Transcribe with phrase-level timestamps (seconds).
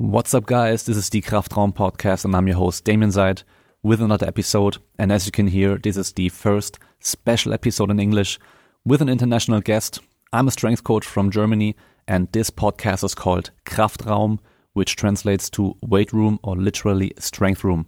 [0.00, 0.84] What's up, guys?
[0.84, 3.42] This is the Kraftraum podcast, and I'm your host, Damien Zaid,
[3.82, 4.78] with another episode.
[4.98, 8.38] And as you can hear, this is the first special episode in English
[8.82, 10.00] with an international guest.
[10.32, 11.76] I'm a strength coach from Germany,
[12.08, 14.38] and this podcast is called Kraftraum,
[14.72, 17.86] which translates to weight room or literally strength room.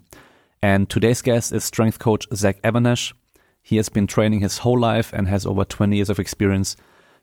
[0.62, 3.14] And today's guest is strength coach Zach Even-Esh.
[3.62, 6.76] He has been training his whole life and has over 20 years of experience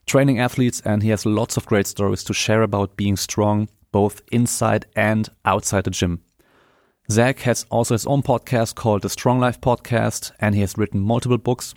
[0.04, 4.22] training athletes, and he has lots of great stories to share about being strong both
[4.32, 6.22] inside and outside the gym.
[7.10, 11.00] Zach has also his own podcast called the Strong Life Podcast, and he has written
[11.00, 11.74] multiple books,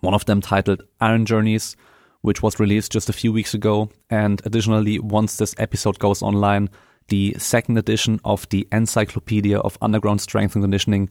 [0.00, 1.76] one of them titled Iron Journeys,
[2.22, 3.90] which was released just a few weeks ago.
[4.08, 6.70] And additionally, once this episode goes online,
[7.08, 11.10] the second edition of the Encyclopedia of Underground Strength and Conditioning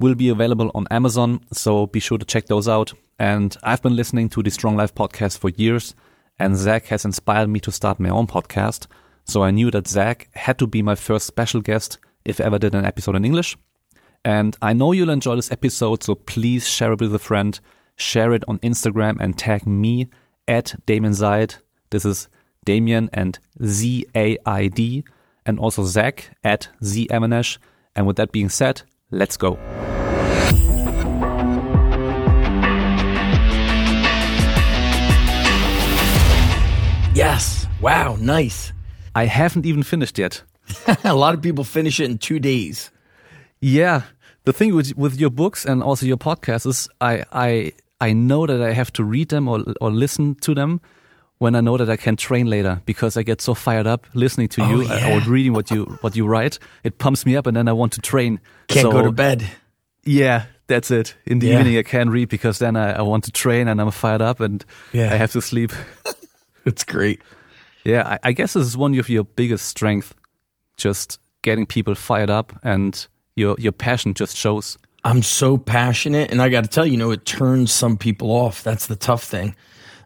[0.00, 2.92] will be available on Amazon, so be sure to check those out.
[3.20, 5.94] And I've been listening to the Strong Life podcast for years,
[6.38, 8.88] and Zach has inspired me to start my own podcast.
[9.28, 12.58] So I knew that Zach had to be my first special guest if I ever
[12.58, 13.58] did an episode in English.
[14.24, 17.60] And I know you'll enjoy this episode, so please share it with a friend.
[17.96, 20.08] Share it on Instagram and tag me
[20.48, 21.56] at Damien Zaid.
[21.90, 22.30] This is
[22.64, 25.04] Damien and Z A I D,
[25.44, 27.58] and also Zach at Z Even-Esh.
[27.94, 28.80] And with that being said,
[29.10, 29.58] let's go.
[37.14, 37.66] Yes.
[37.82, 38.16] Wow.
[38.18, 38.72] Nice.
[39.22, 40.42] I haven't even finished yet.
[41.04, 42.90] a lot of people finish it in two days.
[43.60, 44.02] Yeah.
[44.44, 48.46] The thing with with your books and also your podcast is I I I know
[48.46, 50.80] that I have to read them or or listen to them
[51.40, 54.48] when I know that I can train later because I get so fired up listening
[54.48, 55.14] to Oh, you uh, yeah.
[55.16, 56.58] or reading what you what you write.
[56.82, 58.40] It pumps me up and then I want to train.
[58.68, 59.42] Can't So, go to bed.
[60.04, 61.16] Yeah, that's it.
[61.24, 61.58] In the Yeah.
[61.60, 64.40] evening I can't read because then I, I want to train and I'm fired up
[64.40, 65.12] and Yeah.
[65.14, 65.72] I have to sleep.
[66.64, 67.20] It's great.
[67.88, 70.14] Yeah, I, I guess this is one of your biggest strength,
[70.76, 74.76] just getting people fired up and your your passion just shows.
[75.04, 78.30] I'm so passionate, and I got to tell you, you know, it turns some people
[78.30, 78.62] off.
[78.62, 79.56] That's the tough thing.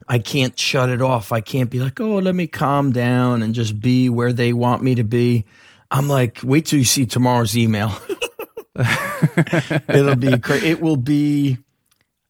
[0.06, 1.32] I can't shut it off.
[1.32, 4.82] I can't be like, oh, let me calm down and just be where they want
[4.82, 5.44] me to be.
[5.90, 7.92] I'm like, wait till you see tomorrow's email.
[9.88, 11.58] It'll be cra- it will be.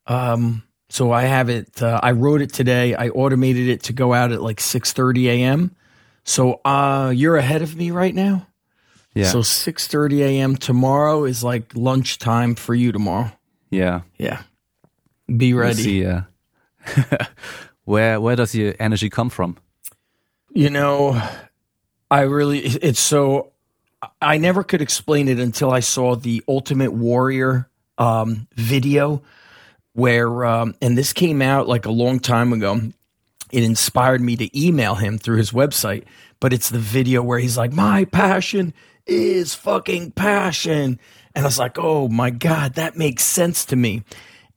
[0.07, 1.83] Um, so I have it.
[1.83, 2.95] Uh, I wrote it today.
[2.95, 5.71] I automated it to go out at like 6:30 a.m.
[6.25, 8.47] So uh, you're ahead of me right now.
[9.15, 10.57] Yeah, So 6:30 a.m.
[10.57, 13.33] tomorrow is like lunchtime for you tomorrow.
[13.71, 14.03] yeah.
[14.19, 14.43] Yeah.
[15.35, 15.83] Be ready.
[15.83, 16.23] see, uh,
[17.85, 19.57] where where does your energy come from?
[20.53, 21.21] You know,
[22.11, 23.53] I really it's so
[24.21, 29.23] I never could explain it until I saw the Ultimate Warrior um video
[29.95, 32.81] where um and this came out like a long time ago.
[33.51, 36.05] It inspired me to email him through his website,
[36.41, 38.73] but it's the video where he's like, "My passion
[39.07, 40.99] is fucking passion."
[41.35, 44.05] And I was like, "Oh my god, that makes sense to me."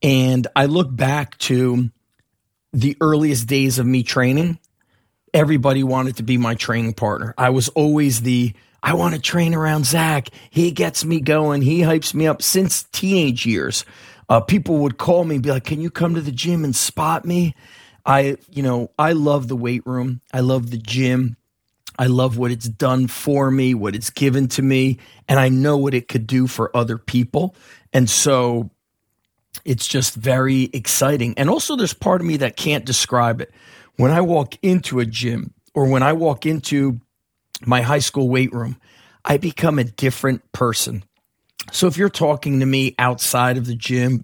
[0.01, 1.89] And I look back to
[2.71, 4.59] the earliest days of me training
[5.35, 7.33] everybody wanted to be my training partner.
[7.37, 10.29] I was always the I want to train around Zach.
[10.49, 11.61] He gets me going.
[11.61, 13.83] He hypes me up since teenage years.
[14.29, 16.75] Uh, people would call me and be like, "Can you come to the gym and
[16.75, 17.55] spot me?"
[18.05, 20.21] I, you know, I love the weight room.
[20.31, 21.37] I love the gym.
[21.97, 25.77] I love what it's done for me, what it's given to me, and I know
[25.77, 27.55] what it could do for other people.
[27.93, 28.69] And so
[29.63, 31.33] it's just very exciting.
[31.37, 33.51] And also, there's part of me that can't describe it.
[33.95, 36.99] When I walk into a gym or when I walk into
[37.65, 38.77] my high school weight room,
[39.23, 41.03] I become a different person.
[41.71, 44.23] So if you're talking to me outside of the gym,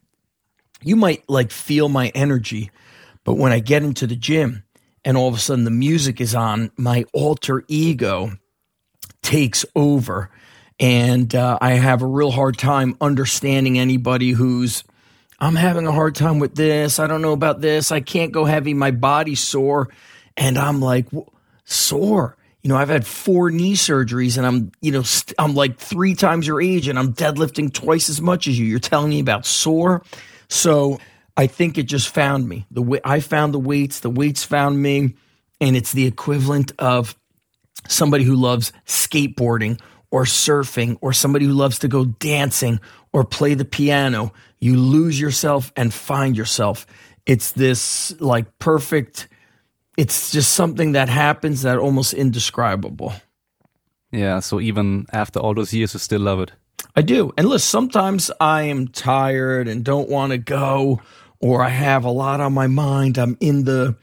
[0.84, 2.72] you might like feel my energy.
[3.24, 4.64] But when I get into the gym
[5.06, 8.32] and all of a sudden the music is on, my alter ego
[9.22, 10.30] takes over.
[10.80, 14.84] And uh, I have a real hard time understanding anybody who's
[15.42, 17.00] I'm having a hard time with this.
[17.00, 17.92] I don't know about this.
[17.92, 18.76] I can't go heavy.
[18.76, 19.90] My body's sore.
[20.38, 21.08] And I'm like,
[21.66, 22.38] sore.
[22.64, 26.14] You know, I've had four knee surgeries and I'm, you know, st- I'm like three
[26.14, 28.66] times your age and I'm deadlifting twice as much as you.
[28.66, 30.04] You're telling me about sore.
[30.48, 31.00] So
[31.36, 32.68] I think it just found me.
[32.70, 35.16] The way I found the weights, the weights found me.
[35.60, 37.16] And it's the equivalent of
[37.88, 39.80] somebody who loves skateboarding
[40.12, 42.80] or surfing or somebody who loves to go dancing
[43.14, 44.34] or play the piano.
[44.60, 46.86] You lose yourself and find yourself.
[47.26, 49.28] It's this like perfect,
[49.98, 53.14] it's just something that happens that almost indescribable.
[54.12, 56.52] Yeah, so even after all those years, you still love it.
[56.96, 57.32] I do.
[57.38, 61.02] And listen, sometimes I am tired and don't want to go,
[61.40, 63.18] or I have a lot on my mind.
[63.18, 63.96] I'm in the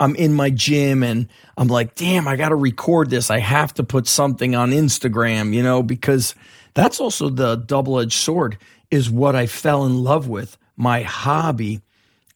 [0.00, 3.30] I'm in my gym and I'm like, damn, I got to record this.
[3.30, 6.34] I have to put something on Instagram, you know, because
[6.74, 8.58] that's also the double edged sword
[8.90, 10.58] is what I fell in love with.
[10.76, 11.82] My hobby,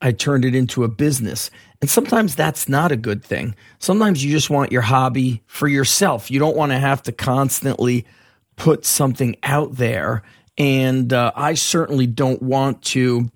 [0.01, 1.51] I turned it into a business.
[1.81, 3.55] And sometimes that's not a good thing.
[3.79, 6.31] Sometimes you just want your hobby for yourself.
[6.31, 8.07] You don't want to have to constantly
[8.57, 10.23] put something out there.
[10.59, 13.31] And uh, I certainly don't want to.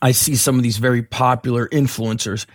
[0.00, 2.46] I see some of these very popular influencers.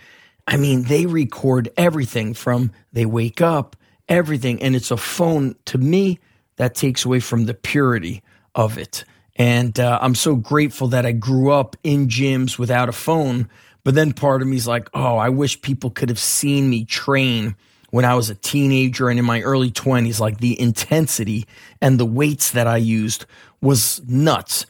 [0.46, 3.76] I mean, they record everything from they wake up,
[4.10, 5.56] everything, and it's a phone.
[5.66, 6.20] To me,
[6.58, 8.24] that takes away from the purity
[8.56, 9.06] of it.
[9.38, 13.50] And uh, I'm so grateful that I grew up in gyms without a phone.
[13.84, 16.86] But then part of me is like, oh, I wish people could have seen me
[16.86, 17.56] train
[17.92, 20.20] when I was a teenager and in my early 20s.
[20.20, 21.46] Like the intensity
[21.82, 23.26] and the weights that I used
[23.62, 24.66] was nuts.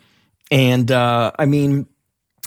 [0.52, 1.88] And uh, I mean,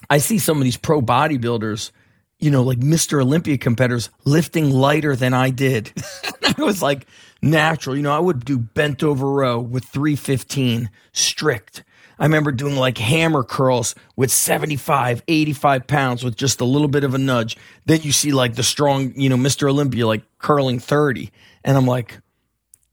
[0.08, 1.90] I see some of these pro bodybuilders,
[2.38, 3.20] you know, like Mr.
[3.20, 5.92] Olympia competitors lifting lighter than I did.
[6.58, 7.06] I was like
[7.42, 7.96] natural.
[7.96, 11.82] You know, I would do bent over row with 315 strict.
[12.20, 17.02] I remember doing like hammer curls with 75, 85 pounds with just a little bit
[17.02, 17.56] of a nudge.
[17.86, 19.70] Then you see like the strong, you know, Mr.
[19.70, 21.32] Olympia like curling 30.
[21.64, 22.20] And I'm like,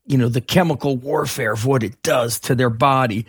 [0.06, 3.26] you know, the chemical warfare of what it does to their body.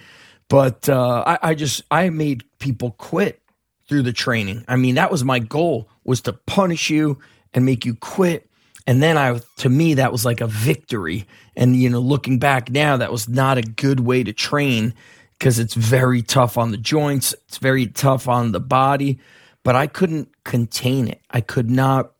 [0.48, 3.42] But uh, I, I just, I made people quit
[3.88, 4.64] through the training.
[4.68, 7.18] I mean, that was my goal was to punish you
[7.52, 8.48] and make you quit.
[8.86, 11.26] And then I, to me, that was like a victory.
[11.56, 14.94] And, you know, looking back now, that was not a good way to train
[15.38, 19.18] because it's very tough on the joints, it's very tough on the body,
[19.62, 21.20] but I couldn't contain it.
[21.30, 22.12] I could not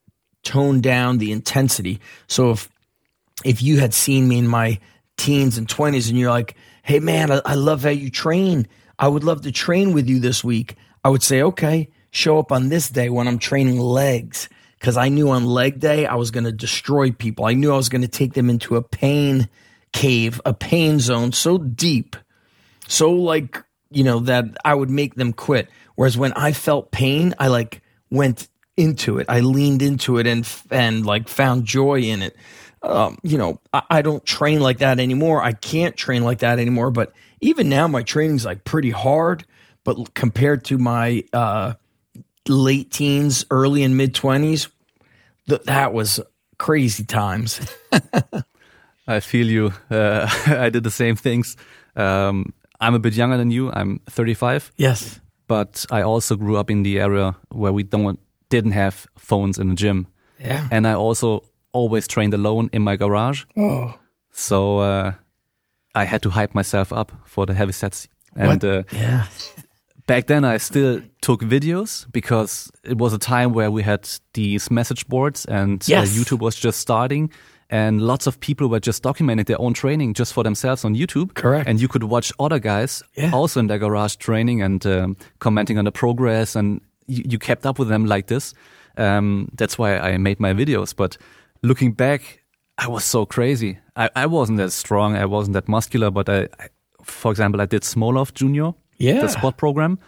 [0.45, 2.01] tone down the intensity.
[2.27, 2.69] So if
[3.45, 4.81] if you had seen me in my
[5.17, 8.69] teens and 20s and you're like, "Hey man, I, I love how you train.
[8.99, 12.53] I would love to train with you this week." I would say, "Okay, show up
[12.53, 14.49] on this day when I'm training legs."
[14.79, 17.47] Because I knew on leg day I was going to destroy people.
[17.47, 19.49] I knew I was going to take them into a pain
[19.93, 22.15] cave, a pain zone so deep
[22.89, 25.69] so like you know that I would make them quit.
[25.95, 29.27] Whereas when I felt pain, I like went into it.
[29.29, 32.37] I leaned into it and and like found joy in it.
[32.83, 35.43] Um, you know, I, I, don't train like that anymore.
[35.43, 36.93] I can't train like that anymore.
[36.93, 39.45] But even now, my training's like pretty hard.
[39.83, 41.75] But compared to my uh,
[42.47, 44.69] late teens, early and mid twenties,
[45.49, 46.21] th- that was
[46.57, 47.61] crazy times.
[49.09, 49.73] I feel you.
[49.91, 51.57] Uh, I did the same things.
[51.97, 53.71] Um, I'm a bit younger than you.
[53.73, 54.73] I'm 35.
[54.77, 55.21] Yes.
[55.47, 58.19] But I also grew up in the area where we don't
[58.51, 60.07] didn't have phones in the gym.
[60.39, 60.69] Yeah.
[60.71, 63.45] And I also always trained alone in my garage.
[63.57, 63.95] Oh.
[64.31, 65.13] So uh,
[65.95, 68.09] I had to hype myself up for the heavy sets.
[68.37, 69.27] And uh, yeah.
[70.07, 74.71] back then I still took videos because it was a time where we had these
[74.71, 76.17] message boards and uh, yes.
[76.17, 77.31] uh, YouTube was just starting
[77.71, 81.35] and lots of people were just documenting their own training just for themselves on YouTube.
[81.35, 81.69] Correct.
[81.69, 83.31] And you could watch other guys yeah.
[83.33, 87.67] also in their garage training and um, commenting on the progress, and you, you, kept
[87.67, 88.55] up with them like this.
[88.97, 90.97] Um, that's why I made my videos.
[90.97, 91.19] But
[91.63, 92.43] looking back,
[92.79, 93.79] I was so crazy.
[93.97, 95.17] I, I wasn't that strong.
[95.17, 96.11] I wasn't that muscular.
[96.11, 96.69] But I, I
[97.03, 99.21] for example, I did Smolov Junior, yeah.
[99.21, 99.99] the squat program,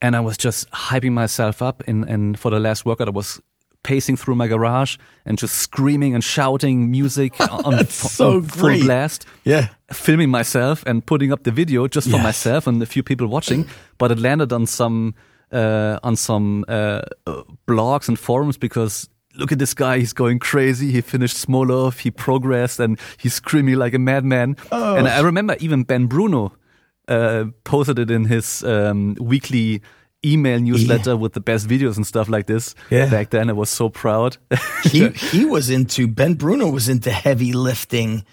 [0.00, 1.82] and I was just hyping myself up.
[1.86, 3.42] In, and for the last workout, I was
[3.82, 9.26] pacing through my garage and just screaming and shouting music on, so on full blast.
[9.44, 9.68] Yeah.
[9.92, 12.22] Filming myself and putting up the video just for yes.
[12.22, 13.66] myself and a few people watching.
[13.96, 15.14] But it landed on some
[15.50, 17.02] uh, on some uh,
[17.66, 20.90] blogs and forums because look at this guy, he's going crazy.
[20.90, 24.56] He finished Smolov, he progressed, and he's screaming like a madman.
[24.70, 24.96] Oh.
[24.96, 26.52] And I remember even Ben Bruno
[27.06, 29.82] uh, posted it in his um, weekly
[30.24, 31.16] email newsletter yeah.
[31.16, 32.74] with the best videos and stuff like this.
[32.90, 33.08] Yeah.
[33.08, 34.36] Back then, I was so proud.
[34.84, 38.24] he he was into Ben Bruno was into heavy lifting.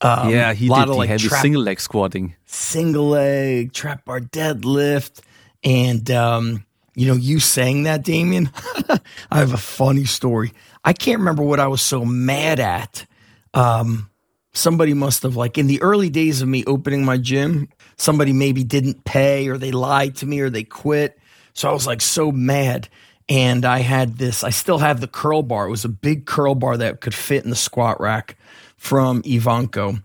[0.00, 4.20] Um, yeah, he did the like heavy trap, single leg squatting, single leg trap bar
[4.20, 5.20] deadlift,
[5.62, 8.50] and um, you know, you saying that, Damien.
[9.30, 10.52] I have a funny story.
[10.84, 13.06] I can't remember what I was so mad at.
[13.54, 14.10] Um,
[14.52, 18.64] somebody must have like in the early days of me opening my gym somebody maybe
[18.64, 21.18] didn't pay or they lied to me or they quit
[21.54, 22.88] so I was like so mad.
[23.28, 25.66] And I had this, I still have the curl bar.
[25.66, 28.36] It was a big curl bar that could fit in the squat rack
[28.76, 30.02] from Ivanko.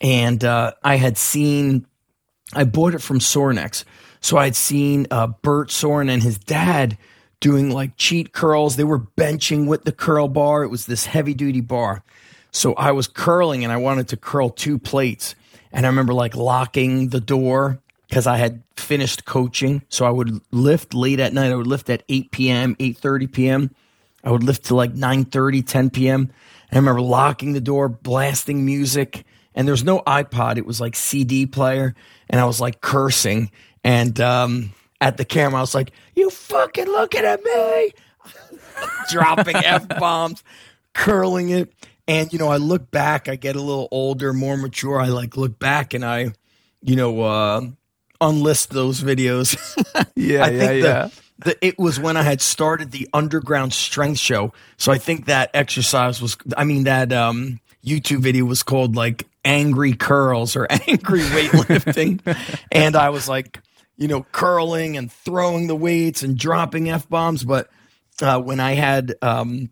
[0.00, 1.84] And uh, I had seen,
[2.54, 3.84] I bought it from Sorinex.
[4.20, 6.96] So I had seen uh, Bert Sorin and his dad
[7.40, 8.76] doing like cheat curls.
[8.76, 10.62] They were benching with the curl bar.
[10.62, 12.02] It was this heavy duty bar.
[12.52, 15.34] So I was curling and I wanted to curl two plates.
[15.72, 19.82] And I remember like locking the door because I had finished coaching.
[19.88, 21.52] So I would lift late at night.
[21.52, 23.74] I would lift at 8 p.m., 8.30 p.m.
[24.24, 26.22] I would lift to like 9 10 p.m.
[26.22, 26.30] And
[26.72, 29.24] I remember locking the door, blasting music,
[29.54, 30.58] and there was no iPod.
[30.58, 31.94] It was like CD player,
[32.28, 33.52] and I was like cursing.
[33.84, 37.92] And um, at the camera, I was like, "You fucking looking at me?"
[39.10, 40.42] Dropping f bombs,
[40.94, 41.72] curling it,
[42.06, 43.28] and you know, I look back.
[43.28, 45.00] I get a little older, more mature.
[45.00, 46.32] I like look back, and I,
[46.82, 47.62] you know, uh,
[48.20, 49.56] unlist those videos.
[50.16, 51.08] yeah, I yeah, think yeah.
[51.38, 54.52] The, the, it was when I had started the underground strength show.
[54.76, 59.26] So I think that exercise was, I mean, that um, YouTube video was called like
[59.44, 62.20] angry curls or angry weightlifting.
[62.70, 63.60] and I was like,
[63.96, 67.44] you know, curling and throwing the weights and dropping F bombs.
[67.44, 67.68] But
[68.22, 69.70] uh, when I had um,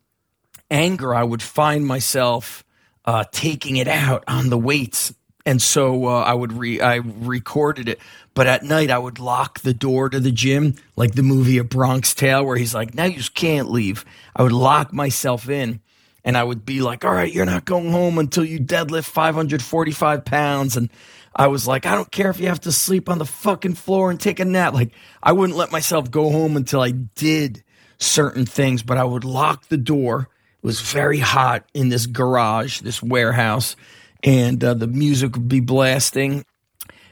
[0.71, 2.65] anger, I would find myself
[3.05, 5.15] uh, taking it out on the weights.
[5.49, 8.01] And so uh, I would re I recorded it,
[8.35, 11.65] but at night I would lock the door to the gym, like the movie A
[11.65, 14.05] Bronx Tale, where he's like, "Now you can't leave."
[14.37, 15.81] I would lock myself in,
[16.23, 20.27] and I would be like, "All right, you're not going home until you deadlift 545
[20.27, 20.91] pounds." And
[21.35, 24.11] I was like, "I don't care if you have to sleep on the fucking floor
[24.11, 27.65] and take a nap." Like I wouldn't let myself go home until I did
[27.97, 30.29] certain things, but I would lock the door.
[30.63, 33.77] It was very hot in this garage, this warehouse,
[34.23, 36.45] and uh, the music would be blasting.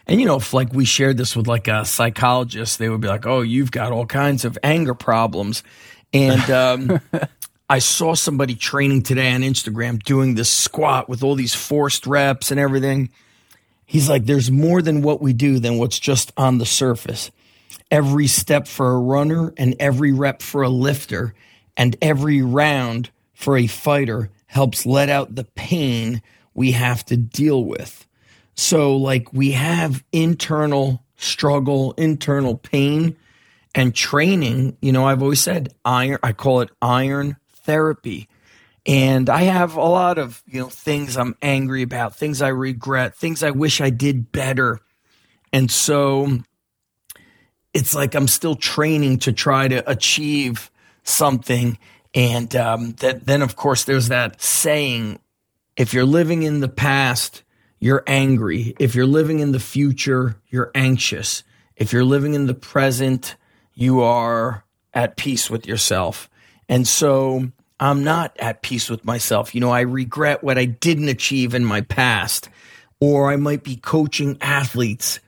[0.07, 3.09] And you know, if like we shared this with like a psychologist, they would be
[3.09, 5.63] like, "Oh, you've got all kinds of anger problems."
[6.13, 7.01] And um,
[7.69, 12.51] I saw somebody training today on Instagram doing this squat with all these forced reps
[12.51, 13.11] and everything.
[13.85, 17.31] He's like, "There's more than what we do than what's just on the surface.
[17.91, 21.35] Every step for a runner, and every rep for a lifter,
[21.77, 26.23] and every round for a fighter helps let out the pain."
[26.57, 28.07] We have to deal with.
[28.55, 33.17] So, like, we have internal struggle, internal pain,
[33.75, 34.77] and training.
[34.81, 38.29] You know, I've always said iron, I call it iron therapy.
[38.87, 43.17] And I have a lot of, you know, things I'm angry about, things I regret,
[43.17, 44.79] things I wish I did better.
[45.53, 46.39] And so
[47.75, 50.71] it's like I'm still training to try to achieve
[51.03, 51.79] something.
[52.15, 55.19] And um, that, then, of course, there's that saying
[55.77, 57.43] if you're living in the past,
[57.79, 58.75] you're angry.
[58.79, 61.43] If you're living in the future, you're anxious.
[61.77, 63.37] If you're living in the present,
[63.75, 64.65] you are
[64.95, 66.31] at peace with yourself.
[66.69, 69.55] And so I'm not at peace with myself.
[69.55, 72.49] You know, I regret what I didn't achieve in my past,
[72.99, 75.21] or I might be coaching athletes,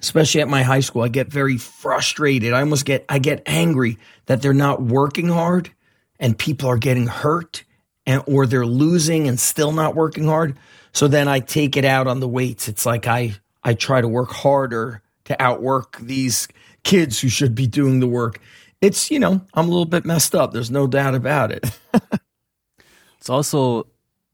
[0.00, 1.02] especially at my high school.
[1.02, 2.52] I get very frustrated.
[2.52, 5.70] I almost get, I get angry that they're not working hard
[6.18, 7.62] and people are getting hurt
[8.06, 10.56] and or they're losing and still not working hard.
[10.92, 12.68] So then I take it out on the weights.
[12.68, 16.48] It's like I I try to work harder to outwork these
[16.82, 18.40] kids who should be doing the work.
[18.80, 20.52] It's, you know, I'm a little bit messed up.
[20.52, 21.64] There's no doubt about it.
[23.18, 23.86] it's also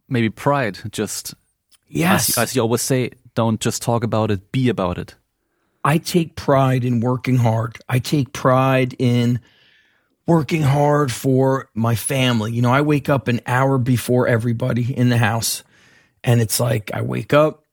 [0.08, 0.78] maybe pride.
[0.90, 1.34] Just,
[1.88, 2.30] yes.
[2.30, 5.14] As, as you always say, don't just talk about it, be about it.
[5.84, 7.78] I take pride in working hard.
[7.88, 9.40] I take pride in
[10.26, 12.52] working hard for my family.
[12.52, 15.64] You know, I wake up an hour before everybody in the house,
[16.22, 17.64] and it's like I wake up,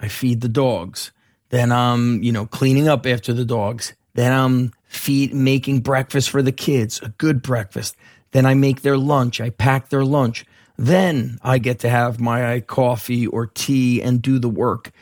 [0.00, 1.12] I feed the dogs,
[1.50, 6.42] then I'm, you know, cleaning up after the dogs, then I'm feed making breakfast for
[6.42, 7.96] the kids, a good breakfast.
[8.32, 10.44] Then I make their lunch, I pack their lunch.
[10.78, 14.92] Then I get to have my coffee or tea and do the work.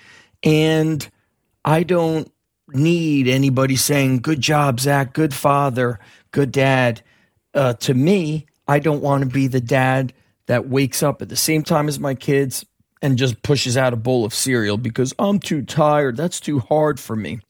[0.43, 1.09] And
[1.65, 2.31] I don't
[2.69, 5.99] need anybody saying, Good job, Zach, good father,
[6.31, 7.03] good dad.
[7.53, 10.13] Uh, to me, I don't want to be the dad
[10.47, 12.65] that wakes up at the same time as my kids
[13.03, 16.17] and just pushes out a bowl of cereal because I'm too tired.
[16.17, 17.41] That's too hard for me.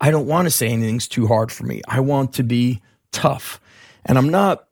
[0.00, 1.82] I don't want to say anything's too hard for me.
[1.86, 2.80] I want to be
[3.12, 3.60] tough.
[4.04, 4.66] And I'm not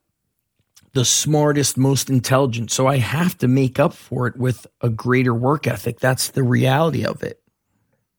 [0.93, 2.71] the smartest, most intelligent.
[2.73, 6.00] So I have to make up for it with a greater work ethic.
[6.00, 7.41] That's the reality of it.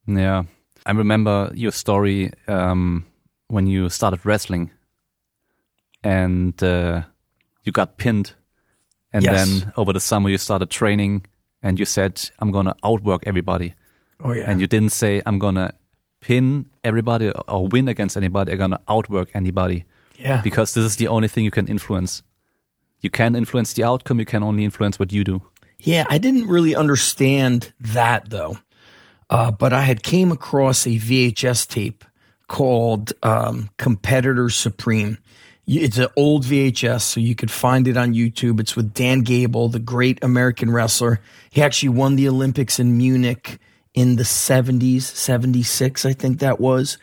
[0.08, 0.44] Yeah.
[0.86, 3.06] I remember your story um,
[3.48, 4.72] when you started wrestling
[6.04, 7.04] and uh,
[7.64, 8.34] you got pinned.
[9.14, 9.50] And Yes.
[9.50, 11.26] then over the summer you started training
[11.62, 13.76] and you said, I'm going to outwork everybody.
[14.24, 14.50] Oh, yeah.
[14.50, 15.74] And you didn't say, I'm going to
[16.22, 18.52] pin everybody or win against anybody.
[18.54, 19.86] I'm going to outwork anybody
[20.18, 20.42] yeah.
[20.42, 22.24] because this is the only thing you can influence.
[23.02, 24.20] You can influence the outcome.
[24.20, 25.42] You can only influence what you do.
[25.80, 28.58] Yeah, I didn't really understand that though.
[29.32, 32.04] Uh, but I had came across a VHS tape
[32.50, 35.18] called um, Competitor Supreme.
[35.66, 38.60] It's an old VHS, so you could find it on YouTube.
[38.60, 41.22] It's with Dan Gable, the great American wrestler.
[41.50, 43.58] He actually won the Olympics in Munich
[43.94, 46.98] in the 70s, 76, I think that was.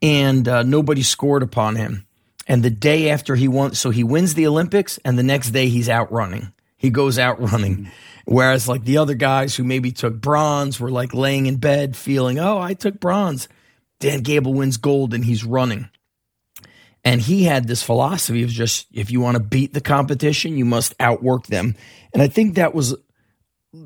[0.00, 2.06] And uh, nobody scored upon him.
[2.46, 5.68] And the day after he won, so he wins the Olympics, and the next day
[5.68, 6.52] he's out running.
[6.76, 7.90] He goes out running.
[8.24, 12.38] Whereas, like the other guys who maybe took bronze were like laying in bed feeling,
[12.38, 13.48] oh, I took bronze.
[14.00, 15.88] Dan Gable wins gold and he's running.
[17.04, 20.64] And he had this philosophy of just if you want to beat the competition, you
[20.64, 21.76] must outwork them.
[22.14, 22.96] And I think that was,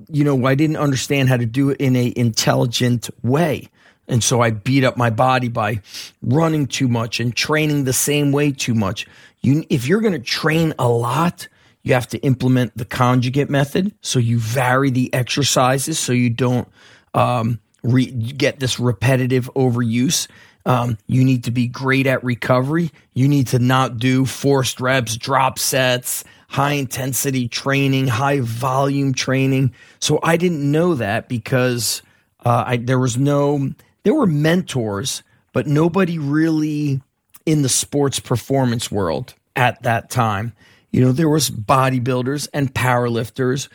[0.09, 3.69] you know, I didn't understand how to do it in a intelligent way.
[4.07, 5.83] And so I beat up my body by
[6.23, 9.07] running too much and training the same way too much.
[9.41, 11.49] You, if you're going to train a lot,
[11.89, 13.95] you have to implement the conjugate method.
[14.03, 16.69] So you vary the exercises so you don't
[17.15, 20.29] um, re- get this repetitive overuse.
[20.67, 22.91] Um, you need to be great at recovery.
[23.15, 29.73] You need to not do forced reps, drop sets, high intensity training, high volume training.
[29.99, 32.03] So I didn't know that because
[32.45, 35.23] uh, I, there was no there were mentors,
[35.55, 37.01] but nobody really
[37.47, 40.53] in the sports performance world at that time.
[40.91, 43.69] You know, there was bodybuilders and powerlifters,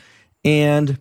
[0.43, 0.99] and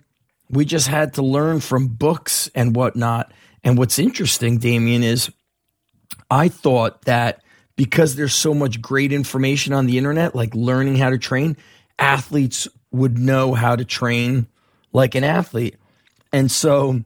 [0.50, 3.32] we just had to learn from books and whatnot.
[3.64, 5.30] And what's interesting, Damien, is
[6.30, 7.42] I thought that
[7.76, 11.56] because there's so much great information on the internet, like learning how to train,
[11.98, 14.46] athletes would know how to train
[14.92, 15.76] like an athlete.
[16.32, 17.02] And so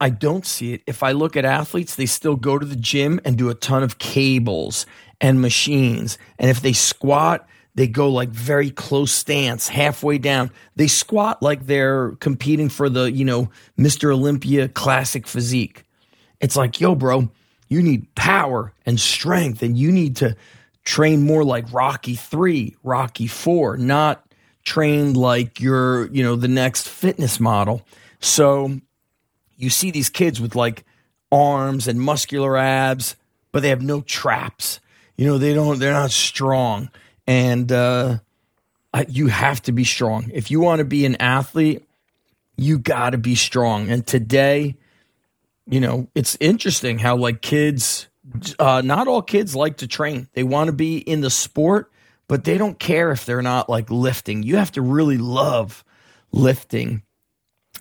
[0.00, 0.82] I don't see it.
[0.86, 3.82] If I look at athletes, they still go to the gym and do a ton
[3.82, 4.84] of cables
[5.20, 6.18] and machines.
[6.38, 10.50] And if they squat, they go like very close stance, halfway down.
[10.74, 14.12] They squat like they're competing for the, you know, Mr.
[14.12, 15.84] Olympia classic physique.
[16.40, 17.30] It's like, yo, bro,
[17.68, 20.36] you need power and strength, and you need to
[20.84, 24.24] train more like Rocky 3, Rocky 4, not
[24.64, 27.82] train like you're, you know, the next fitness model.
[28.20, 28.80] So
[29.56, 30.84] you see these kids with like
[31.30, 33.16] arms and muscular abs,
[33.52, 34.80] but they have no traps.
[35.16, 36.90] You know, they don't, they're not strong.
[37.26, 38.18] And uh,
[39.08, 40.30] you have to be strong.
[40.32, 41.86] If you want to be an athlete,
[42.56, 43.90] you got to be strong.
[43.90, 44.76] And today,
[45.66, 48.06] you know, it's interesting how like kids,
[48.58, 50.28] uh, not all kids like to train.
[50.32, 51.90] They want to be in the sport,
[52.28, 54.42] but they don't care if they're not like lifting.
[54.42, 55.84] You have to really love
[56.32, 57.02] lifting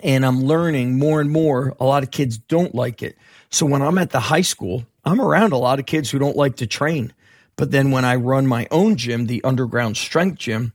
[0.04, 1.76] and I'm learning more and more.
[1.80, 3.18] A lot of kids don't like it.
[3.50, 6.36] So when I'm at the high school, I'm around a lot of kids who don't
[6.36, 7.14] like to train.
[7.56, 10.74] But then when I run my own gym, the underground strength gym,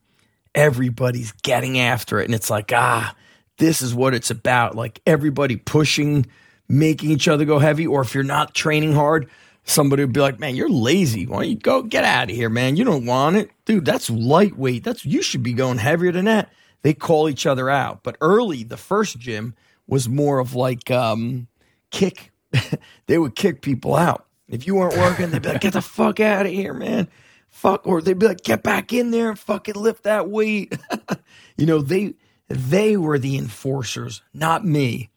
[0.55, 2.25] everybody's getting after it.
[2.25, 3.15] And it's like, ah,
[3.59, 4.75] this is what it's about.
[4.75, 6.27] Like everybody pushing,
[6.69, 7.87] making each other go heavy.
[7.87, 9.29] Or if you're not training hard,
[9.65, 11.27] somebody would be like, man, you're lazy.
[11.27, 12.77] Why don't you go get out of here, man?
[12.77, 13.51] You don't want it.
[13.67, 14.85] Dude, that's lightweight.
[14.85, 16.51] That's you should be going heavier than that
[16.83, 18.03] they call each other out.
[18.03, 19.55] But early, the first gym
[19.87, 21.49] was more of like um,
[21.91, 22.33] kick.
[23.07, 24.27] they would kick people out.
[24.51, 27.09] If you weren't working, they'd be like, get the fuck out of here, man.
[27.49, 30.77] Fuck, or they'd be like, get back in there and fucking lift that weight.
[31.57, 32.15] you know, they
[32.49, 35.11] they were the enforcers, not me.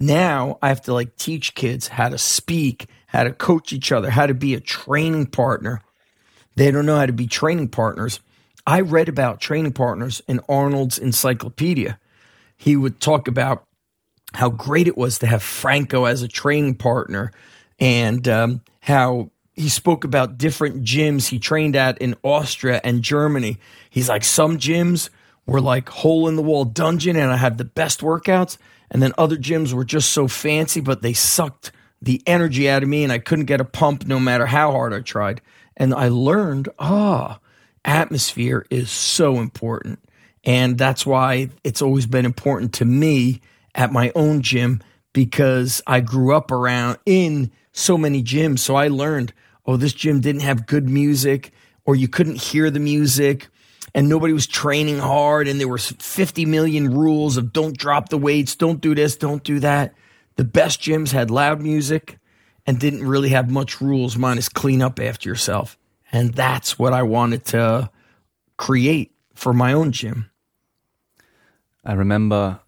[0.00, 4.10] Now I have to like teach kids how to speak, how to coach each other,
[4.10, 5.80] how to be a training partner.
[6.56, 8.20] They don't know how to be training partners.
[8.66, 11.98] I read about training partners in Arnold's encyclopedia.
[12.56, 13.64] He would talk about
[14.32, 17.30] how great it was to have Franco as a training partner
[17.78, 23.58] and um, how he spoke about different gyms he trained at in Austria and Germany.
[23.88, 25.10] He's like, some gyms
[25.46, 28.58] were like hole in the wall dungeon and I had the best workouts.
[28.90, 32.88] And then other gyms were just so fancy, but they sucked the energy out of
[32.88, 35.40] me and I couldn't get a pump no matter how hard I tried.
[35.76, 37.38] And I learned, ah,
[37.84, 40.00] atmosphere is so important.
[40.44, 43.40] And that's why it's always been important to me
[43.74, 44.82] at my own gym
[45.12, 48.60] because I grew up around in so many gyms.
[48.60, 49.34] So I learned,
[49.66, 51.52] oh, this gym didn't have good music
[51.84, 53.48] or you couldn't hear the music
[53.94, 58.16] and nobody was training hard and there were 50 million rules of don't drop the
[58.16, 59.94] weights, don't do this, don't do that.
[60.36, 62.18] The best gyms had loud music
[62.66, 65.76] and didn't really have much rules minus clean up after yourself.
[66.10, 67.90] And that's what I wanted to
[68.56, 70.30] create for my own gym.
[71.84, 72.60] I remember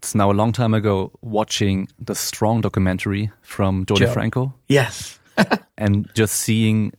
[0.00, 3.96] it's now a long time ago watching the Strong documentary from Joe.
[3.96, 4.54] DeFranco.
[4.66, 5.18] Yes.
[5.76, 6.92] and just seeing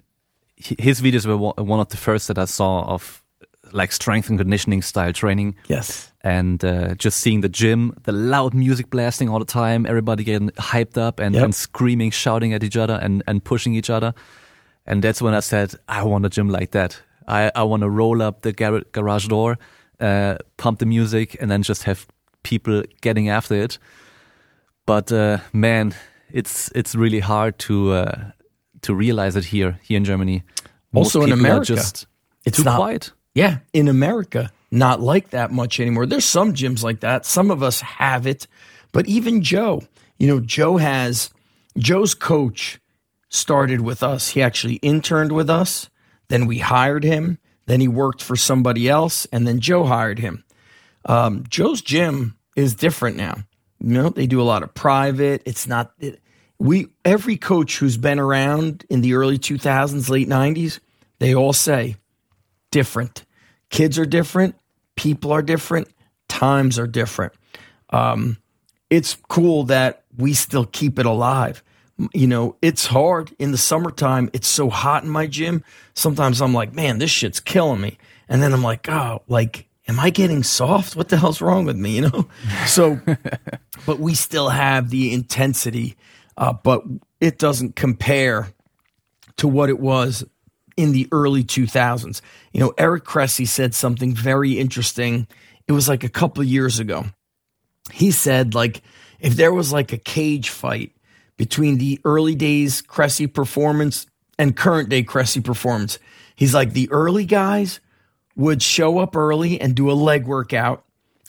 [0.55, 3.23] his videos were one of the first that I saw of
[3.71, 5.55] like strength and conditioning style training.
[5.67, 6.11] Yes.
[6.21, 10.51] And uh, just seeing the gym, the loud music blasting all the time, everybody getting
[10.51, 11.45] hyped up and, yep.
[11.45, 14.13] and screaming, shouting at each other and, and pushing each other.
[14.85, 17.01] And that's when I said, I want a gym like that.
[17.27, 19.57] I, I want to roll up the gar- garage door,
[19.99, 22.05] uh, pump the music, and then just have
[22.43, 23.77] people getting after it.
[24.85, 25.93] But uh, man,
[26.31, 28.31] it's it's really hard to uh,
[28.81, 30.43] to realize it here here in Germany.
[30.91, 32.07] Most also in America, just
[32.45, 33.11] it's too not quiet.
[33.33, 36.05] Yeah, in America, not like that much anymore.
[36.05, 37.25] There's some gyms like that.
[37.25, 38.47] Some of us have it,
[38.91, 39.83] but even Joe,
[40.17, 41.29] you know, Joe has
[41.77, 42.79] Joe's coach
[43.29, 44.29] started with us.
[44.29, 45.89] He actually interned with us,
[46.27, 50.43] then we hired him, then he worked for somebody else, and then Joe hired him.
[51.05, 53.37] Um, Joe's gym is different now.
[53.79, 55.41] You know, they do a lot of private.
[55.45, 56.21] It's not it,
[56.59, 60.79] we every coach who's been around in the early 2000s, late 90s,
[61.17, 61.95] they all say
[62.69, 63.25] different.
[63.71, 64.55] Kids are different,
[64.95, 65.87] people are different,
[66.27, 67.33] times are different.
[67.89, 68.37] Um,
[68.89, 71.63] it's cool that we still keep it alive.
[72.13, 74.29] You know, it's hard in the summertime.
[74.33, 75.63] It's so hot in my gym.
[75.93, 77.97] Sometimes I'm like, man, this shit's killing me.
[78.27, 80.95] And then I'm like, oh, like, am I getting soft?
[80.95, 81.97] What the hell's wrong with me?
[81.97, 82.27] You know?
[82.65, 83.01] So,
[83.85, 85.97] but we still have the intensity,
[86.37, 86.83] uh, but
[87.19, 88.47] it doesn't compare
[89.37, 90.23] to what it was
[90.77, 92.21] in the early 2000s.
[92.53, 95.27] You know, Eric Cressey said something very interesting.
[95.67, 97.05] It was like a couple of years ago.
[97.91, 98.81] He said, like,
[99.19, 100.95] if there was like a cage fight
[101.35, 104.05] between the early days Cressey performance
[104.39, 105.99] and current day Cressey performance,
[106.35, 107.81] he's like, the early guys
[108.35, 110.83] would show up early and do a leg workout,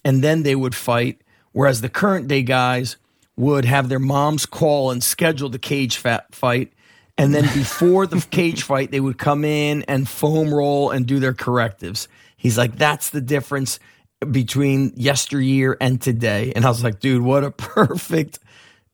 [0.04, 1.20] and then they would fight.
[1.52, 2.96] Whereas the current day guys
[3.36, 6.72] would have their moms call and schedule the cage fat fight.
[7.18, 11.18] And then before the cage fight, they would come in and foam roll and do
[11.18, 12.08] their correctives.
[12.36, 13.78] He's like, that's the difference
[14.30, 16.52] between yesteryear and today.
[16.54, 18.38] And I was like, dude, what a perfect,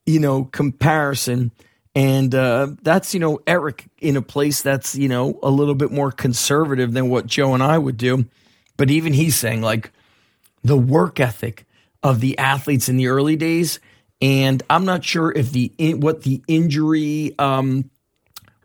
[0.05, 1.51] you know, comparison.
[1.99, 5.91] And uh, that's, you know, Eric in a place that's, you know, a little bit
[5.91, 8.25] more conservative than what Joe and I would do.
[8.77, 9.91] But even he's saying, like,
[10.63, 11.65] the work ethic
[12.01, 13.81] of the athletes in the early days.
[14.21, 17.89] And I'm not sure if the what the injury um,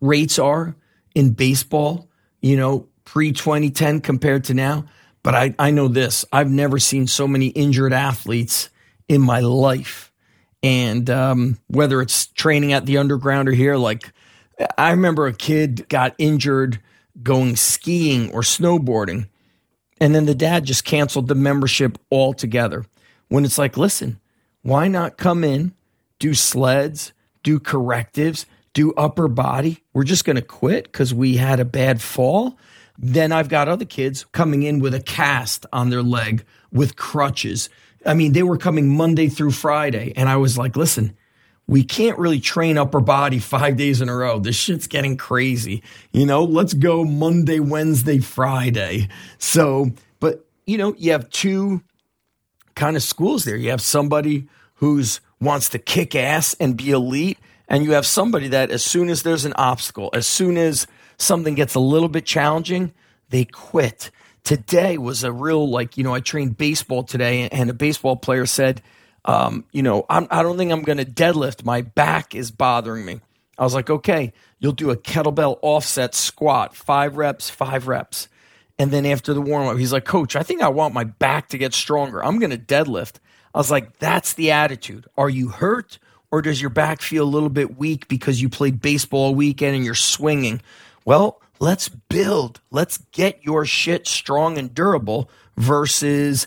[0.01, 0.77] rates are
[1.16, 2.09] in baseball,
[2.40, 4.85] you know, pre 2010 compared to now.
[5.25, 8.70] But I, I know this I've never seen so many injured athletes
[9.09, 10.12] in my life.
[10.64, 14.11] And um, whether it's training at the underground or here, like
[14.79, 16.81] I remember a kid got injured
[17.22, 19.29] going skiing or snowboarding.
[20.00, 22.87] And then the dad just canceled the membership altogether.
[23.29, 24.18] When it's like, listen,
[24.62, 25.74] why not come in,
[26.18, 29.85] do sleds, do correctives, do upper body?
[29.92, 32.57] We're just going to quit because we had a bad fall.
[32.96, 37.68] Then I've got other kids coming in with a cast on their leg with crutches.
[38.04, 40.12] I mean, they were coming Monday through Friday.
[40.16, 41.16] And I was like, listen,
[41.66, 44.38] we can't really train upper body five days in a row.
[44.38, 45.82] This shit's getting crazy.
[46.12, 49.08] You know, let's go Monday, Wednesday, Friday.
[49.38, 51.82] So, but, you know, you have two
[52.74, 53.56] kind of schools there.
[53.56, 57.38] You have somebody who's wants to kick ass and be elite,
[57.68, 60.86] and you have somebody that as soon as there's an obstacle, as soon as
[61.18, 62.92] something gets a little bit challenging,
[63.28, 64.10] they quit.
[64.44, 68.46] Today was a real like you know I trained baseball today, and a baseball player
[68.46, 68.83] said,
[69.24, 71.64] um, you know I'm, I don't think I'm going to deadlift.
[71.64, 73.20] My back is bothering me.
[73.57, 78.28] I was like, okay, you'll do a kettlebell offset squat, five reps, five reps.
[78.78, 81.48] And then after the warm up, he's like, Coach, I think I want my back
[81.50, 82.24] to get stronger.
[82.24, 83.16] I'm going to deadlift.
[83.54, 85.07] I was like, that's the attitude.
[85.16, 86.00] Are you hurt
[86.33, 89.85] or does your back feel a little bit weak because you played baseball weekend and
[89.85, 90.61] you're swinging?
[91.04, 92.60] Well, let's build.
[92.70, 96.46] Let's get your shit strong and durable versus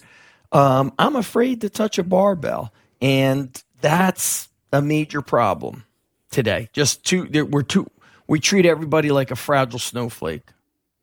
[0.52, 2.74] um, I'm afraid to touch a barbell.
[3.02, 5.84] And that's a major problem
[6.32, 6.70] today.
[6.74, 7.90] Just too, we're too,
[8.28, 10.44] we treat everybody like a fragile snowflake.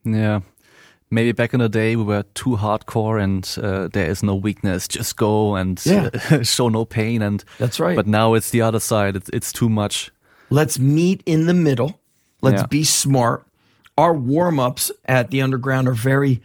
[0.04, 0.40] Yeah.
[1.10, 4.88] Maybe back in the day we were too hardcore and uh, there is no weakness.
[4.88, 6.10] Just go and Yeah.
[6.30, 7.22] uh, show no pain.
[7.22, 7.94] And That's right.
[7.94, 9.14] But now it's the other side.
[9.14, 10.10] It's it's too much.
[10.50, 12.00] Let's meet in the middle.
[12.42, 12.66] Let's Yeah.
[12.66, 13.46] be smart.
[13.96, 16.42] Our warm ups at the underground are very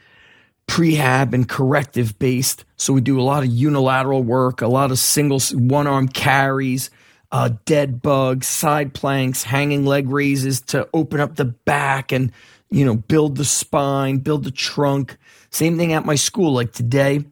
[0.68, 2.64] prehab and corrective based.
[2.78, 6.92] So we do a lot of unilateral work, a lot of single one arm carries,
[7.32, 12.32] uh, dead bugs, side planks, hanging leg raises to open up the back and,
[12.70, 15.18] you know, build the spine, build the trunk.
[15.50, 16.54] Same thing at my school.
[16.54, 17.26] Like today,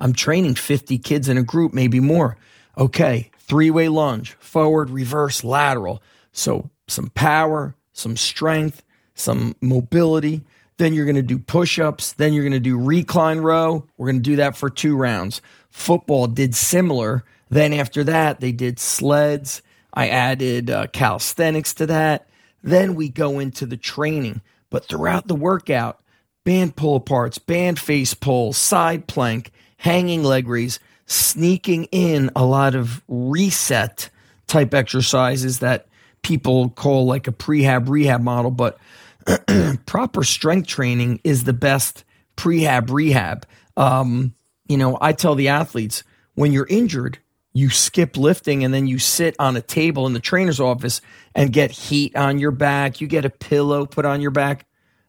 [0.00, 2.38] I'm training 50 kids in a group, maybe more.
[2.78, 6.02] Okay, three way lunge, forward, reverse, lateral.
[6.32, 8.82] So some power, some strength,
[9.16, 10.42] some mobility.
[10.76, 12.12] Then you're going to do push ups.
[12.12, 13.86] Then you're going to do recline row.
[13.96, 15.42] We're going to do that for two rounds.
[15.70, 17.24] Football did similar.
[17.50, 19.62] Then after that, they did sleds.
[19.92, 22.28] I added uh, calisthenics to that.
[22.62, 24.42] Then we go into the training.
[24.70, 26.00] But throughout the workout,
[26.44, 32.74] band pull aparts, band face pulls, side plank, hanging leg raise, sneaking in a lot
[32.74, 34.10] of reset
[34.46, 35.86] type exercises that
[36.22, 38.50] people call like a prehab rehab model.
[38.50, 38.78] But
[39.86, 42.04] proper strength training is the best
[42.36, 43.46] prehab rehab.
[43.76, 44.34] Um,
[44.68, 47.18] you know, I tell the athletes when you're injured,
[47.52, 51.00] you skip lifting and then you sit on a table in the trainer's office
[51.34, 53.00] and get heat on your back.
[53.00, 54.66] You get a pillow put on your back.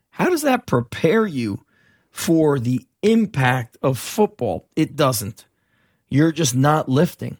[0.10, 1.66] How does that prepare you
[2.10, 4.68] for the impact of football?
[4.76, 5.46] It doesn't.
[6.10, 7.38] You're just not lifting.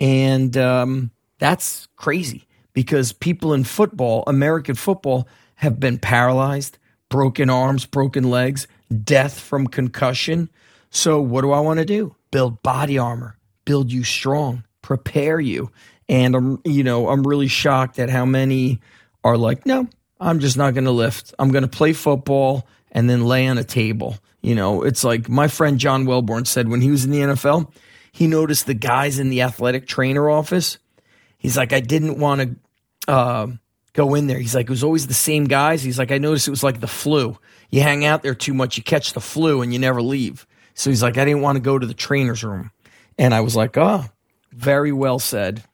[0.00, 7.84] And um, that's crazy because people in football, American football, have been paralyzed, broken arms,
[7.84, 8.66] broken legs,
[9.04, 10.48] death from concussion.
[10.90, 12.14] So, what do I want to do?
[12.30, 15.70] Build body armor, build you strong, prepare you.
[16.08, 18.80] And I'm, you know, I'm really shocked at how many
[19.24, 19.88] are like, no,
[20.20, 21.34] I'm just not going to lift.
[21.38, 24.16] I'm going to play football and then lay on a table.
[24.40, 27.72] You know, it's like my friend John Welbourn said when he was in the NFL,
[28.12, 30.78] he noticed the guys in the athletic trainer office.
[31.36, 32.40] He's like, I didn't want
[33.06, 33.46] to uh,
[33.98, 34.38] go in there.
[34.38, 35.82] He's like, it was always the same guys.
[35.82, 37.36] He's like, I noticed it was like the flu.
[37.68, 40.46] You hang out there too much, you catch the flu and you never leave.
[40.74, 42.70] So he's like, I didn't want to go to the trainer's room.
[43.18, 44.04] And I was like, oh,
[44.52, 45.64] very well said.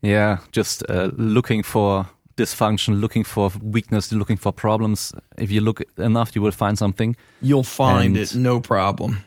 [0.00, 2.06] Yeah, just uh, looking for
[2.36, 5.12] dysfunction, looking for weakness, looking for problems.
[5.38, 7.14] If you look enough, you will find something.
[7.40, 9.18] You'll find and it, no problem.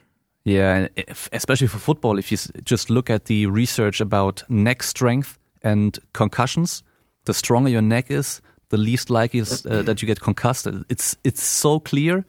[0.44, 5.40] Yeah, if, especially for football, if you just look at the research about neck strength
[5.64, 6.84] and concussions,
[7.26, 10.68] the stronger your neck is, the least likely is uh, that you get concussed.
[10.90, 12.26] It's it's so clear.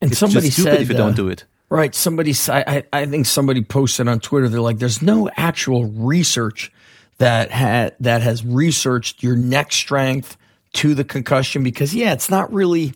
[0.00, 1.44] And it's somebody just stupid said, if you uh, don't do it.
[1.68, 1.94] Right.
[1.94, 4.48] Somebody, I, I think somebody posted on Twitter.
[4.48, 6.72] They're like, "There's no actual research
[7.18, 10.36] that had that has researched your neck strength
[10.72, 12.94] to the concussion because yeah, it's not really.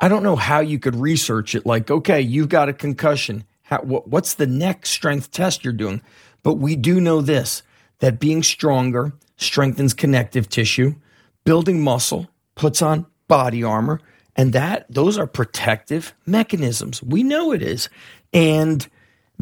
[0.00, 1.64] I don't know how you could research it.
[1.66, 3.44] Like, okay, you've got a concussion.
[3.62, 6.02] How, what, what's the neck strength test you're doing?
[6.42, 7.62] But we do know this:
[8.00, 10.94] that being stronger strengthens connective tissue,
[11.44, 14.00] building muscle puts on body armor,
[14.36, 17.02] and that those are protective mechanisms.
[17.02, 17.88] We know it is,
[18.32, 18.86] and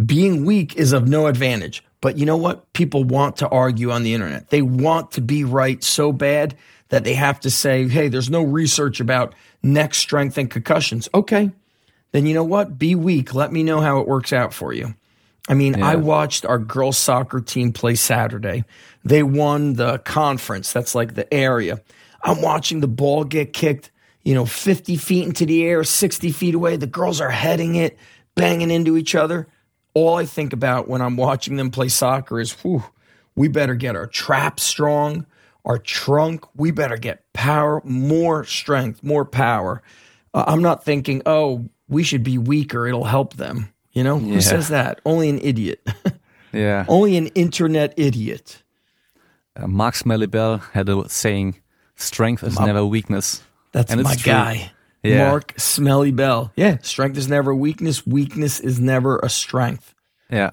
[0.07, 1.85] being weak is of no advantage.
[2.01, 2.73] But you know what?
[2.73, 4.51] People want to argue on the internet.
[4.51, 6.57] They want to be right so bad
[6.91, 11.09] that they have to say, hey, there's no research about neck strength and concussions.
[11.13, 11.51] Okay.
[12.13, 12.79] Then you know what?
[12.79, 13.35] Be weak.
[13.35, 14.95] Let me know how it works out for you.
[15.49, 15.87] I mean, yeah.
[15.87, 18.65] I watched our girls soccer team play Saturday.
[19.05, 20.73] They won the conference.
[20.73, 21.81] That's like the area.
[22.23, 23.91] I'm watching the ball get kicked,
[24.23, 26.77] you know, 50 feet into the air, 60 feet away.
[26.77, 27.97] The girls are heading it,
[28.35, 29.49] banging into each other.
[29.95, 32.85] All I think about when I'm watching them play soccer is, whew,
[33.35, 35.27] we better get our trap strong
[35.69, 36.45] our trunk.
[36.57, 39.83] We better get power, more strength, more power.
[40.35, 42.87] Uh, I'm not thinking, oh, we should be weaker.
[42.87, 43.73] It'll help them.
[43.93, 44.35] You know, yeah.
[44.35, 45.01] who says that?
[45.05, 45.87] Only an idiot.
[46.53, 46.85] yeah.
[46.89, 48.63] Only an internet idiot.
[49.59, 51.61] Uh, Mark Smelly Bell had a saying,
[51.97, 53.43] strength is my, never weakness.
[53.73, 54.71] That's and my guy.
[55.03, 55.29] Yeah.
[55.29, 56.53] Mark Smelly Bell.
[56.57, 56.79] Yeah.
[56.83, 58.07] Strength is never weakness.
[58.07, 59.95] Weakness is never a strength.
[60.31, 60.51] Yeah.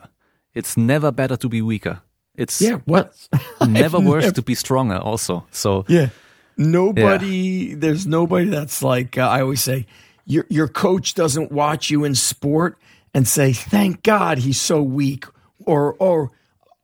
[0.54, 2.02] It's never better to be weaker.
[2.38, 3.16] It's yeah, what?
[3.68, 4.36] never worse never...
[4.36, 4.98] to be stronger.
[4.98, 6.10] Also, so yeah,
[6.58, 7.28] nobody.
[7.70, 7.76] Yeah.
[7.78, 9.86] There's nobody that's like uh, I always say.
[10.26, 12.78] Your your coach doesn't watch you in sport
[13.14, 15.26] and say, "Thank God he's so weak,"
[15.66, 16.32] or or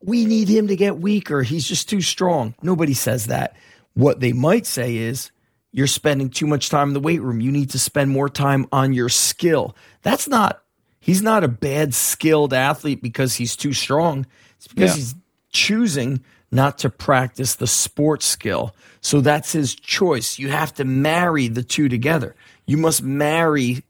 [0.04, 1.42] we need him to get weaker.
[1.42, 2.54] He's just too strong.
[2.62, 3.56] Nobody says that.
[3.94, 5.30] What they might say is,
[5.70, 7.40] you're spending too much time in the weight room.
[7.40, 9.74] You need to spend more time on your skill.
[10.02, 10.62] That's not,
[11.00, 14.26] he's not a bad skilled athlete because he's too strong.
[14.58, 14.96] It's because yeah.
[14.96, 15.14] he's
[15.50, 18.74] choosing not to practice the sports skill.
[19.00, 20.38] So that's his choice.
[20.38, 22.36] You have to marry the two together.
[22.66, 23.82] You must marry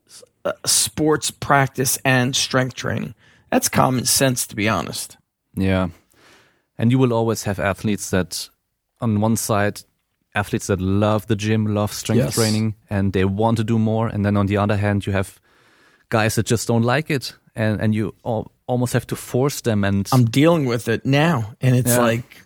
[0.44, 3.14] uh, sports practice and strength training.
[3.50, 5.16] That's common sense, to be honest.
[5.54, 5.88] Yeah.
[6.78, 8.48] And you will always have athletes that,
[9.00, 9.82] on one side,
[10.34, 12.34] athletes that love the gym, love strength yes.
[12.34, 14.08] training, and they want to do more.
[14.08, 15.40] And then on the other hand, you have
[16.08, 17.34] guys that just don't like it.
[17.54, 21.54] And, and you all, almost have to force them and I'm dealing with it now
[21.60, 21.98] and it's yeah.
[21.98, 22.42] like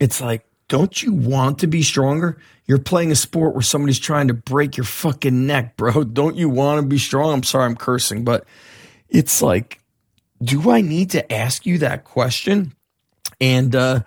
[0.00, 2.38] it's like don't you want to be stronger?
[2.64, 6.02] You're playing a sport where somebody's trying to break your fucking neck, bro.
[6.20, 7.34] Don't you want to be strong?
[7.34, 8.44] I'm sorry I'm cursing, but
[9.08, 9.80] it's like
[10.42, 12.74] do I need to ask you that question?
[13.40, 14.00] And uh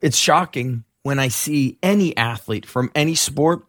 [0.00, 3.64] it's shocking when I see any athlete from any sport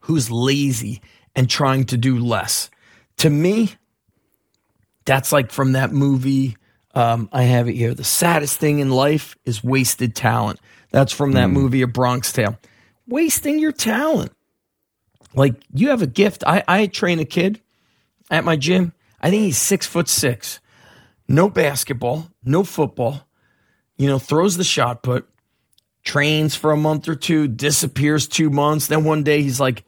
[0.00, 1.00] who's lazy
[1.34, 2.70] and trying to do less.
[3.18, 3.74] To me,
[5.04, 6.56] that's like from that movie.
[6.94, 7.94] Um, I have it here.
[7.94, 10.60] The saddest thing in life is wasted talent.
[10.90, 11.52] That's from that mm.
[11.52, 12.58] movie, A Bronx Tale.
[13.06, 14.32] Wasting your talent.
[15.34, 16.44] Like you have a gift.
[16.46, 17.60] I, I train a kid
[18.30, 18.92] at my gym.
[19.20, 20.60] I think he's six foot six.
[21.28, 23.26] No basketball, no football.
[24.02, 25.28] You know, throws the shot put,
[26.02, 28.88] trains for a month or two, disappears two months.
[28.88, 29.84] Then one day he's like,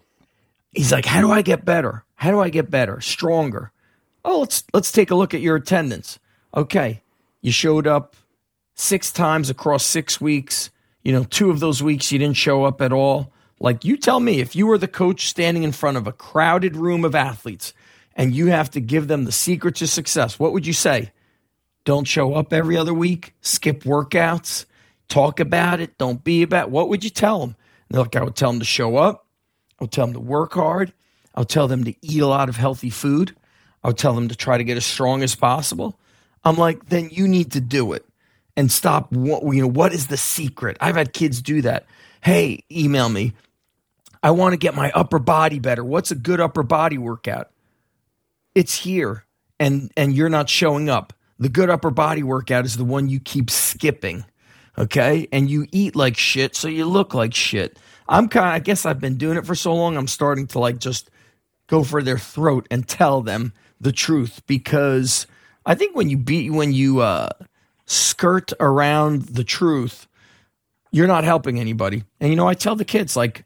[0.74, 2.04] He's like, "How do I get better?
[2.14, 3.72] How do I get better, stronger?"
[4.24, 6.18] Oh, let's let's take a look at your attendance.
[6.56, 7.02] Okay,
[7.40, 8.16] you showed up
[8.74, 10.70] six times across six weeks.
[11.02, 13.32] You know, two of those weeks you didn't show up at all.
[13.60, 16.76] Like, you tell me if you were the coach standing in front of a crowded
[16.76, 17.72] room of athletes
[18.14, 21.12] and you have to give them the secret to success, what would you say?
[21.84, 24.64] Don't show up every other week, skip workouts,
[25.08, 26.70] talk about it, don't be about.
[26.70, 27.56] What would you tell them?
[27.90, 29.26] Look, I would tell them to show up.
[29.78, 30.92] I would tell them to work hard.
[31.34, 33.36] I would tell them to eat a lot of healthy food.
[33.82, 35.98] I would tell them to try to get as strong as possible.
[36.44, 38.06] I'm like, then you need to do it
[38.56, 39.12] and stop.
[39.12, 40.76] You know, what is the secret?
[40.80, 41.86] I've had kids do that.
[42.22, 43.34] Hey, email me.
[44.22, 45.84] I want to get my upper body better.
[45.84, 47.50] What's a good upper body workout?
[48.54, 49.26] It's here,
[49.60, 51.12] and and you're not showing up.
[51.44, 54.24] The good upper body workout is the one you keep skipping,
[54.78, 55.28] okay?
[55.30, 57.78] And you eat like shit, so you look like shit.
[58.08, 58.46] I'm kind.
[58.46, 59.98] of, I guess I've been doing it for so long.
[59.98, 61.10] I'm starting to like just
[61.66, 65.26] go for their throat and tell them the truth because
[65.66, 67.28] I think when you beat when you uh,
[67.84, 70.08] skirt around the truth,
[70.92, 72.04] you're not helping anybody.
[72.20, 73.44] And you know, I tell the kids like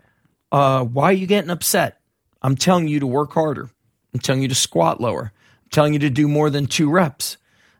[0.52, 2.00] uh, why are you getting upset?
[2.42, 3.68] I'm telling you to work harder.
[4.14, 5.32] I'm telling you to squat lower.
[5.64, 7.38] I'm telling you to do more than two reps.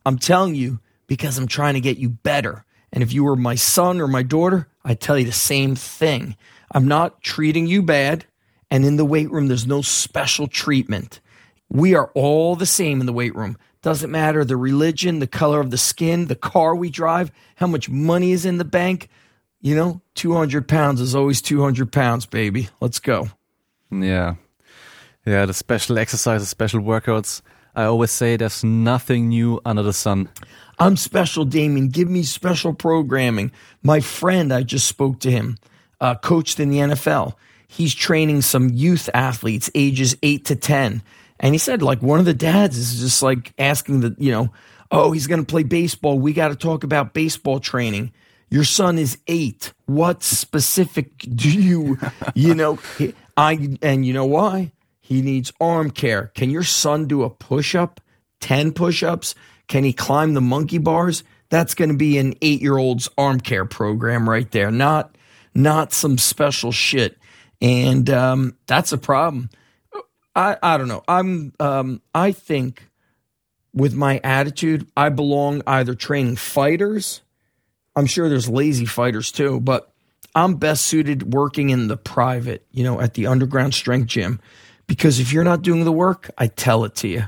[0.08, 2.64] I'm telling you because I'm trying to get you better.
[2.92, 6.36] And if you were my son or my daughter, I'd tell you the same thing.
[6.72, 8.24] I'm not treating you bad.
[8.70, 11.20] And in the weight room, there's no special treatment.
[11.68, 13.56] We are all the same in the weight room.
[13.82, 17.88] Doesn't matter the religion, the color of the skin, the car we drive, how much
[17.88, 19.08] money is in the bank
[19.60, 22.68] you know, 200 pounds is always 200 pounds, baby.
[22.80, 23.28] Let's go.
[23.90, 24.36] Yeah.
[25.26, 27.42] Yeah, the special exercises, special workouts.
[27.74, 30.28] I always say there's nothing new under the sun.
[30.78, 31.88] I'm special, Damien.
[31.88, 33.50] Give me special programming.
[33.82, 35.58] My friend, I just spoke to him,
[36.00, 37.34] uh, coached in the NFL.
[37.66, 41.02] He's training some youth athletes, ages eight to 10.
[41.40, 44.52] And he said, like, one of the dads is just like asking the, you know,
[44.90, 46.18] oh, he's going to play baseball.
[46.18, 48.12] We got to talk about baseball training.
[48.50, 49.72] Your son is eight.
[49.86, 51.98] What specific do you,
[52.34, 52.78] you know,
[53.36, 54.72] I, and you know why?
[55.08, 56.30] He needs arm care.
[56.34, 58.00] Can your son do a push up,
[58.40, 59.34] 10 push ups?
[59.66, 61.24] Can he climb the monkey bars?
[61.48, 65.16] That's going to be an eight year old's arm care program right there, not,
[65.54, 67.18] not some special shit.
[67.60, 69.50] And um, that's a problem.
[70.36, 71.02] I, I don't know.
[71.08, 72.88] I'm, um, I think
[73.72, 77.22] with my attitude, I belong either training fighters
[77.98, 79.90] I'm sure there's lazy fighters too, but
[80.32, 84.40] I'm best suited working in the private, you know, at the underground strength gym.
[84.88, 87.24] Because if you're not doing the work, I tell it to you.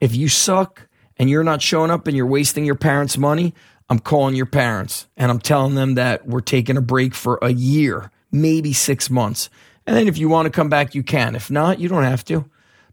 [0.00, 3.54] If you suck and you're not showing up and you're wasting your parents' money,
[3.88, 7.50] I'm calling your parents and I'm telling them that we're taking a break for a
[7.50, 9.50] year, maybe six months.
[9.86, 11.34] And then if you want to come back, you can.
[11.34, 12.48] If not, you don't have to.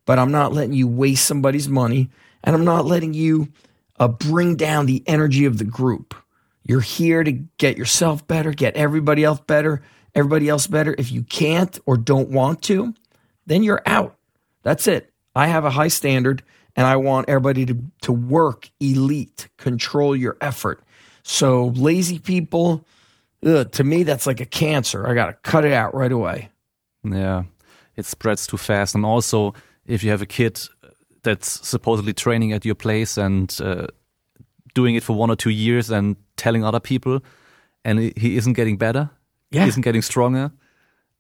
[0.06, 2.10] But I'm not letting you waste somebody's money
[2.44, 3.50] and I'm not letting you
[4.00, 6.16] uh, bring down the energy of the group.
[6.64, 9.84] You're here to get yourself better, get everybody else better,
[10.16, 10.96] everybody else better.
[10.98, 12.94] If you can't or don't want to,
[13.46, 14.16] then you're out.
[14.64, 15.12] That's it.
[15.36, 16.44] I have a high standard
[16.76, 20.84] and I want everybody to, to work elite, control your effort.
[21.24, 22.86] So lazy people,
[23.46, 25.08] ugh, to me, that's like a cancer.
[25.08, 26.50] I got to cut it out right away.
[27.04, 27.44] Yeah,
[27.96, 28.96] it spreads too fast.
[28.96, 29.54] And also,
[29.86, 30.60] if you have a kid
[31.24, 33.88] that's supposedly training at your place and uh,
[34.74, 37.22] doing it for one or two years and telling other people,
[37.84, 39.10] and he isn't getting better,
[39.52, 39.66] yeah.
[39.66, 40.52] isn't getting stronger,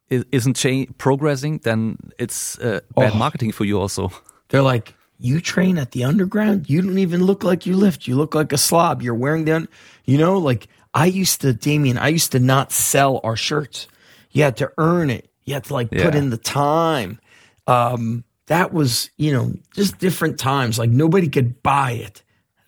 [0.09, 3.17] isn't cha- progressing, then it's uh, bad oh.
[3.17, 4.11] marketing for you also.
[4.49, 6.69] They're like, you train at the underground.
[6.69, 8.07] You don't even look like you lift.
[8.07, 9.01] You look like a slob.
[9.01, 9.67] You're wearing them.
[10.03, 11.97] You know, like I used to, Damien.
[11.97, 13.87] I used to not sell our shirts.
[14.31, 15.29] You had to earn it.
[15.45, 16.03] You had to like yeah.
[16.03, 17.19] put in the time.
[17.67, 20.77] Um, that was, you know, just different times.
[20.77, 22.21] Like nobody could buy it.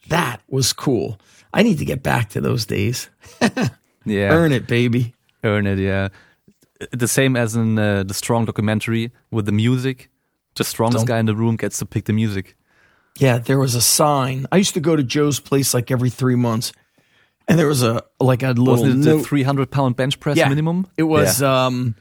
[0.07, 1.19] That was cool.
[1.53, 3.09] I need to get back to those days.
[4.05, 4.29] yeah.
[4.29, 5.13] Earn it, baby.
[5.43, 6.09] Earn it, yeah.
[6.91, 10.09] The same as in uh, the strong documentary with the music.
[10.55, 11.05] The strongest Don't.
[11.07, 12.55] guy in the room gets to pick the music.
[13.19, 14.47] Yeah, there was a sign.
[14.51, 16.71] I used to go to Joe's place like every three months,
[17.47, 20.37] and there was a like a little Wasn't it the three hundred pound bench press
[20.37, 20.87] yeah, minimum.
[20.97, 21.65] It was yeah.
[21.65, 21.95] um,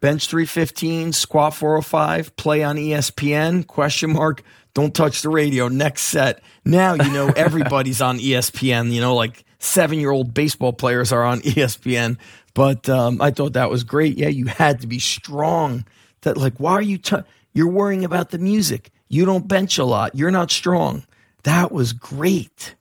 [0.00, 4.42] bench three fifteen, squat four hundred oh five, play on ESPN question mark
[4.78, 5.66] don't touch the radio.
[5.66, 6.40] Next set.
[6.64, 8.92] Now you know everybody's on ESPN.
[8.92, 12.16] You know, like seven year old baseball players are on ESPN.
[12.58, 14.18] But um, I thought that was great.
[14.18, 15.86] Yeah, you had to be strong.
[16.22, 16.98] That like, why are you?
[16.98, 17.16] T-
[17.52, 18.90] you're worrying about the music.
[19.08, 20.14] You don't bench a lot.
[20.14, 21.04] You're not strong.
[21.44, 22.74] That was great.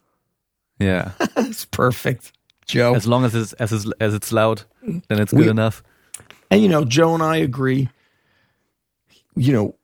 [0.79, 2.33] Yeah, it's perfect,
[2.65, 2.95] Joe.
[2.95, 5.83] As long as it's as it's, as it's loud, then it's good we, enough.
[6.49, 7.89] And you know, Joe and I agree
[9.37, 9.75] you know,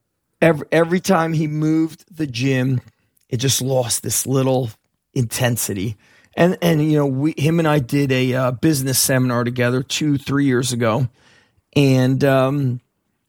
[0.41, 2.81] every every time he moved the gym,
[3.29, 4.71] it just lost this little
[5.13, 5.95] intensity.
[6.35, 10.17] And and you know, we him and I did a uh, business seminar together two
[10.17, 11.09] three years ago,
[11.75, 12.81] and um,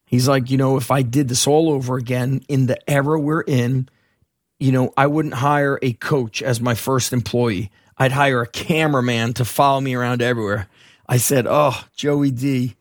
[0.07, 3.43] he's like, you know, if I did this all over again in the era we're
[3.43, 3.89] in,
[4.59, 7.71] you know, I wouldn't hire a coach as my first employee.
[7.99, 10.69] I'd hire a cameraman to follow me around everywhere.
[11.07, 12.75] I said, "Oh, Joey D,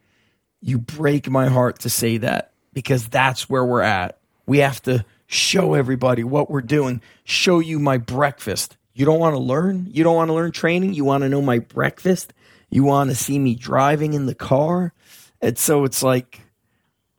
[0.62, 4.20] you break my heart to say that because that's where we're at.
[4.46, 8.78] We have to show everybody what we're doing, show you my breakfast.
[8.94, 9.88] You don't want to learn?
[9.90, 10.94] You don't want to learn training?
[10.94, 12.34] You want to know my breakfast?
[12.70, 14.94] You want to see me driving in the car?
[15.42, 16.42] And so it's like,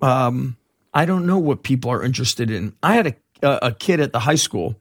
[0.01, 0.57] um,
[0.93, 2.75] I don't know what people are interested in.
[2.83, 4.77] I had a, a, kid at the high school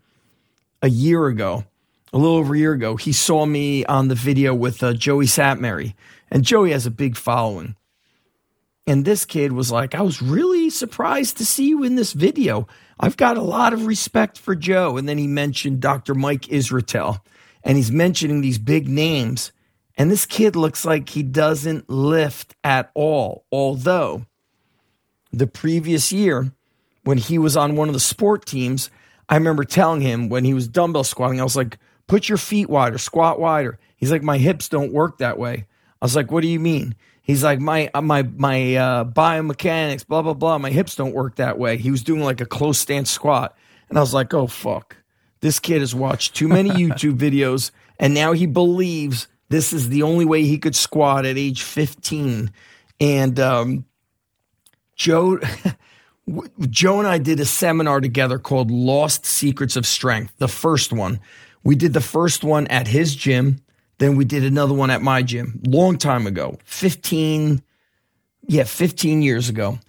[0.82, 1.66] a year ago,
[2.12, 2.96] a little over a year ago.
[2.96, 5.96] He saw me on the video with uh, Joey Szatmary,
[6.30, 7.76] and Joey has a big following.
[8.86, 12.68] And this kid was like, I was really surprised to see you in this video.
[13.00, 14.98] I've got a lot of respect for Joe.
[14.98, 16.14] And then he mentioned Dr.
[16.14, 17.20] Mike Israetel,
[17.64, 19.52] and he's mentioning these big names.
[19.98, 23.46] And this kid looks like he doesn't lift at all.
[23.52, 24.26] Although
[25.32, 26.52] the previous year,
[27.04, 28.90] when he was on one of the sport teams,
[29.30, 31.78] I remember telling him when he was dumbbell squatting, I was like,
[32.08, 33.80] put your feet wider, squat wider.
[33.96, 35.68] He's like, my hips don't work that way.
[36.02, 36.96] I was like, what do you mean?
[37.24, 40.58] He's like my uh, my my uh, biomechanics, blah blah blah.
[40.58, 41.78] My hips don't work that way.
[41.78, 43.56] He was doing like a close stance squat,
[43.88, 44.98] and I was like, oh fuck,
[45.40, 50.04] this kid has watched too many YouTube videos, and now he believes this is the
[50.04, 52.52] only way he could squat at age fifteen.
[53.00, 53.86] And um,
[54.96, 55.40] Joe.
[56.70, 61.20] Joe and I did a seminar together called Lost Secrets of Strength, the first one.
[61.66, 63.60] We did the first one at his gym.
[64.00, 67.62] Then we did another one at my gym, long time ago, 15,
[68.48, 69.80] yeah, 15 years ago.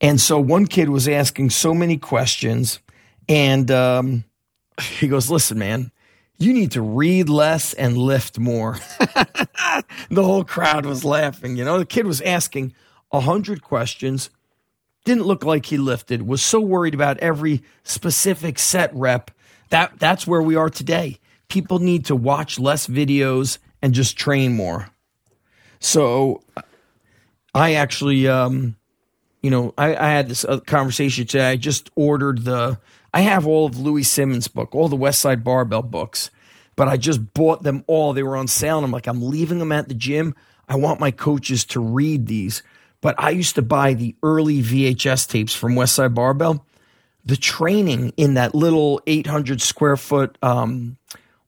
[0.00, 2.80] And so one kid was asking so many questions,
[3.28, 4.24] and um,
[4.80, 5.92] he goes, Listen, man,
[6.38, 8.78] you need to read less and lift more.
[10.10, 11.56] the whole crowd was laughing.
[11.56, 12.74] You know, the kid was asking
[13.12, 14.28] a hundred questions,
[15.04, 19.30] didn't look like he lifted, was so worried about every specific set rep.
[19.70, 21.20] That that's where we are today
[21.52, 24.88] people need to watch less videos and just train more.
[25.80, 26.42] So
[27.54, 28.76] I actually, um,
[29.42, 31.50] you know, I, I had this uh, conversation today.
[31.50, 32.78] I just ordered the,
[33.12, 36.30] I have all of Louie Simmons' book, all the Westside Barbell books,
[36.74, 38.14] but I just bought them all.
[38.14, 38.78] They were on sale.
[38.78, 40.34] And I'm like, I'm leaving them at the gym.
[40.70, 42.62] I want my coaches to read these.
[43.02, 46.64] But I used to buy the early VHS tapes from Westside Barbell.
[47.26, 50.96] The training in that little 800 square foot um,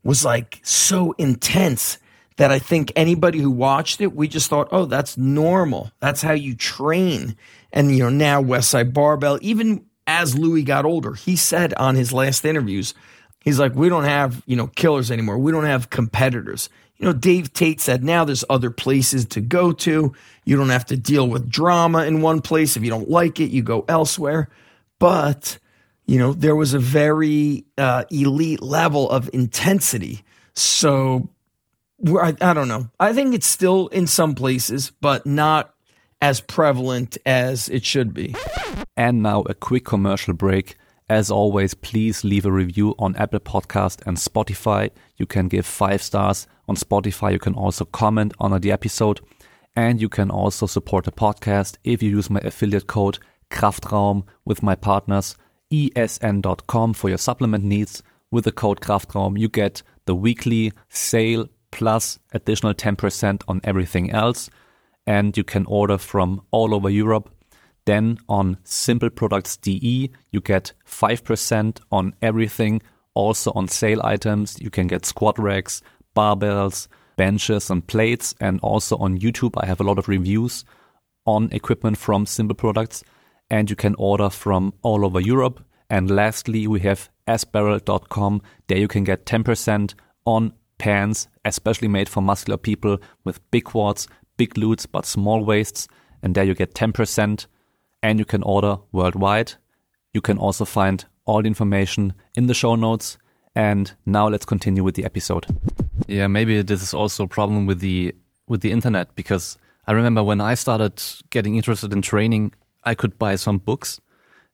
[0.04, 1.98] was like so intense
[2.36, 5.90] that I think anybody who watched it, we just thought, oh, that's normal.
[6.00, 7.36] That's how you train.
[7.72, 12.12] And, you know, now Westside Barbell, even as Louie got older, he said on his
[12.12, 12.92] last interviews,
[13.40, 15.38] he's like, we don't have, you know, killers anymore.
[15.38, 16.68] We don't have competitors.
[16.96, 20.12] You know, Dave Tate said now there's other places to go to.
[20.44, 22.76] You don't have to deal with drama in one place.
[22.76, 24.48] If you don't like it, you go elsewhere.
[24.98, 25.58] But
[26.06, 30.22] you know, there was a very uh, elite level of intensity.
[30.54, 31.28] So
[32.06, 32.88] I, I don't know.
[33.00, 35.74] I think it's still in some places, but not
[36.20, 38.34] as prevalent as it should be.
[38.96, 40.76] And now a quick commercial break.
[41.08, 44.90] As always, please leave a review on Apple Podcast and Spotify.
[45.16, 47.32] You can give five stars on Spotify.
[47.32, 49.20] You can also comment on the episode.
[49.76, 53.18] And you can also support the podcast if you use my affiliate code
[53.50, 55.36] Kraftraum with my partners
[55.72, 58.02] esn.com for your supplement needs.
[58.30, 64.50] With the code Kraftraum, you get the weekly sale plus additional 10% on everything else.
[65.06, 67.30] And you can order from all over Europe.
[67.84, 72.80] Then on simpleproducts.de, you get 5% on everything.
[73.14, 75.82] Also on sale items, you can get squat racks,
[76.16, 78.34] barbells, benches, and plates.
[78.40, 80.64] And also on YouTube, I have a lot of reviews
[81.26, 83.04] on equipment from Simple Products
[83.54, 85.64] and you can order from all over Europe.
[85.88, 88.42] And lastly, we have aesparel.com.
[88.66, 89.94] There you can get 10%
[90.24, 95.86] on pants, especially made for muscular people with big quads, big glutes, but small waists.
[96.20, 97.46] And there you get 10%.
[98.02, 99.52] And you can order worldwide.
[100.12, 103.18] You can also find all the information in the show notes.
[103.54, 105.46] And now let's continue with the episode.
[106.08, 108.16] Yeah, maybe this is also a problem with the
[108.48, 111.00] with the internet because I remember when I started
[111.30, 112.52] getting interested in training,
[112.84, 114.00] I could buy some books.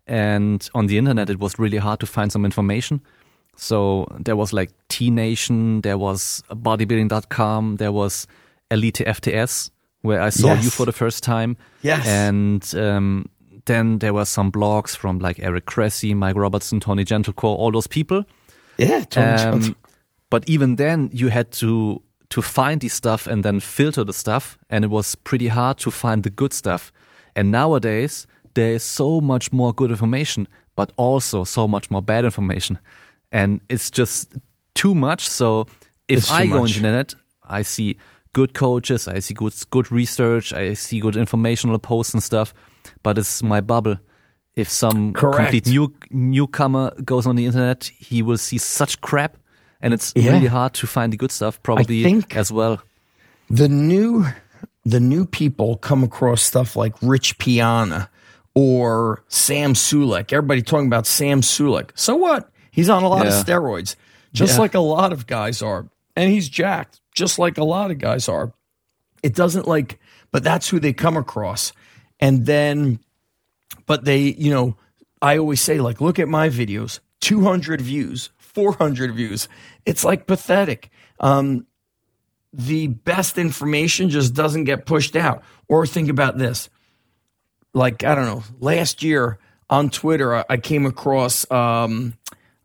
[0.07, 3.01] And on the internet, it was really hard to find some information.
[3.57, 8.27] So there was like T Nation, there was bodybuilding.com, there was
[8.71, 9.71] Elite FTS,
[10.03, 10.65] where I saw yes.
[10.65, 11.57] you for the first time.
[11.83, 12.07] Yes.
[12.07, 13.29] And um,
[13.67, 17.87] then there were some blogs from like Eric Cressey, Mike Robertson, Tony Gentilcore, all those
[17.87, 18.25] people.
[18.79, 19.77] Yeah, um,
[20.31, 24.57] but even then, you had to to find the stuff and then filter the stuff,
[24.71, 26.93] and it was pretty hard to find the good stuff.
[27.41, 32.27] And nowadays, there is so much more good information, but also so much more bad
[32.27, 32.79] information,
[33.33, 34.35] and it's just
[34.75, 35.27] too much.
[35.27, 35.67] So
[36.07, 37.15] if I go on the internet,
[37.49, 37.97] I see
[38.35, 42.53] good coaches, I see good good research, I see good informational posts and stuff,
[43.03, 43.97] but it's my bubble.
[44.55, 45.37] If some Correct.
[45.39, 49.39] complete new newcomer goes on the internet, he will see such crap,
[49.81, 50.33] and it's yeah.
[50.33, 51.59] really hard to find the good stuff.
[51.63, 52.83] Probably as well.
[53.49, 54.27] The new
[54.85, 58.11] the new people come across stuff like Rich Piana
[58.55, 60.33] or Sam Sulek.
[60.33, 61.91] Everybody talking about Sam Sulek.
[61.95, 62.51] So what?
[62.71, 63.39] He's on a lot yeah.
[63.39, 63.97] of steroids,
[64.33, 64.61] just yeah.
[64.61, 68.29] like a lot of guys are, and he's jacked, just like a lot of guys
[68.29, 68.53] are.
[69.23, 69.99] It doesn't like,
[70.31, 71.73] but that's who they come across,
[72.21, 73.01] and then,
[73.87, 74.77] but they, you know,
[75.21, 79.49] I always say like, look at my videos, two hundred views, four hundred views.
[79.85, 80.91] It's like pathetic.
[81.19, 81.67] Um,
[82.53, 85.43] the best information just doesn't get pushed out.
[85.69, 86.69] Or think about this.
[87.73, 89.39] Like, I don't know, last year
[89.69, 92.15] on Twitter, I came across, um,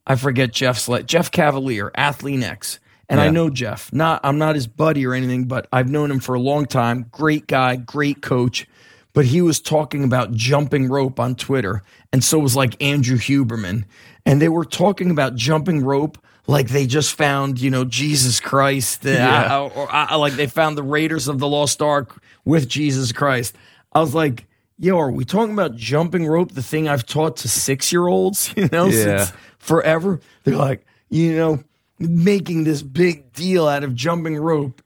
[0.08, 2.80] I forget Jeff's, let Jeff Cavaliere, Athlean-X.
[3.08, 3.26] And yeah.
[3.26, 3.94] I know Jeff.
[3.94, 7.06] Not I'm not his buddy or anything, but I've known him for a long time.
[7.12, 8.68] Great guy, great coach.
[9.14, 13.86] But he was talking about jumping rope on Twitter, and so was like Andrew Huberman,
[14.26, 16.18] and they were talking about jumping rope
[16.48, 19.58] like they just found, you know, Jesus Christ, uh, yeah.
[19.58, 23.56] uh, or uh, like they found the Raiders of the Lost Ark with Jesus Christ.
[23.94, 24.46] I was like,
[24.78, 28.54] yo, are we talking about jumping rope, the thing I've taught to six year olds,
[28.58, 29.26] you know, yeah.
[29.26, 30.20] since forever?
[30.44, 31.64] They're like, you know,
[32.00, 34.82] making this big deal out of jumping rope.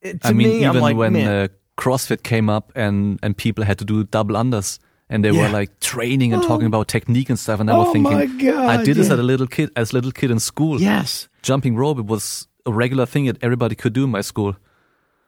[0.00, 3.78] It, I mean, me, even like, when uh, CrossFit came up and, and people had
[3.78, 4.78] to do double unders
[5.10, 5.42] and they yeah.
[5.42, 6.48] were like training and oh.
[6.48, 7.60] talking about technique and stuff.
[7.60, 8.94] And I was oh thinking, God, I did yeah.
[8.94, 10.80] this as a little kid, as a little kid in school.
[10.80, 11.98] Yes, jumping rope.
[11.98, 14.56] It was a regular thing that everybody could do in my school.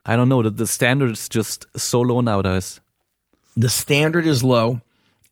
[0.04, 0.42] I don't know.
[0.42, 2.80] The, the standard is just so low nowadays.
[3.56, 4.80] The standard is low,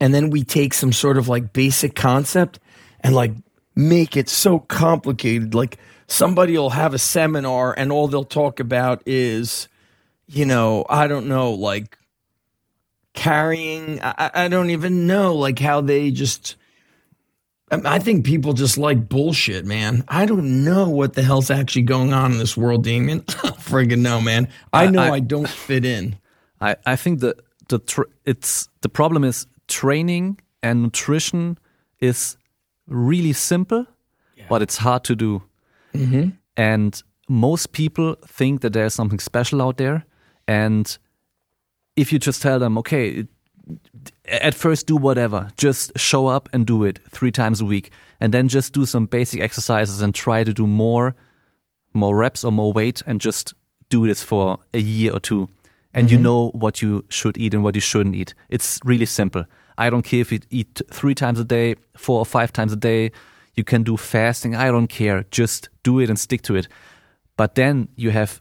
[0.01, 2.59] and then we take some sort of like basic concept
[3.01, 3.33] and like
[3.75, 5.55] make it so complicated.
[5.55, 9.69] Like somebody will have a seminar and all they'll talk about is,
[10.27, 11.98] you know, I don't know, like
[13.19, 14.01] carrying.
[14.01, 16.57] I, I don't even know like how they just.
[17.71, 20.03] I think people just like bullshit, man.
[20.09, 23.21] I don't know what the hell's actually going on in this world, Damien.
[23.69, 24.49] friggin' no, man.
[24.73, 26.17] I know I, I, I, don't fit in.
[26.63, 27.37] I, I think the
[27.69, 31.59] the tr- it's the problem is training and nutrition
[32.01, 32.39] is
[32.87, 33.85] really simple,
[34.35, 34.47] yeah.
[34.49, 35.43] but it's hard to do.
[35.93, 36.31] Mm-hmm.
[36.57, 40.07] And most people think that there's something special out there,
[40.47, 40.97] and
[41.99, 43.27] if you just tell them, okay,
[44.27, 47.91] at first do whatever, just show up and do it three times a week,
[48.21, 51.17] and then just do some basic exercises and try to do more,
[51.93, 53.53] more reps or more weight, and just
[53.91, 55.49] do this for a year or two,
[55.93, 56.17] and mm-hmm.
[56.17, 58.33] you know what you should eat and what you shouldn't eat.
[58.49, 59.45] It's really simple.
[59.77, 62.77] I don't care if you eat three times a day, four or five times a
[62.77, 63.11] day.
[63.55, 64.55] You can do fasting.
[64.55, 65.25] I don't care.
[65.31, 66.69] Just do it and stick to it.
[67.37, 68.41] But then you have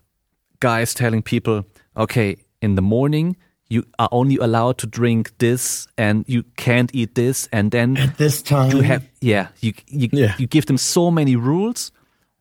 [0.60, 3.36] guys telling people, okay, in the morning
[3.70, 8.18] you are only allowed to drink this and you can't eat this and then at
[8.18, 8.72] this time?
[8.72, 10.36] you have yeah you you, yeah.
[10.38, 11.92] you give them so many rules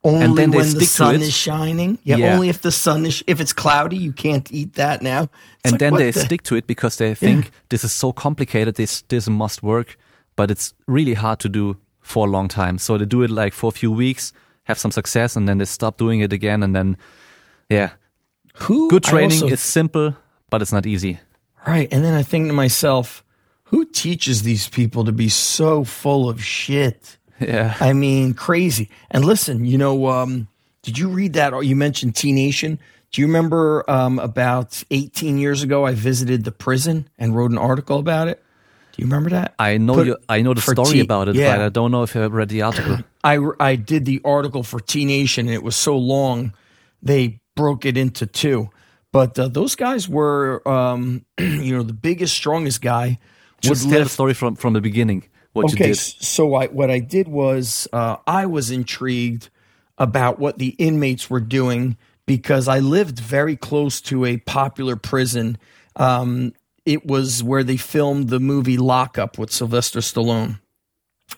[0.04, 1.98] only and then when the sun is shining?
[2.04, 5.22] Yeah, yeah, only if the sun is if it's cloudy you can't eat that now?
[5.22, 5.30] It's
[5.64, 6.20] and like, then they the?
[6.20, 7.50] stick to it because they think yeah.
[7.70, 9.96] this is so complicated this this must work
[10.36, 12.78] but it's really hard to do for a long time.
[12.78, 14.32] So they do it like for a few weeks
[14.64, 16.96] have some success and then they stop doing it again and then
[17.68, 17.90] yeah.
[18.58, 20.16] Who good training also, is simple
[20.50, 21.18] but it's not easy.
[21.66, 21.88] Right.
[21.90, 23.24] And then I think to myself,
[23.64, 27.16] who teaches these people to be so full of shit?
[27.40, 27.76] Yeah.
[27.80, 28.88] I mean, crazy.
[29.10, 30.48] And listen, you know, um,
[30.82, 31.52] did you read that?
[31.64, 32.78] You mentioned T Nation.
[33.10, 37.58] Do you remember um, about 18 years ago, I visited the prison and wrote an
[37.58, 38.42] article about it?
[38.92, 39.54] Do you remember that?
[39.58, 41.56] I know Put, you, I know the story T, about it, yeah.
[41.56, 42.98] but I don't know if I read the article.
[43.24, 46.54] I, I did the article for T Nation, and it was so long,
[47.02, 48.70] they broke it into two.
[49.16, 53.18] But uh, those guys were, um, you know, the biggest, strongest guy.
[53.62, 55.26] Just tell the story from from the beginning.
[55.54, 59.48] What okay, so I, what I did was uh, I was intrigued
[59.96, 61.96] about what the inmates were doing
[62.26, 65.56] because I lived very close to a popular prison.
[65.96, 66.52] Um,
[66.84, 70.60] it was where they filmed the movie Lockup with Sylvester Stallone,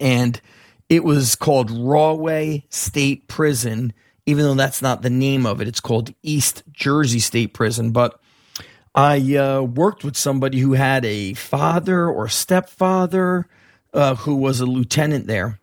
[0.01, 0.41] and
[0.89, 3.93] it was called Rahway State Prison
[4.29, 5.69] even though that's not the name of it.
[5.69, 7.93] It's called East Jersey State Prison.
[7.93, 8.21] But
[8.95, 13.49] I uh, worked with somebody who had a father or stepfather
[13.95, 15.59] uh, who was a lieutenant there.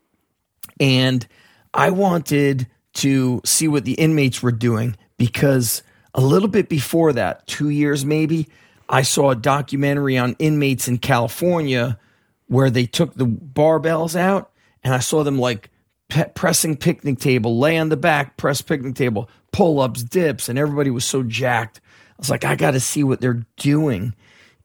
[0.80, 1.28] And
[1.76, 5.84] I wanted to see what the inmates were doing because
[6.16, 8.48] a little bit before that, two years maybe,
[8.90, 12.00] I saw a documentary on inmates in California
[12.48, 14.50] where they took the barbells out
[14.84, 15.70] and I saw them like
[16.16, 20.58] pe- pressing picnic table, lay on the back, press picnic table, pull ups, dips, and
[20.58, 21.82] everybody was so jacked.
[22.12, 24.16] I was like, I got to see what they're doing.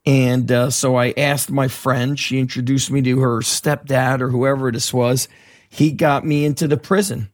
[0.07, 4.70] And uh, so I asked my friend, she introduced me to her stepdad or whoever
[4.70, 5.28] this was.
[5.68, 7.30] He got me into the prison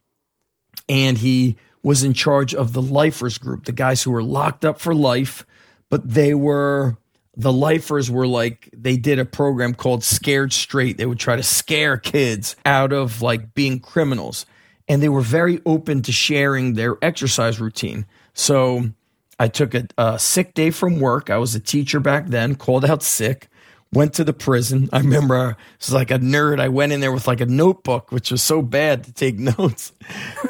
[0.88, 4.80] and he was in charge of the lifers group, the guys who were locked up
[4.80, 5.46] for life,
[5.90, 6.96] but they were
[7.37, 10.97] the lifers were like they did a program called Scared Straight.
[10.97, 14.47] They would try to scare kids out of like being criminals.
[14.89, 18.07] And they were very open to sharing their exercise routine.
[18.34, 18.91] So
[19.39, 21.28] I took a, a sick day from work.
[21.28, 23.49] I was a teacher back then, called out sick
[23.93, 24.89] went to the prison.
[24.93, 26.61] I remember I was like a nerd.
[26.61, 29.93] I went in there with like a notebook, which was so bad to take notes.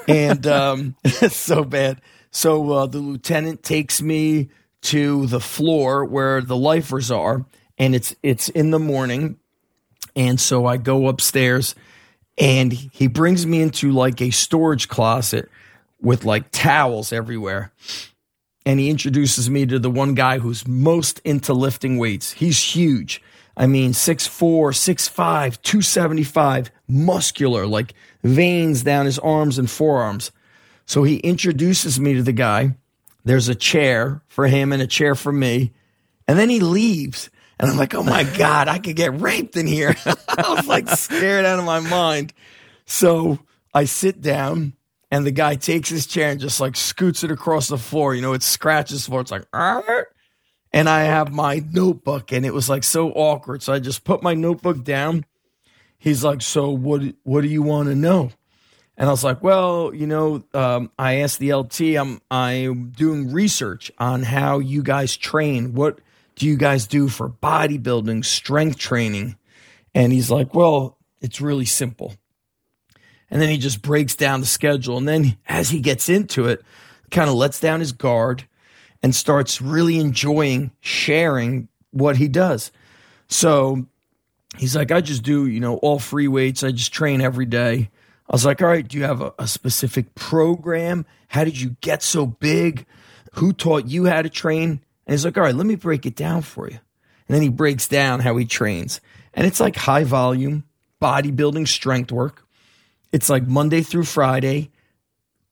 [0.09, 0.97] and um,
[1.28, 2.01] so bad.
[2.30, 4.51] So uh, the lieutenant takes me
[4.83, 7.45] to the floor where the lifers are,
[7.79, 9.39] and it's it's in the morning.
[10.14, 11.74] And so I go upstairs,
[12.39, 15.51] and he brings me into like a storage closet
[16.01, 17.72] with like towels everywhere.
[18.64, 22.33] And he introduces me to the one guy who's most into lifting weights.
[22.33, 23.22] He's huge.
[23.57, 30.31] I mean, 6'4, 6'5, 275, muscular, like veins down his arms and forearms.
[30.85, 32.77] So he introduces me to the guy.
[33.27, 35.72] There's a chair for him and a chair for me.
[36.27, 37.29] And then he leaves.
[37.61, 39.95] And I'm like, oh my God, I could get raped in here.
[40.07, 42.33] I was like scared out of my mind.
[42.87, 43.39] So
[43.74, 44.72] I sit down
[45.11, 48.14] and the guy takes his chair and just like scoots it across the floor.
[48.14, 49.20] You know, it scratches the floor.
[49.20, 50.09] It's like, Arr!
[50.77, 53.62] and I have my notebook, and it was like so awkward.
[53.62, 55.24] So I just put my notebook down.
[55.99, 57.01] He's like, "So what?
[57.22, 58.31] What do you want to know?"
[58.97, 61.80] And I was like, "Well, you know, um, I asked the LT.
[61.97, 65.74] I'm I'm doing research on how you guys train.
[65.74, 66.01] What
[66.34, 69.36] do you guys do for bodybuilding, strength training?"
[69.94, 72.14] And he's like, "Well, it's really simple."
[73.30, 76.62] And then he just breaks down the schedule, and then as he gets into it,
[77.11, 78.44] kind of lets down his guard
[79.03, 82.72] and starts really enjoying sharing what he does.
[83.28, 83.86] So
[84.57, 86.62] he's like, I just do, you know, all free weights.
[86.62, 87.90] I just train every day.
[88.29, 91.07] I was like, all right, do you have a, a specific program?
[91.29, 92.87] How did you get so big?
[93.35, 94.81] Who taught you how to train?
[95.07, 96.79] And he's like, all right, let me break it down for you.
[97.29, 99.01] And then he breaks down how he trains.
[99.35, 100.64] And it's like high volume
[101.01, 102.47] bodybuilding strength work.
[103.12, 104.70] It's like Monday through Friday,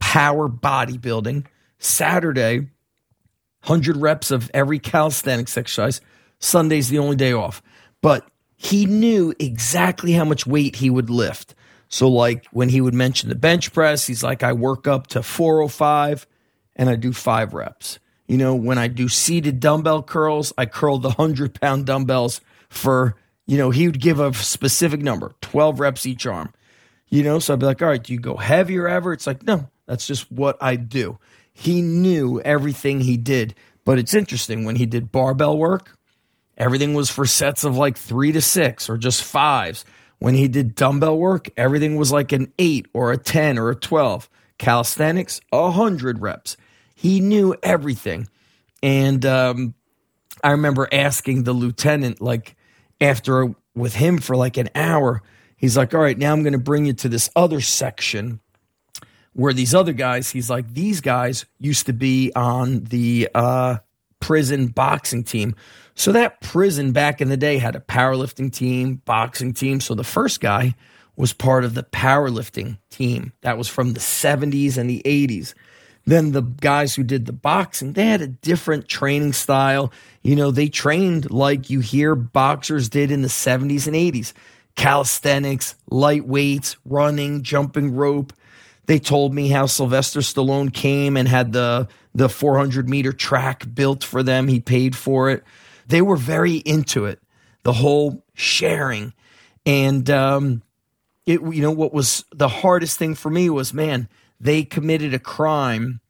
[0.01, 1.47] power bodybuilding.
[1.79, 2.59] Saturday,
[3.67, 6.01] 100 reps of every calisthenics exercise.
[6.39, 7.63] Sunday's the only day off.
[8.01, 11.55] But he knew exactly how much weight he would lift.
[11.95, 15.23] So, like when he would mention the bench press, he's like, I work up to
[15.23, 16.27] 405
[16.75, 18.01] and I do five reps.
[18.27, 23.15] You know, when I do seated dumbbell curls, I curl the 100 pound dumbbells for,
[23.47, 26.53] you know, he would give a specific number, 12 reps each arm.
[27.11, 29.13] You know, so I'd be like, all right, do you go heavier ever?
[29.13, 31.21] It's like, no, that's just what I do.
[31.53, 33.55] He knew everything he did.
[33.85, 35.97] But it's interesting when he did barbell work,
[36.59, 39.85] everything was for sets of like three to six or just fives.
[40.19, 43.75] When he did dumbbell work, everything was like an eight or a 10 or a
[43.75, 44.29] 12.
[44.59, 46.57] Calisthenics, a 100 reps.
[46.95, 48.29] He knew everything.
[48.83, 49.75] And um,
[50.43, 52.57] I remember asking the lieutenant, like,
[53.01, 55.23] after with him for like an hour,
[55.57, 58.41] he's like, All right, now I'm going to bring you to this other section
[59.33, 63.79] where these other guys, he's like, these guys used to be on the uh,
[64.25, 65.55] prison boxing team.
[65.95, 69.81] So that prison back in the day had a powerlifting team, boxing team.
[69.81, 70.75] So the first guy
[71.15, 73.35] was part of the powerlifting team.
[73.43, 75.53] That was from the 70s and the 80s.
[76.07, 79.93] Then the guys who did the boxing, they had a different training style.
[80.23, 84.33] You know, they trained like you hear boxers did in the 70s and 80s
[84.75, 88.33] calisthenics, light weights, running, jumping rope.
[88.87, 94.05] They told me how Sylvester Stallone came and had the the 400 meter track built
[94.05, 94.49] for them.
[94.49, 95.43] He paid for it.
[95.87, 97.21] They were very into it.
[97.63, 99.15] The whole sharing,
[99.65, 100.63] and um,
[101.27, 101.41] it.
[101.41, 104.09] You know what was the hardest thing for me was man.
[104.39, 106.01] They committed a crime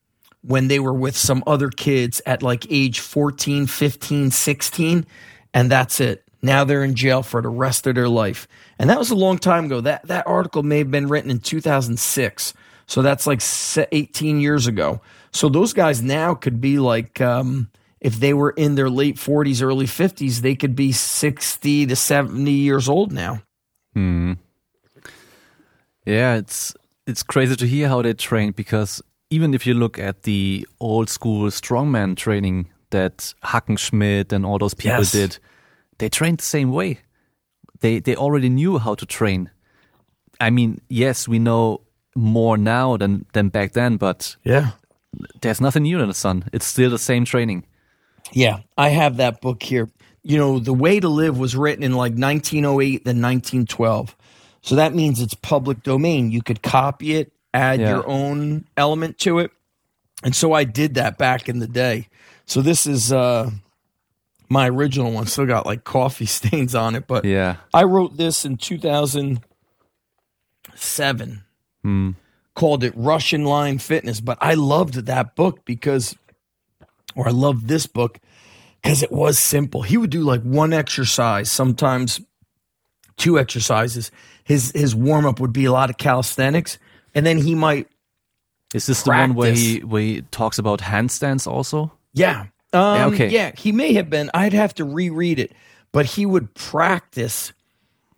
[0.43, 5.07] when they were with some other kids at like age 14, 15, 16,
[5.55, 6.25] and that's it.
[6.43, 8.47] Now they're in jail for the rest of their life.
[8.79, 9.81] And that was a long time ago.
[9.81, 12.55] That that article may have been written in 2006.
[12.87, 13.41] So that's like
[13.93, 15.01] 18 years ago.
[15.32, 17.70] So those guys now could be like um,
[18.01, 22.51] if they were in their late 40s, early 50s, they could be 60 to 70
[22.51, 23.43] years old now.
[23.95, 24.35] Hmm.
[26.07, 26.74] Yeah, it's
[27.07, 31.09] it's crazy to hear how they train because even if you look at the old
[31.09, 35.12] school strongman training that Hackenschmidt and all those people Yes.
[35.12, 35.39] did,
[35.99, 36.99] they trained the same way.
[37.80, 39.51] They they already knew how to train.
[40.41, 41.80] I mean, yes, we know
[42.15, 44.71] more now than than back then, but Yeah.
[45.41, 46.45] there's nothing new in the sun.
[46.53, 47.65] It's still the same training.
[48.33, 49.91] Yeah, I have that book here.
[50.23, 54.17] You know, The Way to Live was written in like 1908 then 1912.
[54.62, 56.33] So that means it's public domain.
[56.33, 57.91] You could copy it, add Yeah.
[57.91, 59.51] your own element to it.
[60.23, 62.09] And so I did that back in the day.
[62.47, 63.51] So this is uh
[64.49, 65.27] my original one.
[65.27, 67.57] Still got like coffee stains on it, but Yeah.
[67.75, 69.43] I wrote this in 2007.
[72.55, 76.16] Called it Russian Lion Fitness, but I loved that book because
[77.16, 78.18] or I loved this book
[78.82, 79.82] because it was simple.
[79.82, 82.20] He would do like one exercise, sometimes
[83.16, 84.11] two exercises.
[84.45, 86.78] His his warm up would be a lot of calisthenics,
[87.14, 87.89] and then he might
[88.74, 91.93] Is this the one where he where he talks about handstands also?
[92.12, 93.28] yeah um, Yeah, okay.
[93.28, 94.30] yeah he may have been.
[94.35, 95.53] I'd have to reread it,
[95.93, 97.53] but he would practice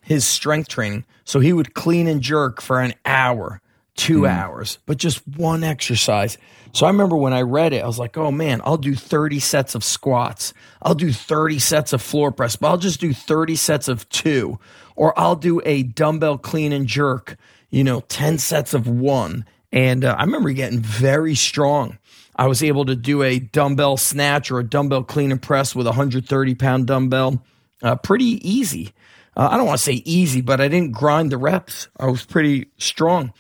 [0.07, 1.05] his strength training.
[1.25, 3.61] So he would clean and jerk for an hour,
[3.97, 6.39] two hours, but just one exercise.
[6.73, 9.41] So I remember when I read it, I was like, oh man, I'll do 30
[9.41, 10.55] sets of squats.
[10.81, 14.61] I'll do 30 sets of floor press, but I'll just do 30 sets of two.
[14.95, 17.37] Or I'll do a dumbbell clean and jerk,
[17.71, 19.45] you know, 10 sets of one.
[19.73, 21.99] And uh, I remember getting very strong.
[22.37, 25.87] I was able to do a dumbbell snatch or a dumbbell clean and press with
[25.87, 27.43] a 130 pound dumbbell.
[27.83, 28.93] Uh, pretty easy.
[29.37, 31.89] Uh, I don't want to say easy, but I didn't grind the reps.
[31.99, 33.32] I was pretty strong.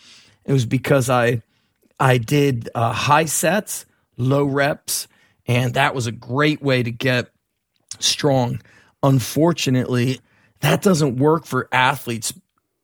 [0.44, 1.42] It was because I
[1.98, 3.86] I did uh, high sets,
[4.18, 5.08] low reps,
[5.46, 7.30] and that was a great way to get
[7.98, 8.60] strong.
[9.02, 10.20] Unfortunately,
[10.60, 12.34] that doesn't work for athletes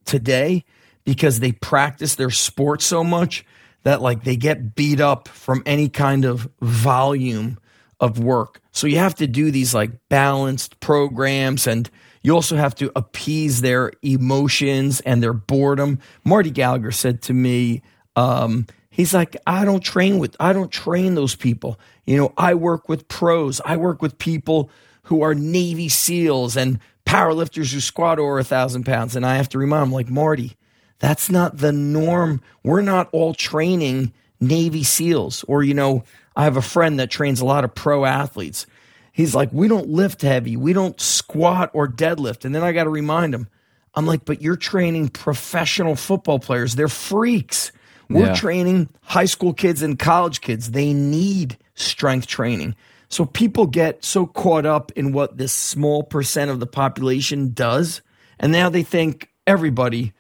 [0.05, 0.65] today
[1.05, 3.45] because they practice their sport so much
[3.83, 7.59] that like they get beat up from any kind of volume
[8.01, 8.61] of work.
[8.73, 11.91] So you have to do these like balanced programs and
[12.23, 15.99] you also have to appease their emotions and their boredom.
[16.25, 17.83] Marty Gallagher said to me,
[18.17, 21.79] um, he's like, I don't train with, I don't train those people.
[22.07, 23.61] You know, I work with pros.
[23.65, 24.71] I work with people
[25.05, 29.17] who are Navy SEALs and powerlifters who squat over a thousand pounds.
[29.17, 30.57] And I have to remind him, like, Marty,
[30.99, 32.41] that's not the norm.
[32.63, 35.45] We're not all training Navy SEALs.
[35.49, 36.05] Or, you know,
[36.37, 38.67] I have a friend that trains a lot of pro athletes.
[39.13, 42.45] He's like, we don't lift heavy, we don't squat or deadlift.
[42.45, 43.49] And then I got to remind him,
[43.95, 46.75] I'm like, but you're training professional football players.
[46.75, 47.73] They're freaks.
[48.09, 48.35] We're Yeah.
[48.35, 50.71] training high school kids and college kids.
[50.71, 52.75] They need strength training.
[53.11, 58.01] So people get so caught up in what this small percent of the population does.
[58.41, 60.15] And now they think everybody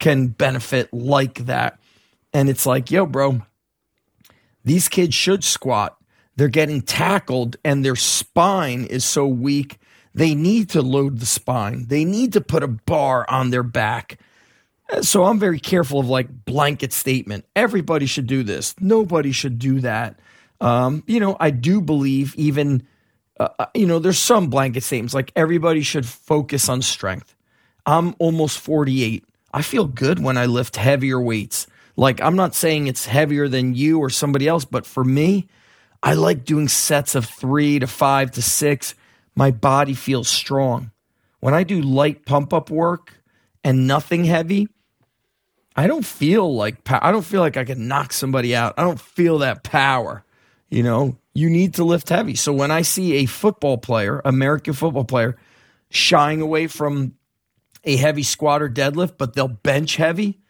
[0.00, 1.78] can benefit like that.
[2.32, 3.42] And it's like, yo, bro,
[4.64, 5.96] these kids should squat.
[6.42, 9.78] They're getting tackled and their spine is so weak.
[10.12, 11.86] They need to load the spine.
[11.86, 14.18] They need to put a bar on their back.
[15.02, 17.44] So I'm very careful of like blanket statement.
[17.54, 18.74] Everybody should do this.
[18.80, 20.18] Nobody should do that.
[20.60, 22.88] Um, you know, I do believe even,
[23.38, 27.36] uh, uh, you know, there's some blanket statements like everybody should focus on strength.
[27.86, 29.24] I'm almost 48.
[29.54, 31.68] I feel good when I lift heavier weights.
[31.94, 35.46] Like, I'm not saying it's heavier than you or somebody else, but for me,
[36.02, 38.94] I like doing sets of three to five to six.
[39.34, 40.90] My body feels strong.
[41.40, 43.14] When I do light pump up work
[43.62, 44.68] and nothing heavy,
[45.74, 48.74] I don't feel like I don't feel like I can knock somebody out.
[48.76, 50.24] I don't feel that power.
[50.68, 52.34] You know, you need to lift heavy.
[52.34, 55.36] So when I see a football player, American football player,
[55.90, 57.14] shying away from
[57.84, 60.40] a heavy squat or deadlift, but they'll bench heavy,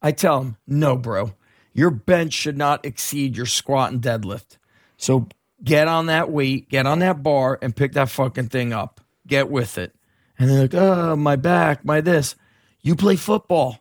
[0.00, 1.32] I tell them, no, bro,
[1.72, 4.58] your bench should not exceed your squat and deadlift.
[5.02, 5.26] So
[5.64, 9.00] get on that weight, get on that bar, and pick that fucking thing up.
[9.26, 9.96] Get with it.
[10.38, 12.36] And they're like, oh, my back, my this.
[12.82, 13.80] You play football.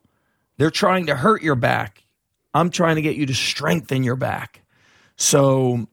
[0.57, 2.03] They're trying to hurt your back.
[2.55, 4.63] I'm trying to get you to strengthen your back.
[5.15, 5.87] So,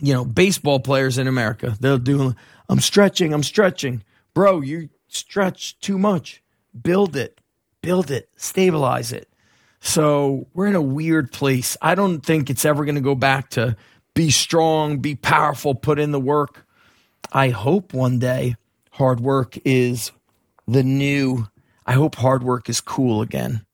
[0.00, 2.36] you know, baseball players in America, they'll do,
[2.68, 4.04] I'm stretching, I'm stretching.
[4.32, 6.40] Bro, you stretch too much.
[6.80, 7.40] Build it,
[7.82, 9.28] build it, stabilize it.
[9.80, 11.76] So we're in a weird place.
[11.82, 13.76] I don't think it's ever going to go back to
[14.16, 16.66] be strong, be powerful, put in the work.
[17.32, 18.56] I hope one day
[18.92, 20.10] hard work is
[20.66, 21.46] the new.
[21.86, 23.64] I hope hard work is cool again.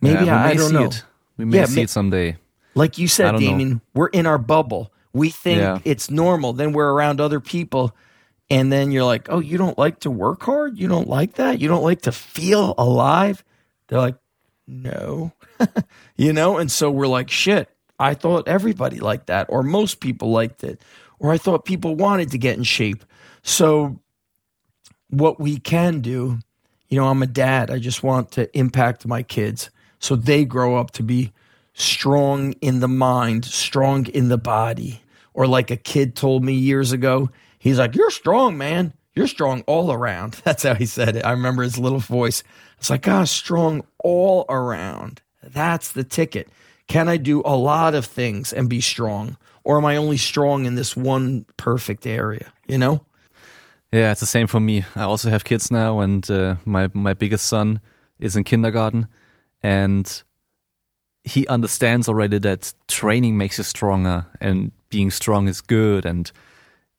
[0.00, 0.84] Maybe Yeah, I, I don't know.
[0.86, 1.04] It.
[1.36, 2.36] We may Yeah, see ma- it someday.
[2.74, 3.80] Like you said, don't know.
[3.94, 4.90] We're in our bubble.
[5.12, 5.78] We think Yeah.
[5.84, 6.54] it's normal.
[6.54, 7.94] Then we're around other people,
[8.48, 10.78] and then you're like, "Oh, you don't like to work hard?
[10.78, 11.60] You don't like that?
[11.60, 13.44] You don't like to feel alive?"
[13.88, 14.16] They're like,
[14.66, 15.32] "No,"
[16.16, 16.56] you know.
[16.58, 17.68] And so we're like, "Shit."
[18.00, 20.80] I thought everybody liked that, or most people liked it,
[21.18, 23.04] or I thought people wanted to get in shape.
[23.42, 24.00] So,
[25.10, 26.38] what we can do,
[26.88, 27.70] you know, I'm a dad.
[27.70, 31.32] I just want to impact my kids so they grow up to be
[31.74, 35.02] strong in the mind, strong in the body.
[35.34, 38.94] Or like a kid told me years ago, he's like, You're strong, man.
[39.14, 40.40] You're strong all around.
[40.44, 41.26] That's how he said it.
[41.26, 42.42] I remember his little voice.
[42.78, 45.20] It's like, ah, strong all around.
[45.42, 46.48] That's the ticket.
[46.90, 49.36] Can I do a lot of things and be strong?
[49.62, 52.52] Or am I only strong in this one perfect area?
[52.66, 53.06] You know?
[53.92, 54.84] Yeah, it's the same for me.
[54.96, 57.80] I also have kids now, and uh, my my biggest son
[58.18, 59.06] is in kindergarten,
[59.62, 60.22] and
[61.22, 66.04] he understands already that training makes you stronger, and being strong is good.
[66.04, 66.32] And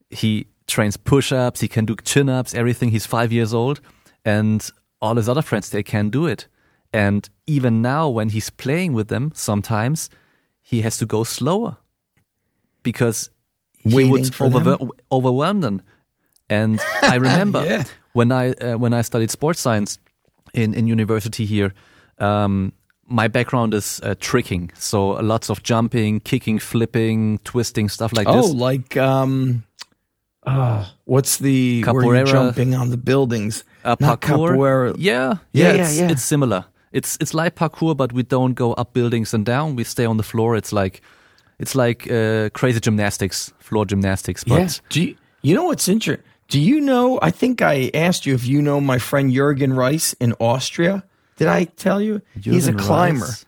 [0.09, 2.91] he trains push-ups, he can do chin-ups, everything.
[2.91, 3.81] He's five years old,
[4.23, 4.69] and
[5.01, 6.47] all his other friends they can do it.
[6.93, 10.09] And even now, when he's playing with them, sometimes
[10.61, 11.77] he has to go slower
[12.83, 13.29] because
[13.79, 14.23] he Waiting would
[14.65, 14.89] them?
[15.11, 15.81] overwhelm them.
[16.49, 17.83] And I remember Yeah.
[18.13, 19.99] when I uh, when I studied sports science
[20.53, 21.73] in in university here.
[22.19, 22.73] Um,
[23.07, 28.35] my background is uh, tricking, so lots of jumping, kicking, flipping, twisting, stuff like Oh,
[28.41, 28.51] this.
[28.51, 29.63] Oh, like um,
[30.43, 32.15] uh, what's the where Capoeira.
[32.17, 33.63] you're jumping on the buildings?
[33.83, 34.51] Uh, parkour.
[34.55, 34.95] capoeira.
[34.97, 36.11] Yeah, Yeah, yeah, yeah, it's, yeah.
[36.11, 36.65] it's similar.
[36.91, 39.75] It's it's like parkour, but we don't go up buildings and down.
[39.75, 40.55] We stay on the floor.
[40.55, 41.01] It's like
[41.59, 44.43] it's like uh, crazy gymnastics, floor gymnastics.
[44.43, 44.69] But yeah.
[44.89, 46.25] Do you, you know what's interesting?
[46.49, 47.19] Do you know?
[47.21, 51.03] I think I asked you if you know my friend Jurgen Reis in Austria.
[51.37, 52.21] Did I tell you?
[52.37, 53.25] Jürgen He's a climber.
[53.25, 53.45] Reis,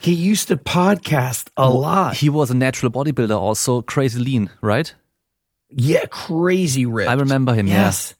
[0.00, 2.16] He used to podcast a lot.
[2.16, 4.94] He was a natural bodybuilder, also crazy lean, right?
[5.70, 7.10] yeah, crazy ripped.
[7.10, 7.66] I remember him.
[7.66, 8.14] Yeah, Yes.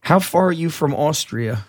[0.00, 1.64] How far are you from Austria?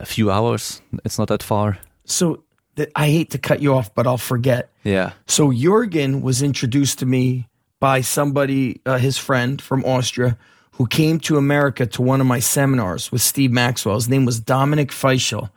[0.00, 0.80] A few hours.
[1.04, 1.78] It's not that far.
[2.04, 2.44] So
[2.76, 4.70] th- I hate to cut you off, but I'll forget.
[4.84, 5.12] Yeah.
[5.26, 7.48] So Jurgen was introduced to me
[7.80, 10.36] by somebody, uh, his friend from Austria,
[10.72, 13.96] who came to America to one of my seminars with Steve Maxwell.
[13.96, 15.50] His name was Dominic Feischel.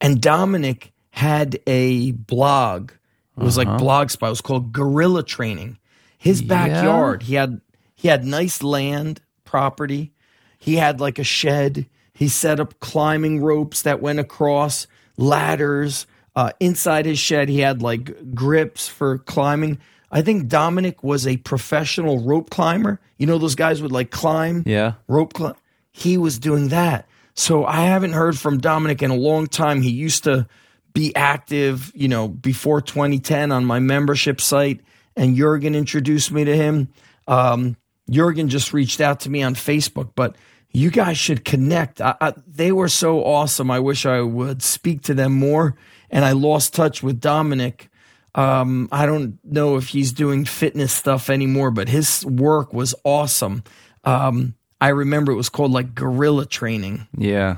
[0.00, 2.92] And Dominic had a blog.
[3.36, 4.26] It was like Blogspot.
[4.26, 5.78] It was called Gorilla Training.
[6.18, 7.60] His backyard, he had
[7.94, 10.12] he had nice land property.
[10.58, 11.86] He had like a shed.
[12.22, 16.06] He set up climbing ropes that went across ladders.
[16.36, 19.78] Uh, inside his shed, he had like grips for climbing.
[20.12, 23.00] I think Dominic was a professional rope climber.
[23.18, 24.92] You know those guys would like climb Yeah.
[25.08, 25.54] rope climb.
[25.90, 27.08] He was doing that.
[27.34, 29.82] So I haven't heard from Dominic in a long time.
[29.82, 30.46] He used to
[30.94, 34.80] be active, you know, before 2010 on my membership site,
[35.16, 36.88] and Jurgen introduced me to him.
[37.26, 37.76] Um,
[38.08, 40.36] Jurgen just reached out to me on Facebook, but
[40.72, 42.00] you guys should connect.
[42.00, 43.70] I, I, they were so awesome.
[43.70, 45.76] I wish I would speak to them more.
[46.10, 47.88] And I lost touch with Dominic.
[48.34, 53.62] Um, I don't know if he's doing fitness stuff anymore, but his work was awesome.
[54.04, 57.06] Um, I remember it was called like gorilla training.
[57.16, 57.56] Yeah.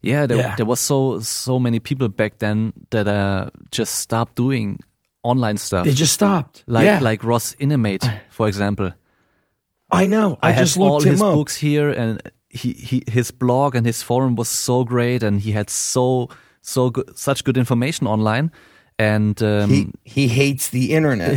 [0.00, 0.56] Yeah, there, Yeah.
[0.56, 4.80] there was so so many people back then that uh, just stopped doing
[5.22, 5.84] online stuff.
[5.84, 6.64] They just stopped.
[6.66, 8.92] like yeah, like Ross Enamait, for example.
[9.92, 10.38] I know.
[10.42, 11.34] I, have just all looked him his up.
[11.34, 15.52] books here, and he, he his blog and his forum was so great, and he
[15.52, 16.30] had so
[16.62, 18.50] so good, such good information online.
[18.98, 21.36] And um, he he hates the internet.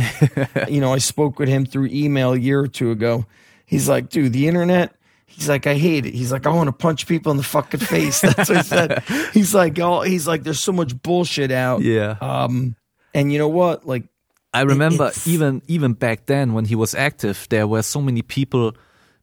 [0.68, 3.26] you know, I spoke with him through email a year or two ago.
[3.66, 4.94] He's like, dude, the internet.
[5.26, 6.14] He's like, I hate it.
[6.14, 8.20] He's like, I want to punch people in the fucking face.
[8.22, 9.02] That's what he said.
[9.34, 11.82] He's like, oh, he's like, there's so much bullshit out.
[11.82, 12.76] yeah, Um,
[13.12, 13.86] and you know what?
[13.86, 14.04] Like,
[14.54, 18.22] I remember it's- even even back then when he was active, there were so many
[18.22, 18.72] people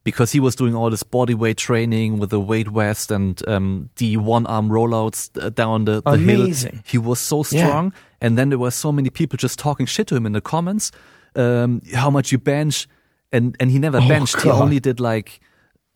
[0.03, 3.89] because he was doing all this body weight training with the weight vest and um,
[3.95, 6.41] the one arm rollouts uh, down the, the hill.
[6.41, 6.83] Amazing.
[6.85, 7.65] He was so Yeah.
[7.65, 10.41] strong, and then there were so many people just talking shit to him in the
[10.41, 10.91] comments.
[11.35, 12.87] Um, how much you bench,
[13.31, 14.41] and and he never benched.
[14.41, 15.39] He Oh, only did like.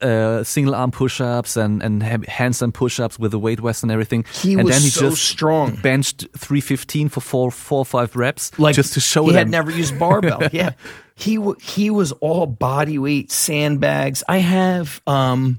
[0.00, 4.24] Uh, single arm push-ups and and ha- handstand push-ups with the weight vest and everything.
[4.32, 5.74] He and was then he so just strong.
[5.74, 9.38] benched 315 for four, four or five reps, like just to show he them.
[9.38, 10.40] had never used barbell.
[10.52, 10.70] yeah,
[11.16, 14.22] he w- he was all body weight sandbags.
[14.28, 15.58] I have um,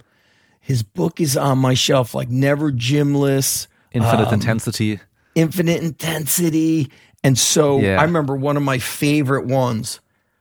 [0.62, 5.02] his book is on my shelf, like Never Gymless, Infinite um, intensity.
[5.36, 6.90] Infinite Intensity,
[7.26, 8.00] and so Yeah.
[8.00, 10.00] I remember one of my favorite ones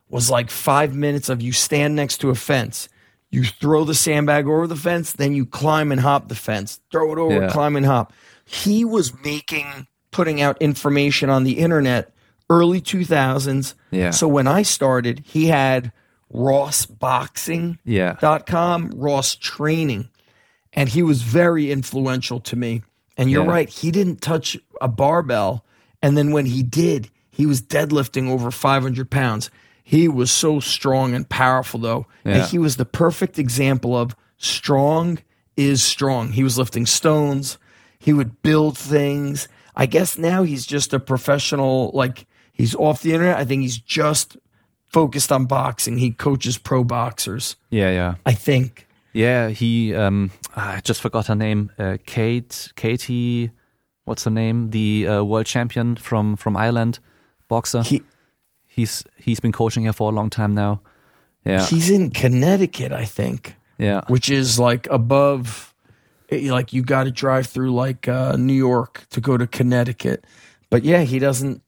[0.09, 2.89] was like five minutes of you stand next to a fence.
[3.31, 6.81] You throw the sandbag over the fence, then you climb and hop the fence.
[6.91, 7.49] Throw it over, Yeah.
[7.51, 8.13] climb and hop.
[8.45, 12.13] He was making, putting out information on the internet
[12.49, 13.75] early 2000s.
[13.91, 14.11] Yeah.
[14.11, 15.93] So when I started, he had
[16.35, 18.91] rossboxing.com, Yeah.
[18.97, 20.09] Ross Training,
[20.73, 22.83] and he was very influential to me.
[23.17, 23.51] And you're Yeah.
[23.51, 25.65] right, he didn't touch a barbell.
[26.03, 29.51] And then when he did, he was deadlifting over 500 pounds.
[29.89, 32.05] He was so strong and powerful, though.
[32.23, 32.35] Yeah.
[32.35, 35.19] And he was the perfect example of strong
[35.57, 36.33] is strong.
[36.33, 37.57] He was lifting stones,
[37.99, 39.49] he would build things.
[39.75, 43.39] I guess now he's just a professional, like he's off the internet.
[43.39, 44.37] I think he's just
[44.89, 45.97] focused on boxing.
[45.97, 48.17] He coaches pro boxers, Yeah, yeah.
[48.27, 48.87] I think.
[49.15, 51.73] Yeah, he um I just forgot her name.
[51.79, 53.53] Uh, Kate Katie
[54.05, 54.69] what's her name?
[54.69, 56.99] The uh, world champion from from Ireland
[57.49, 57.83] boxer.
[57.83, 58.03] He
[58.79, 60.81] he's he's been coaching here for a long time now.
[61.45, 61.65] Yeah.
[61.67, 63.57] he's in Connecticut, I think.
[63.79, 64.03] yeah.
[64.09, 65.75] which is like above
[66.31, 70.25] eh, like you got to drive through like uh, New York to go to Connecticut.
[70.71, 71.63] But yeah, he doesn't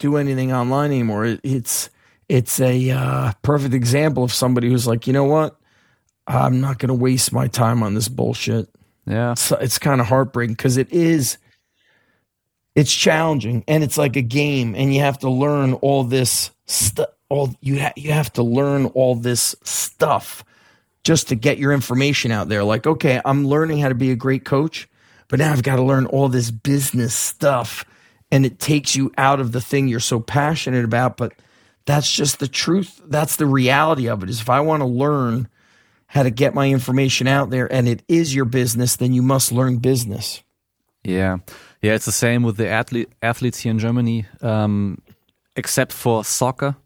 [0.00, 1.24] do anything online anymore.
[1.24, 1.90] It, it's
[2.28, 5.56] it's a uh, perfect example of somebody who's like, you know what,
[6.26, 8.68] I'm not going to waste my time on this bullshit.
[9.06, 9.32] Yeah.
[9.32, 11.38] It's, it's kind of heartbreaking because it is.
[12.74, 17.08] It's challenging and it's like a game, and you have to learn all this stuff.
[17.28, 20.44] All you ha- you have to learn all this stuff
[21.04, 22.64] just to get your information out there.
[22.64, 24.88] Like, okay, I'm learning how to be a great coach,
[25.28, 27.84] but now I've got to learn all this business stuff.
[28.30, 31.16] And it takes you out of the thing you're so passionate about.
[31.16, 31.34] But
[31.84, 33.00] that's just the truth.
[33.06, 35.48] That's the reality of it is if I want to learn
[36.06, 39.52] how to get my information out there and it is your business, then you must
[39.52, 40.42] learn business.
[41.02, 41.38] Yeah,
[41.84, 45.02] yeah, it's the same with the athlete, athletes here in Germany, um,
[45.54, 46.76] except for soccer.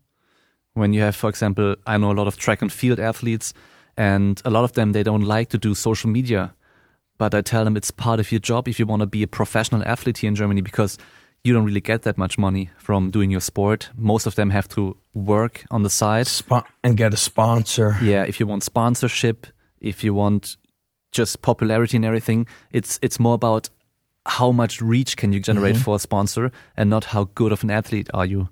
[0.74, 3.54] When you have, for example, I know a lot of track and field athletes,
[3.96, 6.52] and a lot of them they don't like to do social media,
[7.16, 9.28] but I tell them it's part of your job if you want to be a
[9.28, 10.98] professional athlete here in Germany because
[11.44, 13.90] you don't really get that much money from doing your sport.
[13.96, 16.26] Most of them have to work on the side.
[16.26, 17.96] Spo- and get a sponsor.
[18.02, 19.46] Yeah, if you want sponsorship,
[19.80, 20.56] if you want
[21.12, 23.70] just popularity and everything, it's it's more about
[24.28, 25.84] how much reach can you generate mm-hmm.
[25.84, 28.48] for a sponsor and not how good of an athlete are you.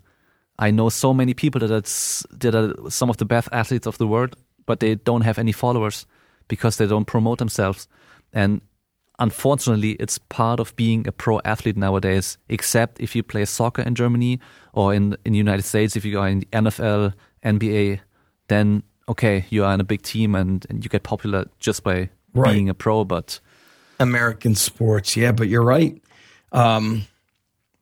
[0.59, 3.99] I know so many people that it's, that are some of the best athletes of
[3.99, 6.07] the world, but they don't have any followers
[6.49, 7.89] because they don't promote themselves.
[8.33, 8.62] And
[9.18, 13.95] unfortunately, it's part of being a pro athlete nowadays, except if you play soccer in
[13.95, 14.41] Germany
[14.72, 17.12] or in, in the United States, if you are in the NFL,
[17.45, 18.01] NBA,
[18.49, 22.09] then okay, you are in a big team and, and you get popular just by
[22.37, 22.53] Right.
[22.53, 23.05] being a pro.
[23.05, 23.41] But
[23.99, 25.16] American sports.
[25.16, 26.03] Yeah, but you're right.
[26.53, 27.07] Um,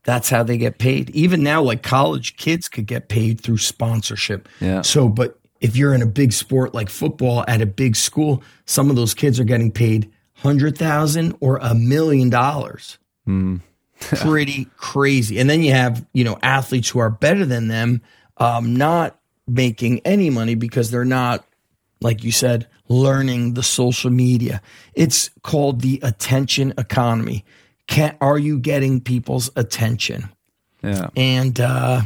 [0.05, 1.11] that's how they get paid.
[1.11, 4.49] Even now, like college kids could get paid through sponsorship.
[4.61, 4.83] Yeah.
[4.83, 8.91] So, but if you're in a big sport like football at a big school, some
[8.91, 12.99] of those kids are getting paid hundred thousand or a million dollars.
[14.01, 15.39] Pretty crazy.
[15.39, 18.03] And then you have you know athletes who are better than them,
[18.37, 21.45] um, not making any money because they're not
[22.05, 24.61] like you said, learning the social media.
[24.93, 27.45] It's called the attention economy.
[27.89, 30.29] Can are you getting people's attention?
[30.83, 32.03] yeah, And uh,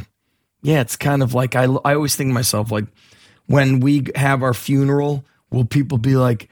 [0.61, 2.85] yeah, it's kind of like I I always think to myself like
[3.45, 6.49] when we have our funeral, will people be like,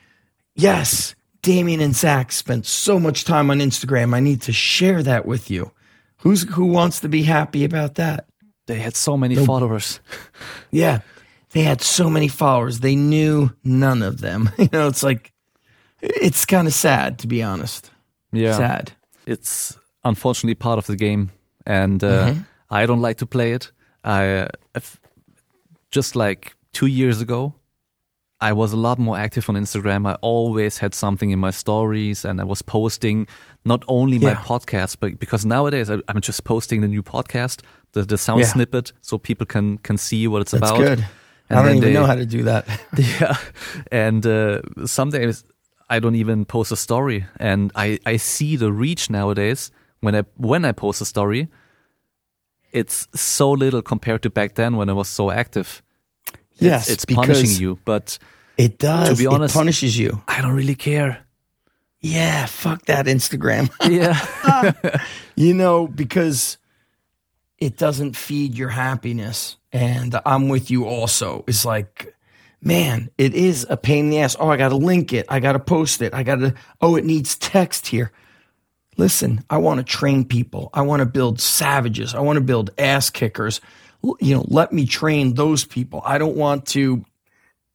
[0.55, 4.13] "Yes, Damien and Zach spent so much time on Instagram.
[4.13, 5.71] I need to share that with you."
[6.21, 8.25] Who's who wants to be happy about that?
[8.67, 9.99] they had so many followers.
[10.71, 10.99] Yeah.
[11.51, 12.79] They had so many followers.
[12.79, 14.49] They knew none of them.
[14.57, 15.31] You know, it's like
[16.01, 17.91] it's kind of sad to be honest.
[18.33, 18.91] Yeah, Sad.
[19.25, 21.29] it's unfortunately part of the game,
[21.65, 22.33] and uh,
[22.69, 23.71] I don't like to play it.
[24.03, 24.99] I if-
[25.91, 27.53] just like two years ago,
[28.41, 30.05] I was a lot more active on Instagram.
[30.05, 33.27] I always had something in my stories, and I was posting
[33.65, 34.43] not only my Yeah.
[34.43, 37.61] podcast, but because nowadays I, I'm just posting the new podcast,
[37.93, 38.47] the the sound Yeah.
[38.53, 40.77] snippet, so people can can see what it's That's about.
[40.79, 41.05] good.
[41.49, 42.65] I don't even they- know how to do that.
[42.97, 43.37] yeah,
[43.91, 45.43] and uh, some days
[45.89, 49.71] I don't even post a story, and I I see the reach nowadays
[50.01, 51.47] when I when I post a story.
[52.73, 55.81] It's so little compared to back then when I was so active.
[56.59, 58.19] yes, it's because punishing you, but
[58.57, 59.09] It does.
[59.09, 60.21] To be honest- it punishes you.
[60.27, 61.25] I don't really care.
[62.01, 63.69] Yeah, fuck that Instagram.
[63.89, 64.19] Yeah,
[65.35, 66.57] you know, because
[67.57, 69.57] it doesn't feed your happiness.
[69.71, 71.43] And I'm with you also.
[71.47, 72.15] It's like,
[72.61, 74.35] man, it is a pain in the ass.
[74.39, 75.25] Oh, I got to link it.
[75.29, 76.13] I got to post it.
[76.13, 78.11] I got to, oh, it needs text here.
[78.97, 80.69] Listen, I want to train people.
[80.73, 82.15] I want to build savages.
[82.15, 83.61] I want to build ass kickers.
[84.19, 86.01] You know, let me train those people.
[86.03, 87.05] I don't want to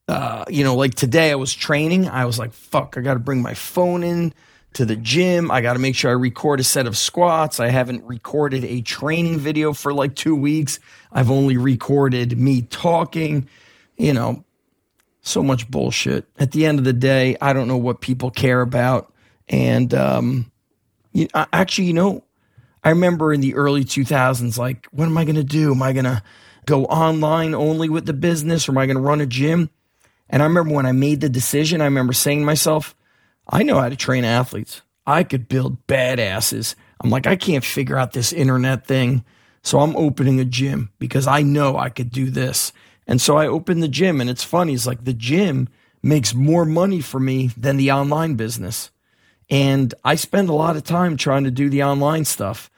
[0.09, 2.09] uh, you know, like today I was training.
[2.09, 4.35] I was like, fuck, I got to bring my phone in
[4.75, 5.51] to the gym.
[5.51, 7.61] I got to make sure I record a set of squats.
[7.61, 10.81] I haven't recorded a training video for like two weeks.
[11.13, 13.49] I've only recorded me talking,
[13.97, 14.45] you know,
[15.23, 16.27] so much bullshit.
[16.39, 19.13] At the end of the day, I don't know what people care about.
[19.49, 20.51] And, um,
[21.13, 22.25] you, actually, you know,
[22.85, 25.73] I remember in the early 2000s, like, what am I going to do?
[25.73, 26.23] Am I going to
[26.67, 29.71] go online only with the business or am I going to run a gym?
[30.29, 32.97] And I remember when I made the decision, I remember saying to myself,
[33.53, 34.81] I know how to train athletes.
[35.07, 36.75] I could build badasses.
[37.01, 39.25] I'm like, I can't figure out this internet thing.
[39.63, 42.73] So I'm opening a gym because I know I could do this.
[43.07, 44.21] And so I opened the gym.
[44.21, 45.69] And it's funny, it's like the gym
[46.03, 48.91] makes more money for me than the online business.
[49.51, 52.71] And I spend a lot of time trying to do the online stuff.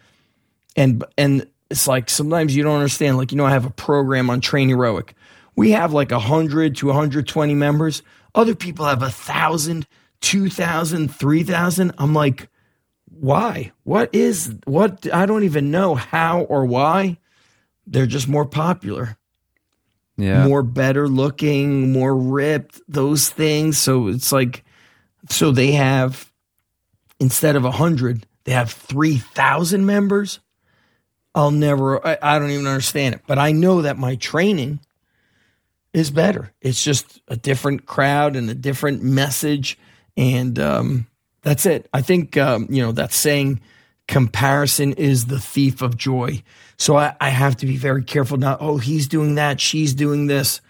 [0.76, 3.16] And and it's like sometimes you don't understand.
[3.16, 5.14] Like, you know, I have a program on Train Heroic.
[5.56, 8.02] We have like 100 to 120 members.
[8.34, 9.86] Other people have a thousand,
[10.24, 11.92] two thousand, three thousand.
[11.98, 12.48] I'm like,
[13.06, 13.72] why?
[13.82, 15.06] What is what?
[15.12, 17.18] I don't even know how or why.
[17.86, 19.18] They're just more popular.
[20.16, 20.46] Yeah.
[20.46, 23.76] More better looking, more ripped, those things.
[23.78, 24.64] So it's like,
[25.28, 26.32] so they have,
[27.18, 30.38] instead of a 100, they have 3,000 members.
[31.34, 34.78] I'll never, I, I don't even understand it, but I know that my training
[35.92, 36.52] is better.
[36.60, 39.78] It's just a different crowd and a different message.
[40.16, 41.06] And um,
[41.42, 41.88] that's it.
[41.92, 43.60] I think, um, you know, that saying,
[44.06, 46.42] comparison is the thief of joy.
[46.76, 48.56] So I, I have to be very careful now.
[48.60, 49.60] Oh, he's doing that.
[49.60, 50.60] She's doing this.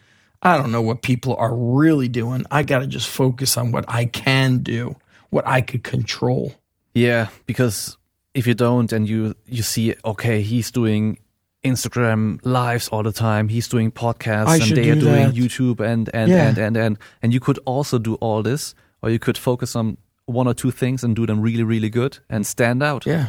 [0.42, 2.44] I don't know what people are really doing.
[2.50, 4.96] I got to just focus on what I can do,
[5.30, 6.54] what I could control.
[6.92, 7.96] Yeah, because
[8.34, 11.18] if you don't and you you see okay he's doing
[11.64, 15.34] Instagram lives all the time he's doing podcasts I and they are doing that.
[15.34, 16.48] YouTube and and, Yeah.
[16.48, 18.74] and and and and you could also do all this
[19.04, 19.96] or you could focus on
[20.26, 23.28] one or two things and do them really really good and stand out Yeah.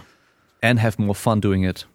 [0.63, 1.85] and have more fun doing it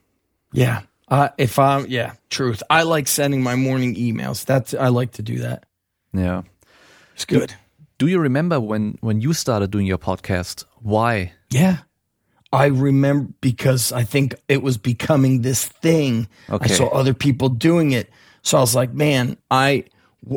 [0.53, 0.81] Yeah.
[1.09, 2.63] Uh, if I'm, yeah, truth.
[2.71, 4.45] I like sending my morning emails.
[4.45, 5.65] That's, I like to do that.
[6.13, 6.43] yeah
[7.15, 7.55] It's good.
[7.99, 11.77] do you remember when when you started doing your podcast why Yeah.
[12.53, 16.27] I remember because I think it was becoming this thing.
[16.49, 16.65] Okay.
[16.75, 18.11] I saw other people doing it.
[18.43, 19.85] So I was like, man, I,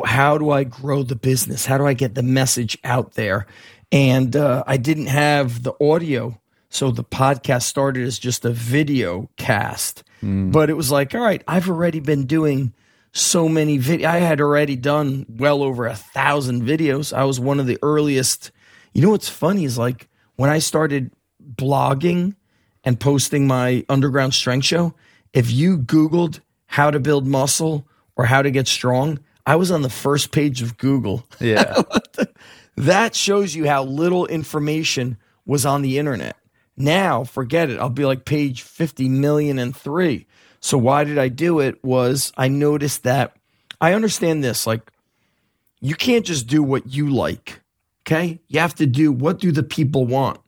[0.04, 1.66] how do I grow the business?
[1.66, 3.46] How do I get the message out there?
[3.92, 6.40] And uh, I didn't have the audio.
[6.68, 10.02] So the podcast started as just a video cast.
[10.50, 12.72] But it was like, all right, I've already been doing
[13.12, 14.08] so many video.
[14.08, 17.12] I had already done well over a thousand videos.
[17.12, 18.50] I was one of the earliest.
[18.92, 21.12] You know what's funny is like when I started
[21.54, 22.34] blogging
[22.82, 24.94] and posting my underground strength show,
[25.32, 29.82] if you Googled how to build muscle or how to get strong, I was on
[29.82, 31.26] the first page of Google.
[31.40, 31.82] yeah
[32.76, 35.16] That shows you how little information
[35.46, 36.36] was on the internet.
[36.76, 37.78] Now, forget it.
[37.78, 40.26] I'll be like page 50 million and three.
[40.60, 41.82] So why did I do it?
[41.84, 43.36] Was I noticed that
[43.80, 44.66] I understand this.
[44.66, 44.90] Like,
[45.80, 47.60] you can't just do what you like.
[48.02, 48.40] Okay.
[48.48, 50.40] You have to do what do the people want.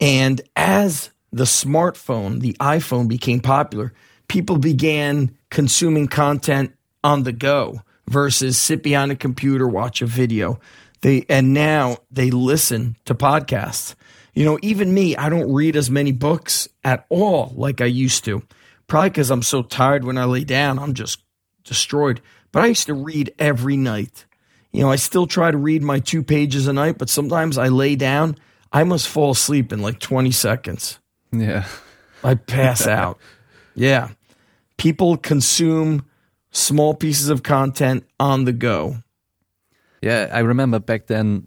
[0.00, 3.92] And as the smartphone, the iPhone became popular,
[4.28, 6.74] people began consuming content
[7.04, 10.60] on the go versus sit behind a computer, watch a video.
[11.00, 13.94] They and now they listen to podcasts.
[14.34, 18.24] You know, even me, I don't read as many books at all like I used
[18.26, 18.42] to.
[18.86, 21.22] Probably because I'm so tired when I lay down, I'm just
[21.64, 22.20] destroyed.
[22.52, 24.26] But I used to read every night.
[24.72, 27.68] You know, I still try to read my two pages a night, but sometimes I
[27.68, 28.36] lay down,
[28.72, 30.98] I must fall asleep in like 20 seconds.
[31.32, 31.66] yeah
[32.22, 33.18] I pass out.
[33.76, 34.08] Yeah.
[34.76, 36.04] People consume
[36.50, 39.02] small pieces of content on the go.
[40.02, 41.46] Yeah, I remember back then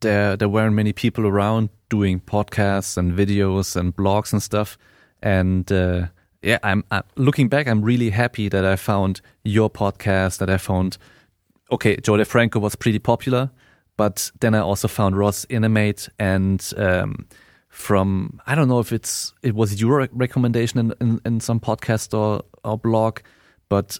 [0.00, 4.78] there there weren't many people around doing podcasts and videos and blogs and stuff.
[5.22, 6.06] And uh,
[6.42, 7.66] yeah, I'm, i looking back.
[7.66, 10.38] I'm really happy that I found your podcast.
[10.38, 10.98] That I found
[11.70, 13.50] okay, Joe DeFranco was pretty popular,
[13.96, 17.26] but then I also found Ross Enamait and um,
[17.68, 22.16] from I don't know if it's it was your recommendation in, in, in some podcast
[22.16, 23.20] or, or blog,
[23.68, 23.98] but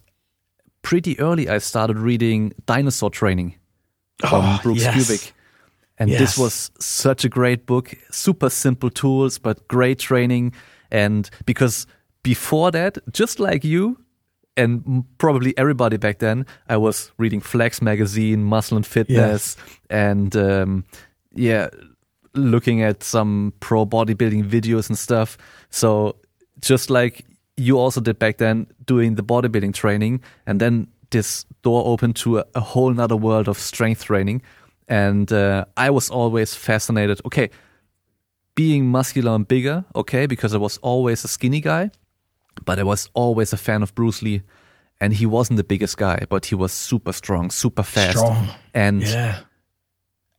[0.85, 3.57] pretty early I started reading Dinosaur Training
[4.21, 4.95] from Oh, Brooks yes.
[4.95, 5.33] Kubik.
[5.99, 6.21] And Yes.
[6.21, 10.53] this was such a great book, super simple tools, but great training.
[10.91, 11.87] And because
[12.23, 13.99] before that, just like you,
[14.57, 19.57] and probably everybody back then, I was reading Flex magazine, Muscle and Fitness,
[19.91, 20.85] and um,
[21.35, 21.69] yeah,
[22.35, 25.37] looking at some pro bodybuilding videos and stuff.
[25.71, 26.17] So
[26.61, 27.25] just like
[27.57, 32.39] you also did back then, doing the bodybuilding training, and then this door opened to
[32.39, 34.43] a, a whole nother world of strength training.
[34.89, 37.21] And uh, I was always fascinated.
[37.25, 37.51] Okay,
[38.55, 41.91] being muscular and bigger, okay, because I was always a skinny guy,
[42.65, 44.43] but I was always a fan of Bruce Lee.
[45.01, 48.19] And he wasn't the biggest guy, but he was super strong, super fast.
[48.19, 48.49] Strong.
[48.73, 49.41] And Yeah.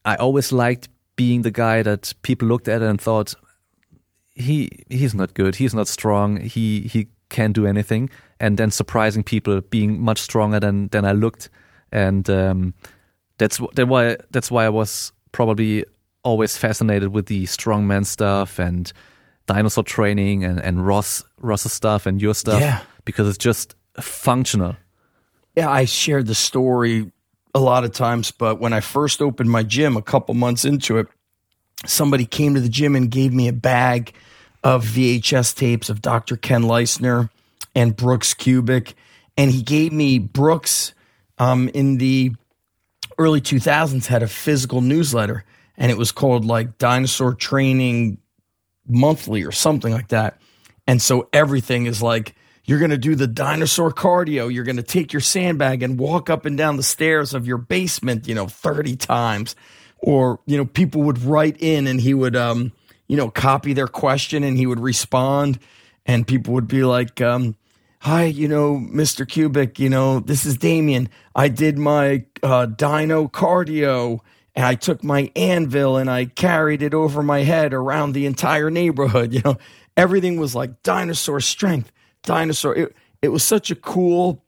[0.05, 3.35] I always liked being the guy that people looked at and thought
[4.35, 8.09] he he's not good, he's not strong, he he can't do anything,
[8.39, 11.49] and then surprising people being much stronger than than I looked,
[11.91, 12.73] and um,
[13.37, 15.85] that's that why that's why I was probably
[16.23, 18.91] always fascinated with the strongman stuff and
[19.47, 22.81] dinosaur training and and Ross Ross's stuff and your stuff Yeah.
[23.05, 24.75] because it's just functional.
[25.55, 27.11] Yeah, I shared the story
[27.53, 30.97] a lot of times, but when I first opened my gym a couple months into
[30.97, 31.07] it,
[31.85, 34.13] somebody came to the gym and gave me a bag
[34.63, 36.37] of VHS tapes of Dr.
[36.37, 37.29] Ken Leistner
[37.75, 38.93] and Brooks Kubik.
[39.37, 40.93] And he gave me Brooks
[41.37, 42.33] um, in the
[43.17, 45.45] early 2000s had a physical newsletter
[45.77, 48.17] and it was called like Dinosaur Training
[48.87, 50.39] Monthly or something like that.
[50.87, 52.35] And so everything is like,
[52.65, 54.51] you're going to do the dinosaur cardio.
[54.51, 57.57] You're going to take your sandbag and walk up and down the stairs of your
[57.57, 59.55] basement, you know, 30 times.
[60.05, 62.73] Or, you know, people would write in and he would, um,
[63.07, 65.57] you know, copy their question and he would respond.
[66.05, 67.55] And people would be like, um,
[68.01, 69.25] Hi, you know, Mr.
[69.25, 71.09] Kubik, you know, this is Damien.
[71.35, 74.19] I did my uh, dino cardio
[74.53, 78.69] and I took my anvil and I carried it over my head around the entire
[78.69, 79.33] neighborhood.
[79.33, 79.57] You know,
[79.97, 81.91] everything was like dinosaur strength,
[82.21, 82.75] dinosaur.
[82.75, 84.45] It, it was such a cool,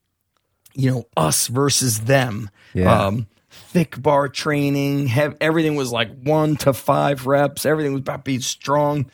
[0.75, 2.51] you know, us versus them.
[2.75, 3.05] Yeah.
[3.05, 3.25] Um,
[3.57, 7.65] thick bar training, have, everything was like one to five reps.
[7.65, 9.09] Everything was about being strong.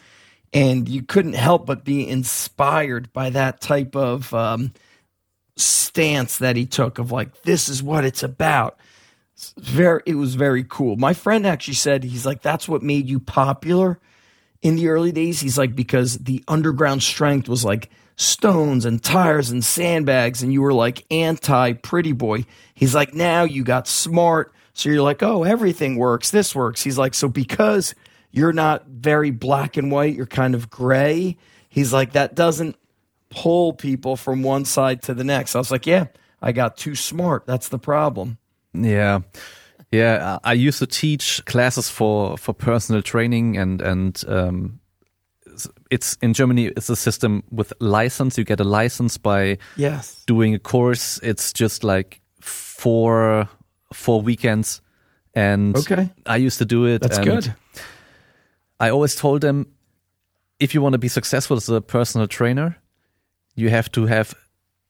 [0.53, 4.73] And you couldn't help but be inspired by that type of um,
[5.55, 8.77] stance that he took of like, this is what it's about
[9.57, 10.95] very it was very cool.
[10.95, 13.99] My friend actually said he's like that's what made you popular
[14.61, 15.39] in the early days.
[15.39, 20.61] He's like because the underground strength was like stones and tires and sandbags and you
[20.61, 22.45] were like anti pretty boy.
[22.75, 26.31] He's like now you got smart so you're like oh everything works.
[26.31, 26.83] This works.
[26.83, 27.95] He's like so because
[28.31, 31.37] you're not very black and white, you're kind of gray.
[31.69, 32.75] He's like that doesn't
[33.29, 35.55] pull people from one side to the next.
[35.55, 36.07] I was like, yeah,
[36.41, 37.45] I got too smart.
[37.45, 38.37] That's the problem.
[38.73, 39.21] Yeah.
[39.91, 44.79] Yeah, I used to teach classes for, for personal training and and um,
[45.91, 46.67] it's in Germany.
[46.77, 48.37] It's a system with license.
[48.37, 50.23] You get a license by Yes.
[50.27, 51.19] doing a course.
[51.23, 53.47] It's just like four
[53.93, 54.81] four weekends,
[55.35, 56.09] and Okay.
[56.25, 57.01] I used to do it.
[57.01, 57.53] That's good.
[58.79, 59.67] I always told them,
[60.59, 62.77] if you want to be successful as a personal trainer,
[63.55, 64.33] you have to have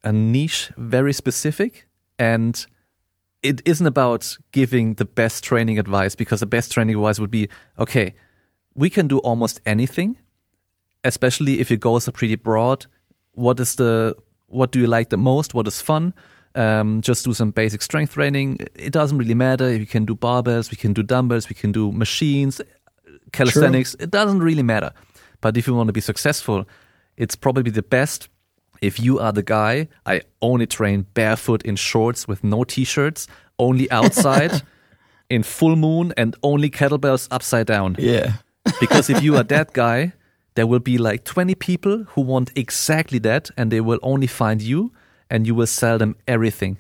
[0.03, 1.87] a niche very specific
[2.19, 2.65] and
[3.41, 7.47] it isn't about giving the best training advice because the best training advice would be
[7.79, 8.13] okay
[8.75, 10.17] we can do almost anything
[11.03, 12.85] especially if your goals are pretty broad
[13.33, 14.15] what is the
[14.47, 15.53] what do you like the most?
[15.53, 16.13] What is fun?
[16.55, 18.59] Um, just do some basic strength training.
[18.75, 21.71] It doesn't really matter if you can do barbells we can do dumbbells we can
[21.71, 22.61] do machines
[23.31, 24.91] calisthenics it doesn't really matter.
[25.41, 26.65] But if you want to be successful
[27.17, 28.29] it's probably the best
[28.81, 33.27] if you are the guy, I only train barefoot in shorts with no t-shirts,
[33.57, 34.61] only outside
[35.29, 37.95] in full moon and only kettlebells upside down.
[37.97, 38.33] Yeah.
[38.81, 40.11] Because if you are that guy,
[40.55, 44.61] there will be like 20 people who want exactly that and they will only find
[44.61, 44.91] you
[45.29, 46.77] and you will sell them everything.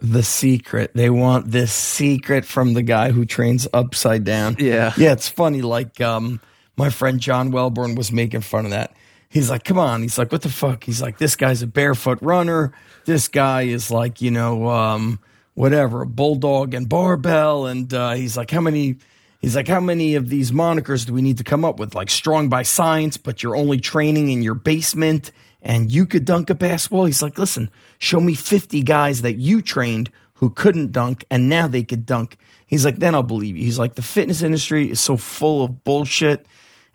[0.00, 0.92] The secret.
[0.94, 4.56] They want this secret from the guy who trains upside down.
[4.58, 4.92] Yeah.
[4.96, 5.60] Yeah, it's funny.
[5.60, 6.40] Like, um,
[6.76, 8.94] my friend John Welbourn was making fun of that.
[9.28, 10.02] He's like, come on.
[10.02, 10.84] He's like, what the fuck?
[10.84, 12.72] He's like, this guy's a barefoot runner.
[13.04, 15.18] This guy is like, you know, um,
[15.54, 17.66] whatever, a bulldog and barbell.
[17.66, 18.96] And uh, he's like, how many?
[19.40, 21.94] He's like, how many of these monikers do we need to come up with?
[21.94, 25.30] Like, strong by science, but you're only training in your basement
[25.62, 27.04] and you could dunk a basketball.
[27.04, 31.68] He's like, listen, show me 50 guys that you trained who couldn't dunk and now
[31.68, 32.36] they could dunk.
[32.66, 33.64] He's like, then I'll believe you.
[33.64, 36.46] He's like, the fitness industry is so full of bullshit.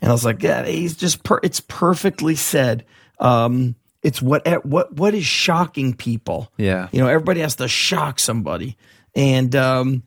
[0.01, 2.85] And I was like, yeah, he's just, per- it's perfectly said.
[3.19, 6.51] Um, it's what, what, what is shocking people.
[6.57, 6.89] Yeah.
[6.91, 8.77] You know, everybody has to shock somebody.
[9.15, 10.03] And, um,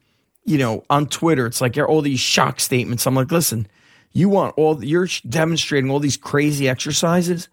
[0.46, 3.06] you know, on Twitter, it's like all these shock statements.
[3.06, 3.66] I'm like, listen,
[4.12, 7.48] you want all, you're demonstrating all these crazy exercises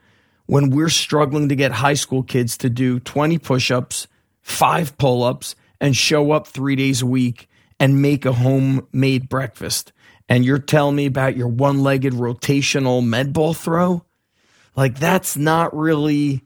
[0.46, 4.08] when we're struggling to get high school kids to do 20 push ups,
[4.42, 7.50] five pull ups, and show up three days a week
[7.80, 9.92] and make a homemade breakfast.
[10.30, 14.06] And you're telling me about your one legged rotational med ball throw?
[14.76, 16.44] Like, that's not really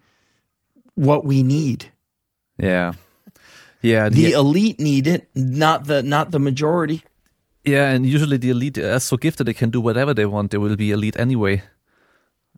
[0.95, 1.91] what we need.
[2.57, 2.93] Yeah.
[3.87, 4.09] Yeah.
[4.09, 7.03] The The, elite need it, not the not the majority.
[7.63, 10.51] Yeah, and usually the elite are so gifted they can do whatever they want.
[10.51, 11.63] They will be elite anyway.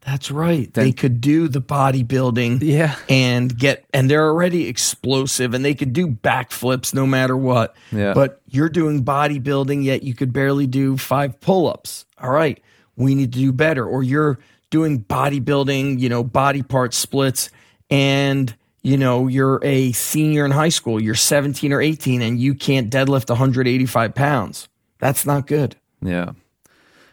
[0.01, 0.73] That's right.
[0.73, 2.95] Then, they could do the bodybuilding yeah.
[3.09, 7.75] and get and they're already explosive and they could do backflips no matter what.
[7.91, 8.13] Yeah.
[8.13, 12.05] But you're doing bodybuilding yet you could barely do 5 pull-ups.
[12.17, 12.61] All right.
[12.95, 14.39] We need to do better or you're
[14.69, 17.49] doing bodybuilding, you know, body part splits
[17.89, 22.55] and you know, you're a senior in high school, you're 17 or 18 and you
[22.55, 24.69] can't deadlift 185 pounds.
[24.99, 25.75] That's not good.
[26.01, 26.31] Yeah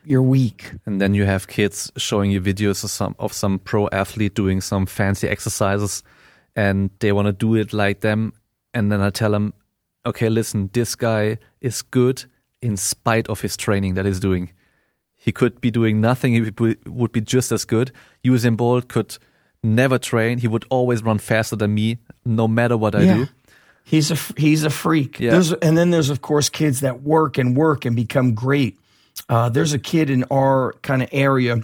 [0.07, 0.73] you're weak.
[0.87, 4.61] And then you have kids showing you videos of some of some pro athlete doing
[4.61, 6.03] some fancy exercises
[6.55, 8.33] and they want to do it like them
[8.73, 9.53] and then I tell them,
[10.05, 12.25] "Okay, listen, this guy is good
[12.63, 14.53] in spite of his training that he's doing.
[15.15, 16.53] He could be doing nothing, he
[16.87, 17.91] would be just as good.
[18.25, 19.19] Usain Bolt could
[19.63, 23.15] never train, he would always run faster than me no matter what I yeah.
[23.15, 23.27] do."
[23.85, 25.21] He's a he's a freak.
[25.21, 25.31] Yeah.
[25.33, 28.79] There's, and then there's of course kids that work and work and become great
[29.29, 31.57] uh, there's a kid in our kind of area.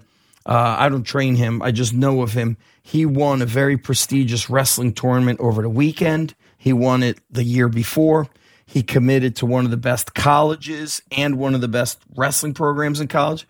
[0.44, 1.62] Uh, I don't train him.
[1.62, 2.56] I just know of him.
[2.82, 6.34] He won a very prestigious wrestling tournament over the weekend.
[6.58, 8.28] He won it the year before.
[8.66, 13.00] He committed to one of the best colleges and one of the best wrestling programs
[13.00, 13.46] in college.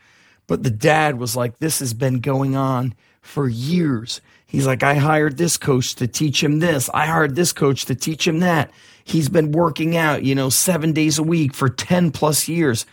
[0.47, 4.20] But the dad was like, This has been going on for years.
[4.47, 6.90] He's like, I hired this coach to teach him this.
[6.93, 8.70] I hired this coach to teach him that.
[9.05, 12.85] He's been working out, you know, seven days a week for 10 plus years.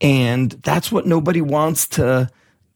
[0.00, 2.30] And that's what nobody wants to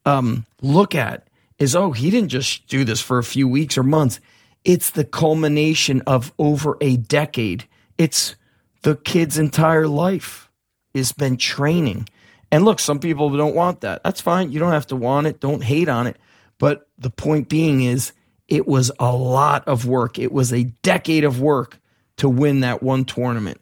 [0.05, 1.29] um, look at
[1.59, 4.21] is, oh, he didn't just do this for a few weeks or months.
[4.65, 7.69] It's the culmination of over a decade.
[7.97, 8.35] It's
[8.83, 10.51] the kid's entire life
[10.95, 12.09] has been training.
[12.51, 14.03] And look, some people don't want that.
[14.03, 14.53] That's fine.
[14.53, 15.41] You don't have to want it.
[15.41, 16.17] Don't hate on it.
[16.59, 18.13] But the point being is,
[18.49, 20.19] it was a lot of work.
[20.19, 21.79] It was a decade of work
[22.19, 23.61] to win that one tournament.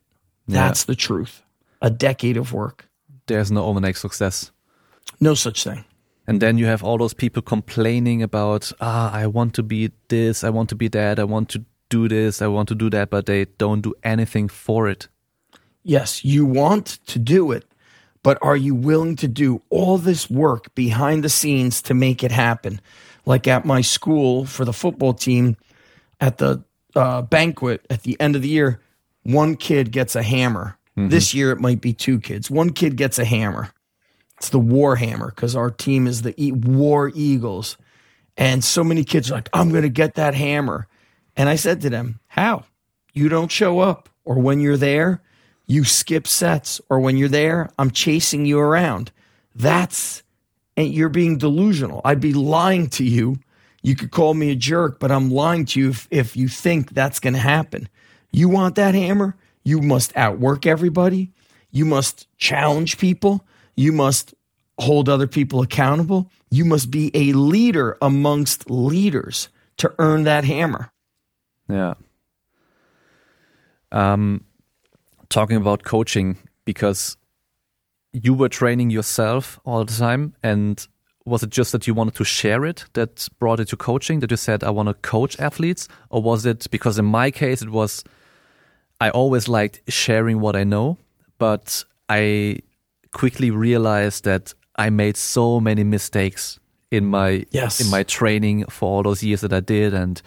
[0.49, 0.87] That's yeah.
[0.89, 1.43] the truth.
[1.81, 2.89] A decade of work
[3.27, 4.51] there's no overnight success.
[5.21, 5.85] No such thing.
[6.27, 10.45] And then you have all those people complaining about, ah, I want to be this,
[10.45, 13.11] I want to be that, I want to do this, I want to do that,
[13.11, 15.09] but they don't do anything for it.
[15.83, 17.65] Yes, you want to do it,
[18.23, 22.33] but are you willing to do all this work behind the scenes to make it
[22.33, 22.81] happen?
[23.27, 25.57] Like at my school for the football team,
[26.21, 28.81] at the uh, banquet at the end of the year,
[29.23, 31.09] one kid gets a hammer Mm-hmm.
[31.09, 32.51] This year it might be two kids.
[32.51, 33.71] One kid gets a hammer.
[34.37, 37.77] It's the War Hammer because our team is the e- War Eagles.
[38.37, 40.89] And so many kids are like, I'm going to get that hammer.
[41.37, 42.65] And I said to them, How?
[43.13, 44.09] You don't show up.
[44.25, 45.23] Or when you're there,
[45.73, 46.81] you skip sets.
[46.89, 49.11] Or when you're there, I'm chasing you around.
[49.55, 50.23] That's,
[50.77, 52.01] and you're being delusional.
[52.05, 53.39] I'd be lying to you.
[53.83, 56.91] You could call me a jerk, but I'm lying to you if, if you think
[56.91, 57.89] that's going to happen.
[58.31, 59.37] You want that hammer?
[59.65, 61.31] You must outwork everybody.
[61.71, 63.45] You must challenge people.
[63.75, 64.35] You must
[64.79, 66.31] hold other people accountable.
[66.51, 70.93] You must be a leader amongst leaders to earn that hammer.
[71.69, 71.95] Yeah.
[73.91, 74.45] Um,
[75.33, 77.17] talking about coaching, because
[78.13, 80.87] you were training yourself all the time, and
[81.25, 84.21] was it just that you wanted to share it that brought it to coaching?
[84.21, 85.89] That you said, I want to coach athletes?
[86.11, 88.05] Or was it because in my case, it was
[89.01, 90.99] I always liked sharing what I know,
[91.39, 92.59] but I
[93.13, 96.59] quickly realized that I made so many mistakes
[96.91, 97.81] in my yes.
[97.81, 100.21] in my training for all those years that I did, and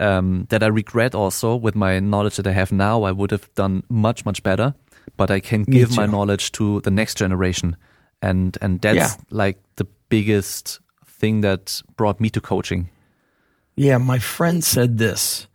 [0.00, 3.02] um, that I regret also with my knowledge that I have now.
[3.02, 4.74] I would have done much much better,
[5.16, 7.76] but I can give my knowledge to the next generation,
[8.22, 9.14] and and that's yeah.
[9.30, 12.90] like the biggest thing that brought me to coaching.
[13.76, 15.46] Yeah, my friend said this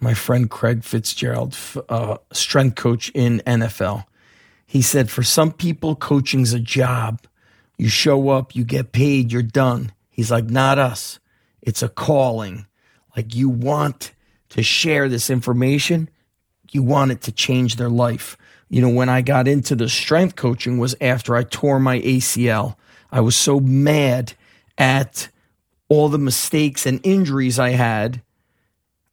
[0.00, 1.56] my friend Craig Fitzgerald,
[1.88, 4.04] uh, strength coach in NFL.
[4.66, 7.20] He said, for some people, coaching's a job.
[7.78, 9.92] You show up, you get paid, you're done.
[10.10, 11.18] He's like, not us.
[11.62, 12.66] It's a calling.
[13.16, 14.12] Like you want
[14.50, 16.08] to share this information,
[16.70, 18.36] you want it to change their life.
[18.68, 22.76] You know, when I got into the strength coaching was after I tore my ACL.
[23.10, 24.34] I was so mad
[24.76, 25.28] at
[25.88, 28.22] all the mistakes and injuries I had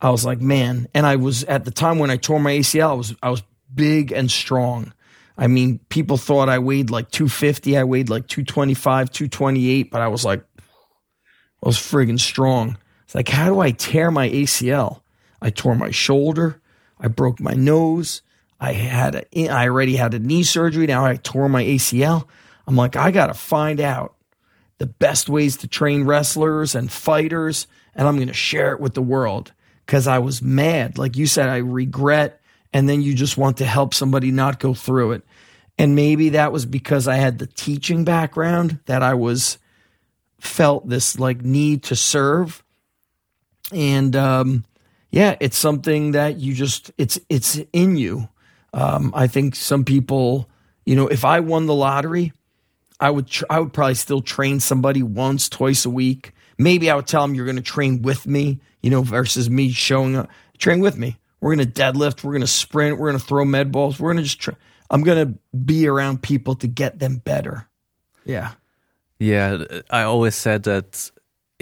[0.03, 2.89] I was like, man, and I was at the time when I tore my ACL,
[2.89, 3.41] I was I was
[3.73, 4.93] big and strong.
[5.37, 10.09] I mean, people thought I weighed like 250, I weighed like 225, 228, but I
[10.09, 12.77] was like I was friggin' strong.
[13.13, 15.01] It's like, how do I tear my ACL?
[15.39, 16.59] I tore my shoulder,
[16.99, 18.23] I broke my nose,
[18.59, 22.27] I had a, I already had a knee surgery, now I tore my ACL.
[22.65, 24.15] I'm like, I got to find out
[24.79, 28.95] the best ways to train wrestlers and fighters, and I'm going to share it with
[28.95, 29.53] the world
[29.85, 30.97] because I was mad.
[30.97, 32.41] Like you said, I regret,
[32.73, 35.23] and then you just want to help somebody not go through it.
[35.77, 39.59] And maybe that was because I had the teaching background that I was
[40.39, 42.63] felt this like need to serve.
[43.73, 44.65] And um,
[45.11, 48.29] yeah, it's something that you just it's it's in you.
[48.73, 50.49] Um, I think some people,
[50.85, 52.33] you know, if I won the lottery,
[52.99, 56.33] I would tr- I would probably still train somebody once, twice a week.
[56.57, 59.71] Maybe I would tell them you're going to train with me, you know, versus me
[59.71, 60.29] showing up.
[60.57, 61.17] Train with me.
[61.41, 62.23] We're going to deadlift.
[62.23, 62.97] We're going to sprint.
[62.97, 63.99] We're going to throw med balls.
[63.99, 64.39] We're going to just.
[64.39, 64.57] Tra-
[64.89, 67.67] I'm going to be around people to get them better.
[68.25, 68.51] Yeah.
[69.19, 71.09] Yeah, I always said that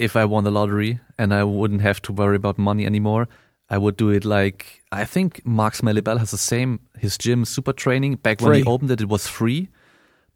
[0.02, 3.28] if I won the lottery and I wouldn't have to worry about money anymore,
[3.70, 6.80] I would do it like I think Mark Smelly has the same.
[6.98, 9.68] His gym, Super Training, back when he opened it, it was free,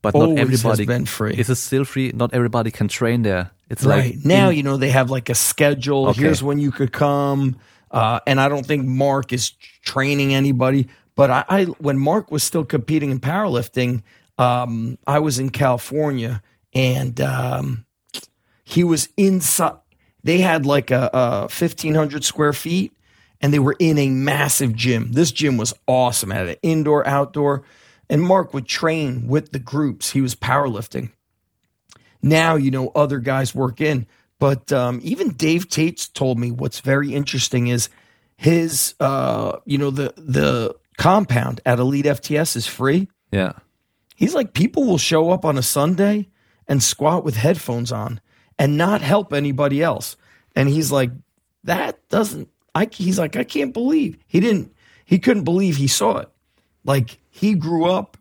[0.02, 1.34] but Always not has everybody been free.
[1.34, 2.12] Is it still free?
[2.14, 3.50] Not everybody can train there.
[3.68, 4.14] It's Right.
[4.14, 6.08] like now, in- you know, they have like a schedule.
[6.08, 6.22] Okay.
[6.22, 7.56] Here's when you could come.
[7.90, 9.50] Uh, and I don't think Mark is
[9.84, 10.88] training anybody.
[11.14, 14.02] But I, I when Mark was still competing in powerlifting,
[14.38, 16.42] um, I was in California
[16.74, 17.85] and um,
[18.66, 19.78] he was inside.
[20.22, 22.92] They had like a, a 1,500 square feet
[23.40, 25.12] and they were in a massive gym.
[25.12, 26.32] This gym was awesome.
[26.32, 27.62] It had an indoor, outdoor.
[28.10, 30.10] And Mark would train with the groups.
[30.10, 31.10] He was powerlifting
[32.26, 34.06] now you know other guys work in
[34.38, 37.88] but um, even dave tate's told me what's very interesting is
[38.36, 43.52] his uh, you know the the compound at elite fts is free yeah.
[44.14, 46.28] he's like people will show up on a sunday
[46.68, 48.20] and squat with headphones on
[48.58, 50.16] and not help anybody else
[50.54, 51.10] and he's like
[51.64, 54.72] that doesn't i he's like i can't believe he didn't
[55.04, 56.28] he couldn't believe he saw it
[56.84, 58.16] like he grew up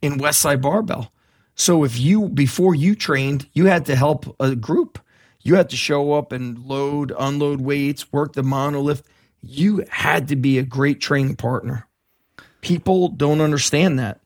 [0.00, 1.12] in Westside Barbell.
[1.54, 4.98] So if you before you trained, you had to help a group.
[5.42, 9.02] You had to show up and load, unload weights, work the monolift.
[9.42, 11.86] You had to be a great training partner.
[12.60, 14.20] People don't understand that.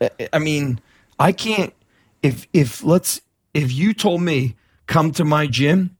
[0.00, 0.80] I- I mean,
[1.18, 1.72] I can't
[2.22, 3.20] if if let's
[3.54, 4.56] if you told me
[4.86, 5.96] come to my gym,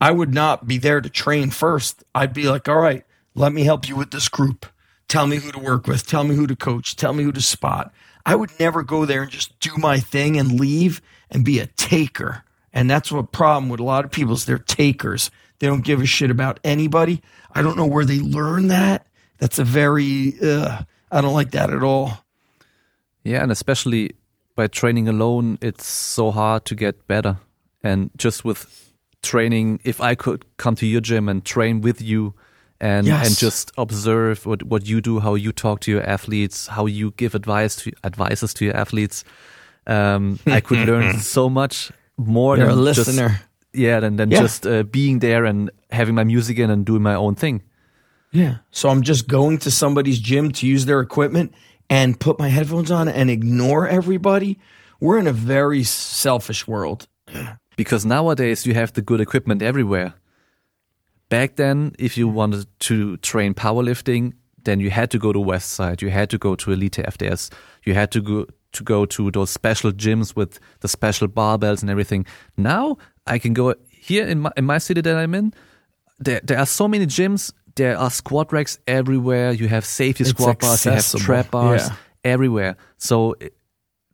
[0.00, 2.04] I would not be there to train first.
[2.14, 3.04] I'd be like, "All right,
[3.34, 4.66] let me help you with this group.
[5.08, 7.42] Tell me who to work with, tell me who to coach, tell me who to
[7.42, 7.92] spot."
[8.26, 11.66] I would never go there and just do my thing and leave and be a
[11.66, 12.44] taker.
[12.72, 15.30] And that's what problem with a lot of people is they're takers.
[15.58, 17.22] They don't give a shit about anybody.
[17.54, 19.06] I don't know where they learn that.
[19.38, 22.24] That's a very uh, I don't like that at all.
[23.22, 24.16] Yeah, and especially
[24.56, 27.38] by training alone, it's so hard to get better.
[27.84, 28.92] And just with
[29.22, 32.32] training, if I could come to your gym and train with you
[32.80, 33.26] and Yes.
[33.26, 37.12] and just observe what, what you do, how you talk to your athletes, how you
[37.16, 39.24] give advice to advices to your athletes,
[39.86, 43.40] um, I could learn so much more You're a than just- listener.
[43.72, 44.40] yeah, than than Yeah.
[44.42, 47.62] just uh, being there and having my music in and doing my own thing.
[48.32, 48.56] Yeah.
[48.70, 51.52] So I'm just going to somebody's gym to use their equipment
[51.90, 54.58] and put my headphones on and ignore everybody.
[55.00, 57.06] We're in a very selfish world.
[57.76, 60.14] Because nowadays you have the good equipment everywhere.
[61.28, 64.34] Back then, if you wanted to train powerlifting,
[64.64, 67.50] then you had to go to Westside, you had to go to Elite FTS,
[67.84, 71.90] you had to go to go to those special gyms with the special barbells and
[71.90, 72.26] everything.
[72.56, 72.96] Now
[73.26, 75.52] I can go here in my in my city that I'm in.
[76.18, 77.52] There there are so many gyms.
[77.76, 79.52] There are squat racks everywhere.
[79.52, 80.84] You have safety It's squat bars.
[80.84, 81.24] You have accessible.
[81.24, 81.96] trap bars Yeah.
[82.32, 82.76] everywhere.
[82.98, 83.54] So it-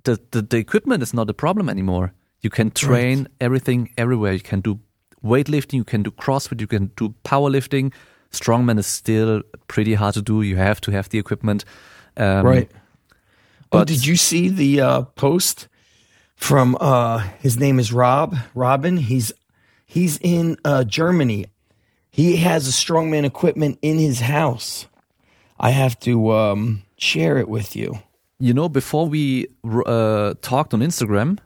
[0.04, 2.12] the, the the equipment is not a problem anymore.
[2.40, 4.32] You can train everything everywhere.
[4.32, 4.80] You can do
[5.24, 7.92] weightlifting, you can do CrossFit, you can do powerlifting.
[8.32, 10.42] Strongman is still pretty hard to do.
[10.42, 11.64] You have to have the equipment.
[12.16, 12.70] Um, Right.
[13.72, 15.68] Oh, but- did you see the uh, post
[16.34, 18.96] from uh, his name is Rob Robin?
[18.96, 19.32] He's
[19.86, 21.46] he's in uh, Germany.
[22.10, 24.86] He has a strongman equipment in his house.
[25.60, 28.00] I have to um, share it with you.
[28.40, 31.38] You know, before we uh, talked on Instagram,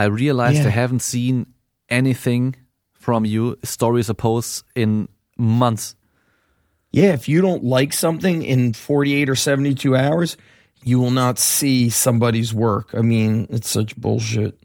[0.00, 0.68] I realized Yeah.
[0.68, 1.46] I haven't seen
[1.88, 2.56] anything
[2.94, 5.94] from you, stories or posts in months.
[6.92, 10.36] Yeah, if you don't like something in 48 or 72 hours,
[10.82, 12.94] you will not see somebody's work.
[12.94, 14.58] I mean, it's such bullshit.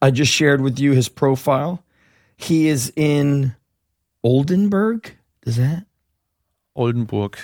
[0.00, 1.82] I just shared with you his profile.
[2.36, 3.54] He is in
[4.22, 5.16] Oldenburg.
[5.44, 5.86] Does that?
[6.76, 7.38] Oldenburg,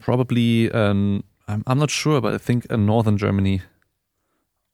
[0.00, 0.70] probably.
[0.72, 3.62] Um, I'm, I'm not sure, but I think in northern Germany.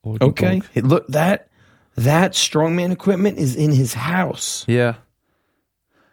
[0.02, 0.44] Oldenburg.
[0.44, 0.62] Okay.
[0.72, 1.48] Hey, look, that
[1.96, 4.64] that strongman equipment is in his house.
[4.68, 4.94] Yeah.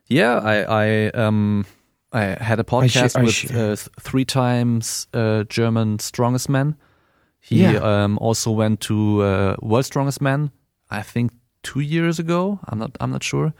[0.07, 1.65] Yeah, I I um
[2.11, 6.75] I had a podcast I with sh- uh, three times uh, German strongest man.
[7.39, 7.79] He Yeah.
[8.03, 10.51] um also went to uh, World Strongest Man.
[10.89, 11.31] I think
[11.63, 12.59] two years ago.
[12.67, 13.53] I'm not I'm not sure.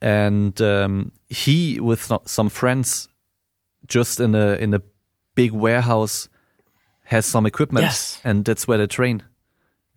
[0.00, 3.08] And um, he with some friends
[3.88, 4.80] just in a in a
[5.34, 6.28] big warehouse
[7.04, 8.20] has some equipment, Yes.
[8.24, 9.22] and that's where they train.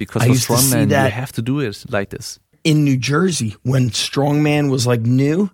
[0.02, 2.40] Because I for strongman, you have to do it like this.
[2.64, 5.50] in New Jersey when strongman was like new,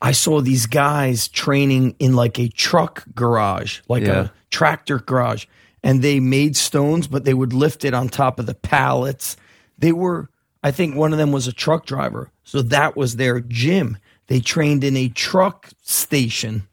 [0.00, 4.20] I saw these guys training in like a truck garage, like Yeah.
[4.20, 5.46] a tractor garage,
[5.82, 9.36] and they made stones, but they would lift it on top of the pallets.
[9.78, 10.28] They were,
[10.62, 12.30] I think one of them was a truck driver.
[12.44, 13.96] So that was their gym.
[14.26, 16.66] They trained in a truck station.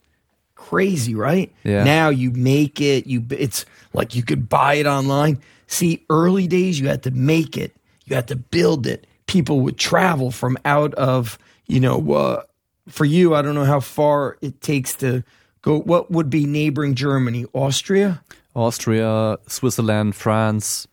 [0.56, 1.52] Crazy, right?
[1.64, 1.84] Yeah.
[1.84, 5.40] Now you make it, you it's like you could buy it online.
[5.70, 7.76] See, early days you had to make it.
[8.06, 9.06] You had to build it.
[9.28, 11.38] People would travel from out of,
[11.68, 12.42] you know, uh,
[12.88, 15.24] for you, I don't know how far it takes to
[15.62, 15.80] go.
[15.80, 17.46] What would be neighboring Germany?
[17.54, 18.24] Austria?
[18.56, 20.88] Austria, Switzerland, France.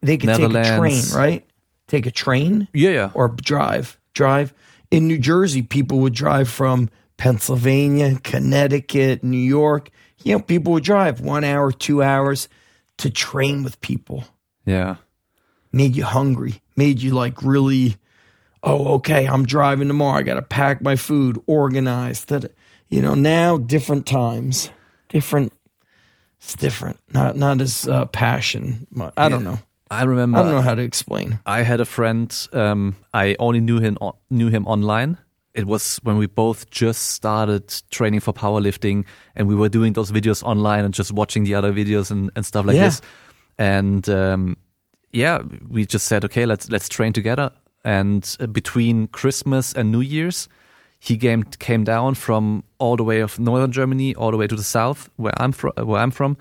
[0.00, 1.44] They could take a train, right?
[1.88, 3.10] Take a train Yeah, yeah.
[3.14, 3.98] or drive.
[4.14, 4.54] Drive.
[4.92, 9.90] In New Jersey, people would drive from Pennsylvania, Connecticut, New York.
[10.22, 12.48] You know, people would drive one hour, two hours
[12.98, 14.24] to train with people.
[14.64, 14.96] Yeah.
[15.72, 17.96] Made you hungry, made you like really,
[18.62, 20.18] oh, okay, I'm driving tomorrow.
[20.18, 22.52] I got to pack my food, organize That,
[22.88, 24.70] you know, now different times,
[25.08, 25.52] different.
[26.38, 27.00] It's different.
[27.10, 28.86] Not not as uh, passion.
[29.16, 29.58] I don't know.
[29.90, 31.38] I remember I don't know how to explain.
[31.46, 32.30] I had a friend.
[32.52, 33.96] Um, I only knew him
[34.28, 35.16] knew him online.
[35.54, 39.04] It was when we both just started training for powerlifting,
[39.36, 42.44] and we were doing those videos online and just watching the other videos and, and
[42.44, 42.84] stuff like Yeah.
[42.86, 43.00] this.
[43.56, 44.56] And um,
[45.12, 47.52] yeah, we just said, okay, let's let's train together.
[47.84, 50.48] And uh, between Christmas and New Year's,
[50.98, 54.56] he came came down from all the way of northern Germany all the way to
[54.56, 55.72] the south, where I'm from.
[55.76, 56.36] Where I'm from,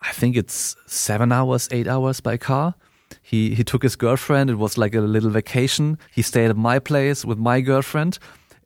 [0.00, 2.74] I think it's seven hours, eight hours by car.
[3.22, 4.48] He he took his girlfriend.
[4.50, 5.98] It was like a little vacation.
[6.14, 8.18] He stayed at my place with my girlfriend,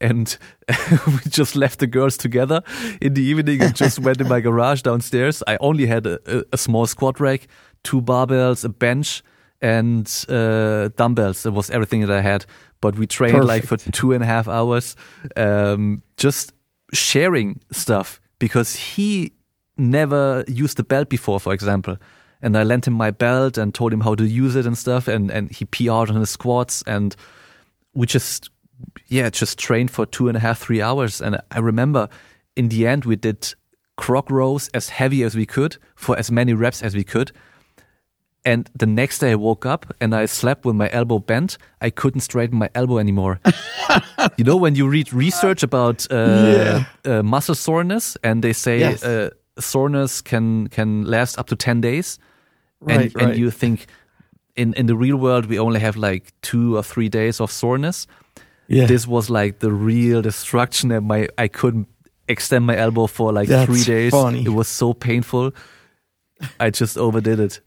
[0.03, 0.37] and
[1.07, 2.63] we just left the girls together
[3.01, 5.43] in the evening and just went in my garage downstairs.
[5.47, 7.47] I only had a, a, a small squat rack,
[7.85, 9.23] two barbells, a bench,
[9.61, 11.45] and uh, dumbbells.
[11.45, 12.45] That was everything that I had.
[12.81, 14.97] But we trained like for two and a half hours,
[15.37, 16.53] um, just
[16.93, 19.33] sharing stuff because he
[19.79, 21.97] never used the belt before, for example.
[22.43, 25.07] And I lent him my belt and told him how to use it and stuff.
[25.07, 26.83] And, and he PR'd on his squats.
[26.89, 27.15] And
[27.95, 28.51] we just,
[29.09, 31.21] yeah, just trained for two and a half, three hours.
[31.21, 32.09] And I remember
[32.57, 33.55] in the end, we did
[33.99, 37.33] Kroc rows as heavy as we could for as many reps as we could.
[38.45, 41.59] And the next day I woke up and I slept with my elbow bent.
[41.81, 43.39] I couldn't straighten my elbow anymore.
[44.37, 49.05] you know, when you read research about uh, uh, muscle soreness and they say Yes.
[49.05, 49.31] uh,
[49.61, 52.19] soreness can can last up to 10 days
[52.81, 53.25] Right, and, right.
[53.29, 53.87] and you think
[54.57, 58.07] in, in the real world we only have like two or three days of soreness
[58.73, 58.87] Yeah.
[58.87, 61.89] this was like the real destruction and my I couldn't
[62.29, 64.43] extend my elbow for like That's three days funny.
[64.45, 65.53] it was so painful
[66.59, 67.61] I just overdid it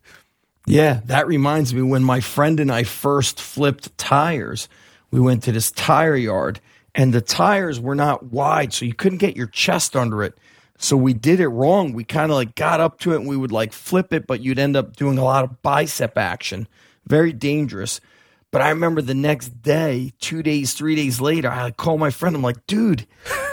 [0.68, 4.68] Yeah, that reminds me when my friend and I first flipped tires,
[5.12, 6.60] we went to this tire yard
[6.96, 10.34] and the tires were not wide, so you couldn't get your chest under it.
[10.78, 11.94] So we did it wrong.
[11.94, 14.42] We kind of like got up to it and we would like flip it, but
[14.42, 16.68] you'd end up doing a lot of bicep action.
[17.08, 18.02] Very dangerous.
[18.56, 22.38] But I remember the next day, two days, three days later, I call my friend.
[22.38, 23.06] I'm like, dude,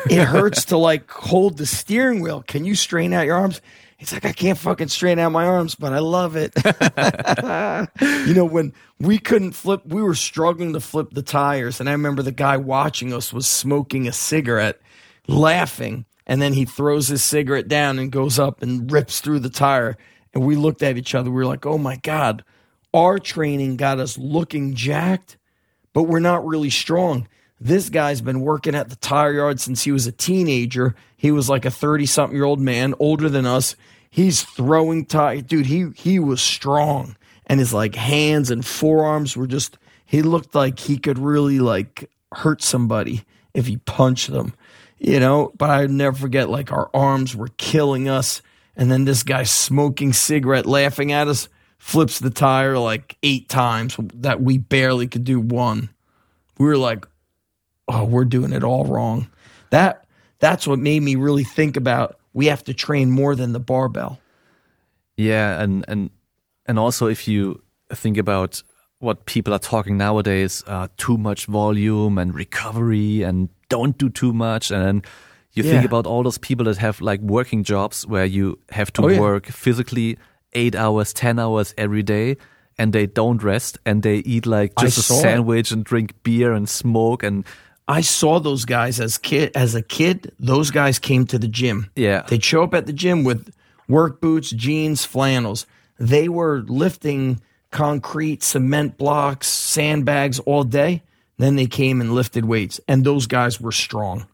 [0.09, 2.45] it hurts to like hold the steering wheel.
[2.47, 3.61] Can you straighten out your arms?
[3.97, 6.53] He's like, I can't fucking straighten out my arms, but I love it.
[8.29, 11.81] you know, when we couldn't flip, we were struggling to flip the tires.
[11.81, 14.81] And I remember the guy watching us was smoking a cigarette,
[15.27, 16.05] laughing.
[16.29, 19.97] And then he throws his cigarette down and goes up and rips through the tire.
[20.33, 21.29] And we looked at each other.
[21.29, 22.45] We were like, oh my God,
[22.95, 25.37] our training got us looking jacked,
[25.93, 27.29] but we're not really strong.
[27.61, 30.95] This guy's been working at the tire yard since he was a teenager.
[31.17, 33.77] He was like a 30 something year old man, older than us.
[34.11, 35.41] He's throwing tire.
[35.41, 37.17] Dude, he, he was strong.
[37.47, 42.11] And his like hands and forearms were just, he looked like he could really like
[42.33, 43.25] hurt somebody
[43.55, 44.55] if he punched them,
[44.99, 45.53] you know?
[45.57, 48.43] But I never forget, like, our arms were killing us.
[48.77, 51.49] And then this guy smoking cigarette, laughing at us,
[51.83, 55.91] flips the tire like eight times that we barely could do one.
[56.57, 57.09] We were like,
[57.89, 59.29] oh, we're doing it all wrong.
[59.71, 60.05] That
[60.39, 64.21] that's what made me really think about we have to train more than the barbell.
[65.17, 66.11] Yeah, and and
[66.67, 67.61] and also if you
[67.93, 68.63] think about
[69.01, 74.33] what people are talking nowadays, uh, too much volume and recovery, and don't do too
[74.33, 75.05] much, and
[75.53, 79.03] you think about all those people that have like working jobs where you have to
[79.03, 79.21] Oh, yeah.
[79.21, 80.17] work physically
[80.53, 82.37] eight hours, ten hours every day,
[82.79, 85.23] and they don't rest, and they eat like just a saw it.
[85.23, 87.45] sandwich and drink beer and smoke, and
[87.89, 90.33] I saw those guys as kid as a kid.
[90.39, 91.91] Those guys came to the gym.
[91.97, 92.23] Yeah.
[92.23, 93.53] they'd show up at the gym with
[93.89, 95.67] work boots, jeans, flannels.
[95.99, 101.03] They were lifting concrete, cement blocks, sandbags all day.
[101.39, 104.27] Then they came and lifted weights, and those guys were strong.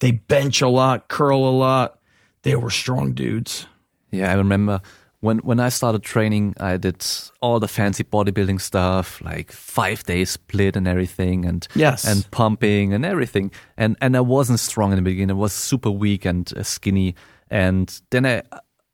[0.00, 1.98] They bench a lot, curl a lot.
[2.42, 3.66] They were strong dudes.
[4.10, 4.80] Yeah, I remember
[5.20, 7.04] when when I started training, I did
[7.40, 12.04] all the fancy bodybuilding stuff, like five days split and everything, and Yes.
[12.04, 13.50] and pumping and everything.
[13.76, 15.36] And and I wasn't strong in the beginning.
[15.36, 17.14] I was super weak and uh, skinny.
[17.50, 18.42] And then I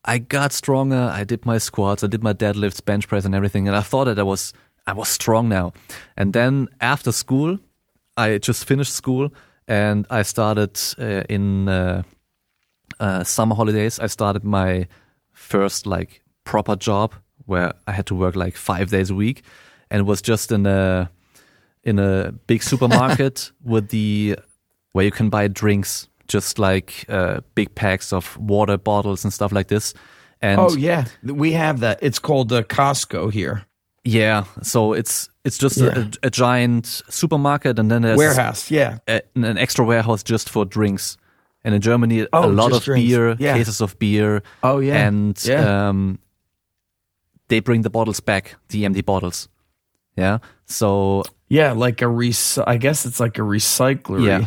[0.05, 1.11] I got stronger.
[1.21, 3.69] I did my squats, I did my deadlifts, bench press, and everything.
[3.69, 4.53] And I thought that I was
[4.87, 5.73] I was strong now.
[6.17, 7.59] And then after school,
[8.17, 9.29] I just finished school
[9.69, 11.69] and I started uh, in.
[11.69, 12.03] Uh,
[13.01, 14.87] uh, summer holidays, I started my
[15.53, 17.15] first like proper job
[17.47, 19.43] where I had to work like five days a week,
[19.91, 21.11] and it was just in a
[21.85, 24.37] in a big supermarket with the
[24.93, 29.53] where you can buy drinks, just like uh, big packs of water bottles and stuff
[29.53, 29.95] like this.
[30.41, 31.99] And Oh yeah, we have that.
[32.03, 33.65] It's called the Costco here.
[34.05, 35.99] yeah, so it's it's just Yeah.
[36.23, 38.99] a, a giant supermarket, and then there's Warehouse, yeah.
[39.09, 41.17] a, an extra warehouse just for drinks.
[41.65, 43.09] And in Germany, Oh, a lot of drinks.
[43.09, 43.55] beer, Yeah.
[43.57, 44.43] cases of beer.
[44.63, 45.07] Oh, yeah.
[45.07, 45.89] And Yeah.
[45.89, 46.19] um,
[47.49, 49.49] they bring the bottles back, the empty bottles.
[50.17, 50.39] Yeah.
[50.67, 54.25] So Yeah, like a rec- I guess it's like a recycler.
[54.25, 54.47] Yeah.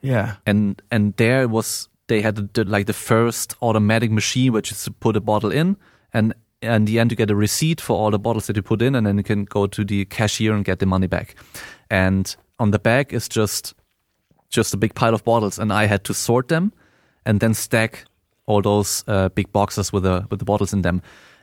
[0.00, 0.36] Yeah.
[0.46, 4.92] and and there was they had the, like the first automatic machine which is to
[4.92, 5.76] put a bottle in
[6.14, 8.80] and in the end you get a receipt for all the bottles that you put
[8.80, 11.34] in and then you can go to the cashier and get the money back
[11.90, 13.74] and on the back is just
[14.48, 16.72] just a big pile of bottles and i had to sort them
[17.24, 18.04] and then stack
[18.46, 21.02] all those uh, big boxes with the with the bottles in them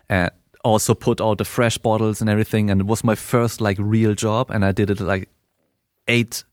[0.10, 0.32] and
[0.64, 4.15] also put out the fresh bottles and everything and it was my first like real
[4.15, 5.30] job and i did it like
[6.07, 6.44] eight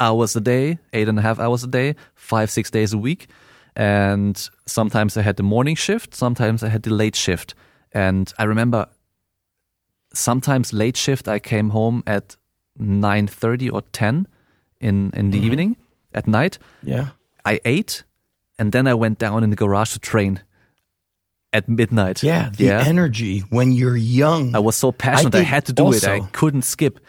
[0.00, 3.28] hours a day, eight and a half hours a day, five, six days a week.
[3.76, 4.36] And
[4.66, 7.54] sometimes I had the morning shift, sometimes I had the late shift.
[7.92, 8.86] And I remember
[10.12, 12.36] sometimes late shift, I came home at
[12.78, 14.26] 9.30 or 10
[14.80, 15.76] in, in the evening
[16.14, 16.58] at night.
[16.82, 17.08] Yeah.
[17.44, 18.04] I ate
[18.58, 20.42] and then I went down in the garage to train
[21.52, 22.22] at midnight.
[22.22, 22.50] Yeah.
[22.56, 24.54] The energy when you're young.
[24.54, 25.34] I was so passionate.
[25.34, 26.06] I, did had to do it.
[26.06, 27.00] I couldn't skip.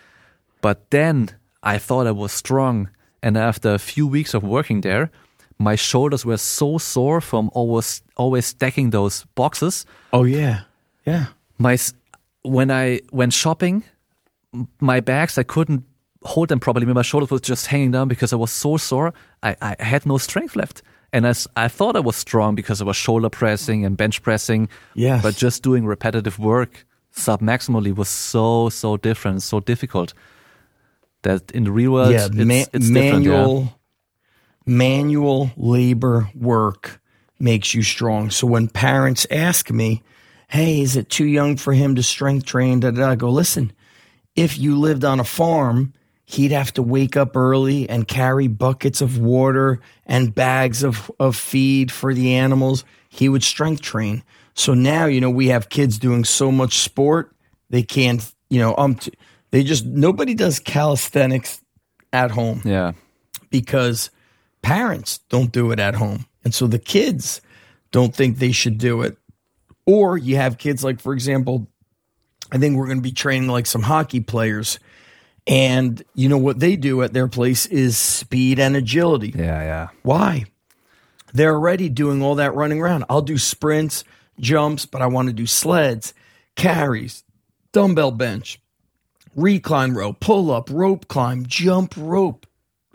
[0.62, 1.30] But then
[1.62, 2.90] I thought I was strong.
[3.22, 5.12] And after a few weeks of working there,
[5.60, 9.86] my shoulders were so sore from always always stacking those boxes.
[10.12, 10.62] oh yeah.
[11.06, 11.28] Yeah.
[11.58, 11.78] My
[12.42, 13.84] when I went shopping,
[14.80, 15.84] my bags I couldn't
[16.26, 16.86] hold them properly.
[16.86, 19.14] My shoulders was just hanging down because I was so sore.
[19.42, 20.82] I, I had no strength left.
[21.12, 24.68] And as I thought I was strong because I was shoulder pressing and bench pressing,
[24.96, 25.22] Yes.
[25.22, 26.86] but just doing repetitive work
[27.16, 30.14] submaximally was so so different, so difficult.
[31.22, 33.26] That in the real world, yeah, it's, ma- it's different.
[33.26, 33.32] Yeah.
[33.32, 33.80] manual
[34.66, 37.02] manual labor work
[37.40, 38.30] makes you strong.
[38.32, 40.02] So when parents ask me,
[40.48, 43.72] "Hey, is it too young for him to strength train?" Da, da, I go, "Listen,
[44.36, 45.94] if you lived on a farm,
[46.26, 51.36] he'd have to wake up early and carry buckets of water and bags of, of
[51.36, 52.86] feed for the animals.
[53.10, 54.24] He would strength train.
[54.56, 57.36] So now, you know, we have kids doing so much sport,
[57.70, 58.98] they can't, you know, um,
[59.52, 61.62] they just, nobody does calisthenics
[62.12, 62.94] at home Yeah,
[63.50, 64.12] because
[64.62, 66.26] parents don't do it at home.
[66.44, 67.42] And so the kids
[67.92, 69.18] don't think they should do it.
[69.86, 71.68] Or you have kids like, for example,
[72.52, 74.80] I think we're going to be training like some hockey players.
[75.46, 79.34] And you know what they do at their place is speed and agility.
[79.36, 79.88] yeah, yeah.
[80.02, 80.46] Why?
[81.34, 83.06] They're already doing all that running around.
[83.10, 84.04] I'll do sprints,
[84.40, 86.14] jumps, but I want to do sleds,
[86.56, 87.24] carries,
[87.72, 88.62] dumbbell bench,
[89.36, 92.46] recline row, pull up, rope climb, jump rope.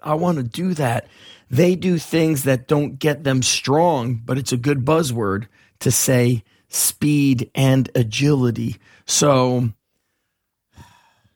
[0.03, 1.09] I want to do that.
[1.51, 5.49] They do things that don't get them strong, but it's a good buzzword
[5.81, 8.77] to say speed and agility.
[9.07, 9.71] So,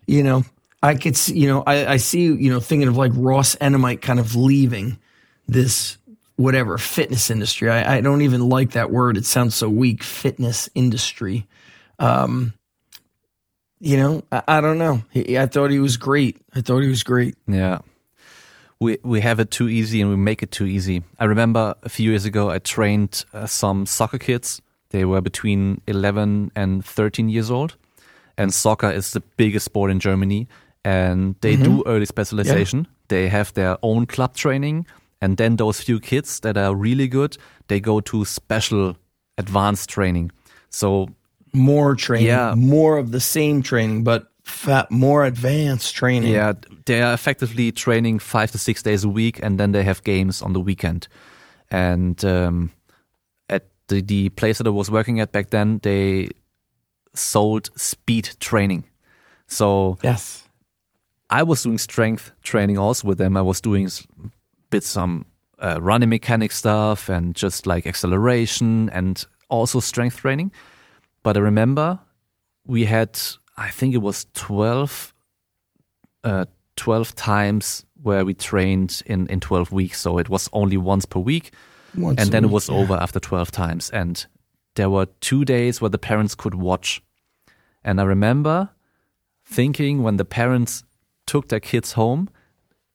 [0.07, 0.45] you know,
[0.83, 4.03] I could see, you know, I, I see, you know, thinking of like Ross Enamait
[4.03, 4.99] kind of leaving
[5.47, 5.99] this
[6.37, 7.71] whatever fitness industry.
[7.71, 9.17] I, I don't even like that word.
[9.17, 10.03] It sounds so weak.
[10.03, 11.47] Fitness industry.
[11.99, 12.55] Um,
[13.79, 15.03] you know, I, I don't know.
[15.11, 16.41] He, I thought he was great.
[16.55, 17.37] I thought he was great.
[17.47, 17.79] Yeah.
[18.81, 21.05] We we have it too easy and we make it too easy.
[21.21, 24.61] I remember a few years ago I trained uh, some soccer kids.
[24.91, 27.77] They were between 11 and 13 years old.
[28.37, 30.49] And soccer is the biggest sport in Germany
[30.85, 32.87] and they do early specialization.
[33.09, 34.87] They have their own club training
[35.21, 37.37] and then those few kids that are really good,
[37.69, 38.97] they go to special
[39.39, 40.33] advanced training.
[40.71, 41.09] So
[41.55, 42.55] More training, Yeah.
[42.57, 46.33] more of the same training, but fat, more advanced training.
[46.33, 46.55] Yeah,
[46.87, 50.43] they are effectively training five to six days a week, and then they have games
[50.43, 51.09] on the weekend.
[51.71, 52.71] And um,
[53.49, 56.31] at the the place that I was working at back then, they
[57.15, 58.85] sold speed training.
[59.47, 60.42] So Yes.
[61.33, 63.39] I was doing strength training also with them.
[63.39, 63.89] I was doing
[64.69, 65.25] bit some
[65.59, 70.53] uh, running mechanic stuff and just like acceleration and also strength training.
[71.23, 71.99] But I remember
[72.67, 73.19] we had,
[73.57, 75.15] I think it was 12,
[76.23, 76.45] uh,
[76.77, 80.03] 12 times where we trained in, in 12 weeks.
[80.03, 81.55] So it was only once per week.
[81.97, 82.75] Once and then it was yeah.
[82.75, 83.89] over after 12 times.
[83.89, 84.27] And
[84.75, 87.03] there were two days where the parents could watch.
[87.83, 88.69] And I remember
[89.47, 90.85] thinking when the parents
[91.33, 92.29] took their kids home,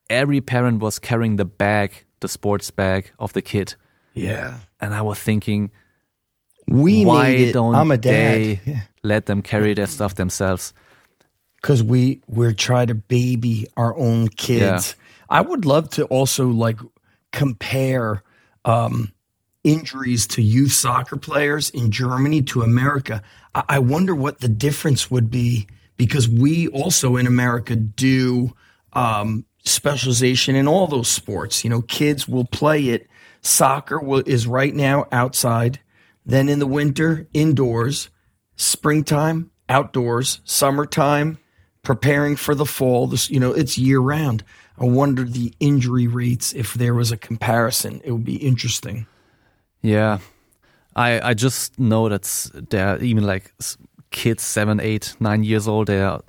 [0.10, 3.74] every parent was carrying the bag, the sports bag of the kid.
[4.14, 4.60] Yeah.
[4.80, 5.72] And I was thinking,
[6.68, 8.36] We why don't I'm a dad.
[8.38, 10.74] they let them carry their stuff themselves?
[11.60, 14.96] because we we're trying to baby our own kids.
[15.30, 16.80] I would love to also like
[17.34, 18.22] compare
[18.64, 19.12] um,
[19.64, 23.24] injuries to youth soccer players in Germany to America.
[23.56, 28.54] I, I wonder what the difference would be because we also in America do
[28.94, 31.64] um, specialization in all those sports.
[31.64, 33.08] You know, kids will play it.
[33.42, 35.80] Soccer will, is right now outside.
[36.26, 38.10] Then in the winter, indoors
[38.58, 41.38] springtime, outdoors, summertime,
[41.84, 43.08] preparing for the fall.
[43.08, 44.44] This, you know, it's year round.
[44.78, 48.02] I wonder the injury rates if there was a comparison.
[48.04, 49.08] It would be interesting.
[49.82, 50.20] Yeah.
[50.96, 53.54] I, I just know that there are even like
[54.12, 56.22] kids, seven, eight, nine years old, they are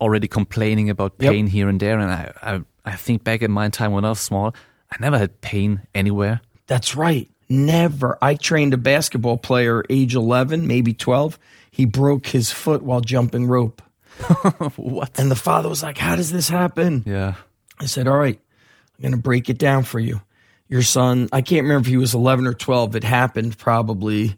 [0.00, 1.32] already complaining about Yep.
[1.32, 1.98] pain here and there.
[1.98, 4.54] And I, I, I think back in my time when I was small,
[4.90, 6.40] I never had pain anywhere.
[6.66, 7.28] That's right.
[7.48, 8.18] Never.
[8.20, 11.38] I trained a basketball player, age 11, maybe 12.
[11.70, 13.82] He broke his foot while jumping rope.
[14.76, 15.18] what?
[15.18, 17.02] And the father was like, How does this happen?
[17.06, 17.34] Yeah.
[17.78, 18.40] I said, All right,
[18.96, 20.22] I'm going to break it down for you.
[20.68, 22.96] Your son, I can't remember if he was 11 or 12.
[22.96, 24.36] It happened probably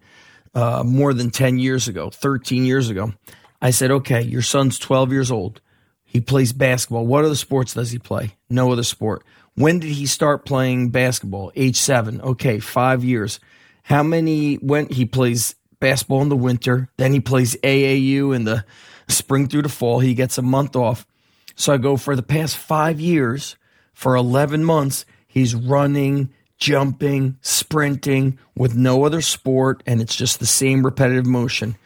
[0.55, 3.13] uh, more than 10 years ago, 13 years ago.
[3.61, 5.61] I said, Okay, your son's 12 years old.
[6.05, 7.07] He plays basketball.
[7.07, 8.37] What other sports does he play?
[8.49, 9.25] No other sport.
[9.55, 11.53] When did he start playing basketball?
[11.55, 12.21] Age seven.
[12.21, 13.41] Okay, five years.
[13.83, 18.65] How many when he plays basketball in the winter, then he plays AAU in the
[19.09, 20.01] spring through the fall.
[20.01, 21.07] He gets a month off.
[21.55, 23.57] So I go for the past five years,
[23.93, 30.47] for 11 months, he's running, jumping, sprinting with no other sport, and it's just the
[30.47, 31.77] same repetitive motion.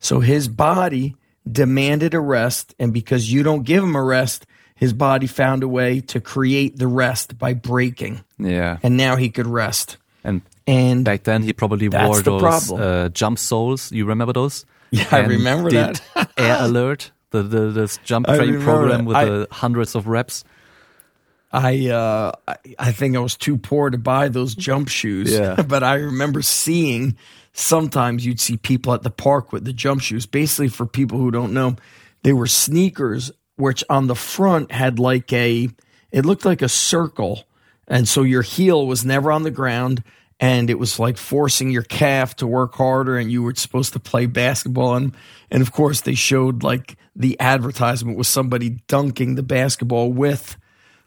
[0.00, 1.16] So his body
[1.50, 5.68] demanded a rest, and because you don't give him a rest, his body found a
[5.68, 8.78] way to create the rest by breaking, Yeah.
[8.82, 9.96] and now he could rest.
[10.24, 13.92] And And back then he probably wore those uh, jump soles.
[13.92, 14.64] You remember those?
[14.90, 16.00] Yeah, I remember that.
[16.36, 19.04] Air Alert, the, the this jump training program that.
[19.06, 20.44] with I- the hundreds of reps.
[21.52, 25.32] I uh I, I think I was too poor to buy those jump shoes.
[25.32, 25.62] Yeah.
[25.68, 27.16] but I remember seeing
[27.52, 30.26] sometimes you'd see people at the park with the jump shoes.
[30.26, 31.76] Basically, for people who don't know,
[32.22, 35.68] they were sneakers which on the front had like a
[36.10, 37.44] it looked like a circle.
[37.88, 40.02] And so your heel was never on the ground
[40.40, 44.00] and it was like forcing your calf to work harder and you were supposed to
[44.00, 45.14] play basketball and
[45.50, 50.56] and of course they showed like the advertisement was somebody dunking the basketball with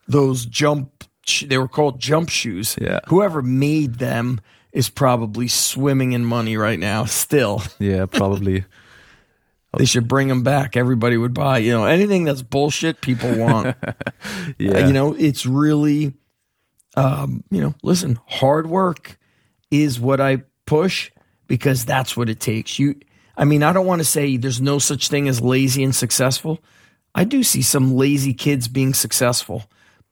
[0.07, 1.03] those jump
[1.47, 2.75] they were called jump shoes.
[2.79, 2.99] Yeah.
[3.07, 4.39] whoever made them
[4.71, 7.63] is probably swimming in money right now still.
[7.79, 8.65] Yeah, probably.
[9.77, 10.77] they should bring them back.
[10.77, 13.75] Everybody would buy you know anything that's bullshit people want.
[14.57, 14.87] Yeah.
[14.87, 16.13] you know it's really
[16.95, 19.17] um you know listen hard work
[19.71, 21.11] is what i push
[21.47, 22.77] because that's what it takes.
[22.79, 22.95] You
[23.37, 26.59] i mean i don't want to say there's no such thing as lazy and successful.
[27.17, 29.63] I do see some lazy kids being successful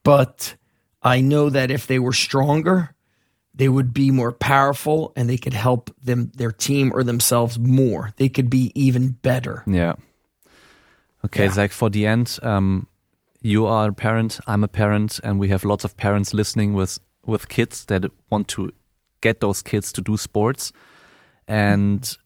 [0.04, 0.56] but
[1.02, 2.90] i know that if they were stronger
[3.56, 8.12] they would be more powerful and they could help them their team or themselves more
[8.18, 9.94] they could be even better Yeah.
[11.26, 11.52] Okay, Yeah.
[11.54, 12.86] Zach, for the end, um,
[13.42, 17.00] you are a parent, I'm a parent, and we have lots of parents listening with,
[17.26, 18.72] with kids that want to
[19.22, 20.74] get those kids to do sports.
[21.48, 22.18] And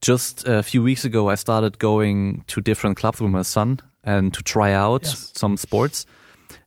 [0.00, 4.32] just a few weeks ago, I started going to different clubs with my son and
[4.32, 5.32] to try out Yes.
[5.34, 6.06] some sports.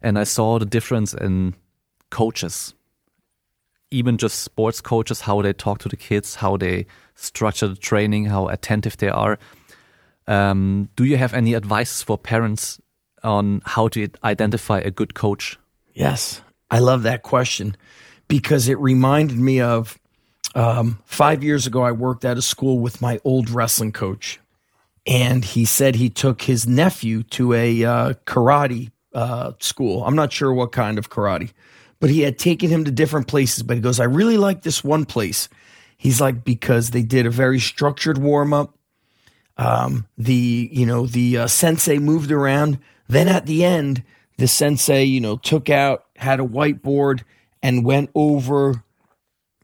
[0.01, 1.55] And I saw the difference in
[2.09, 2.73] coaches,
[3.91, 8.25] even just sports coaches, how they talk to the kids, how they structure the training,
[8.25, 9.39] how attentive they are.
[10.27, 12.79] Um, do you have any advice for parents
[13.23, 15.57] on how to identify a good coach?
[15.93, 17.75] Yes, I love that question
[18.27, 19.97] because it reminded me of
[20.53, 21.81] um, five years ago.
[21.81, 24.39] I worked at a school with my old wrestling coach,
[25.05, 30.03] and he said he took his nephew to a uh, karate uh, school.
[30.05, 31.51] I'm not sure what kind of karate,
[31.99, 33.63] but he had taken him to different places.
[33.63, 35.49] But he goes, I really like this one place.
[35.97, 38.77] He's like, because they did a very structured warm up.
[39.57, 42.77] Um, the, you know, the uh, sensei moved around.
[43.07, 44.03] Then at the end,
[44.37, 47.23] the sensei, you know, took out, had a whiteboard
[47.63, 48.83] and went over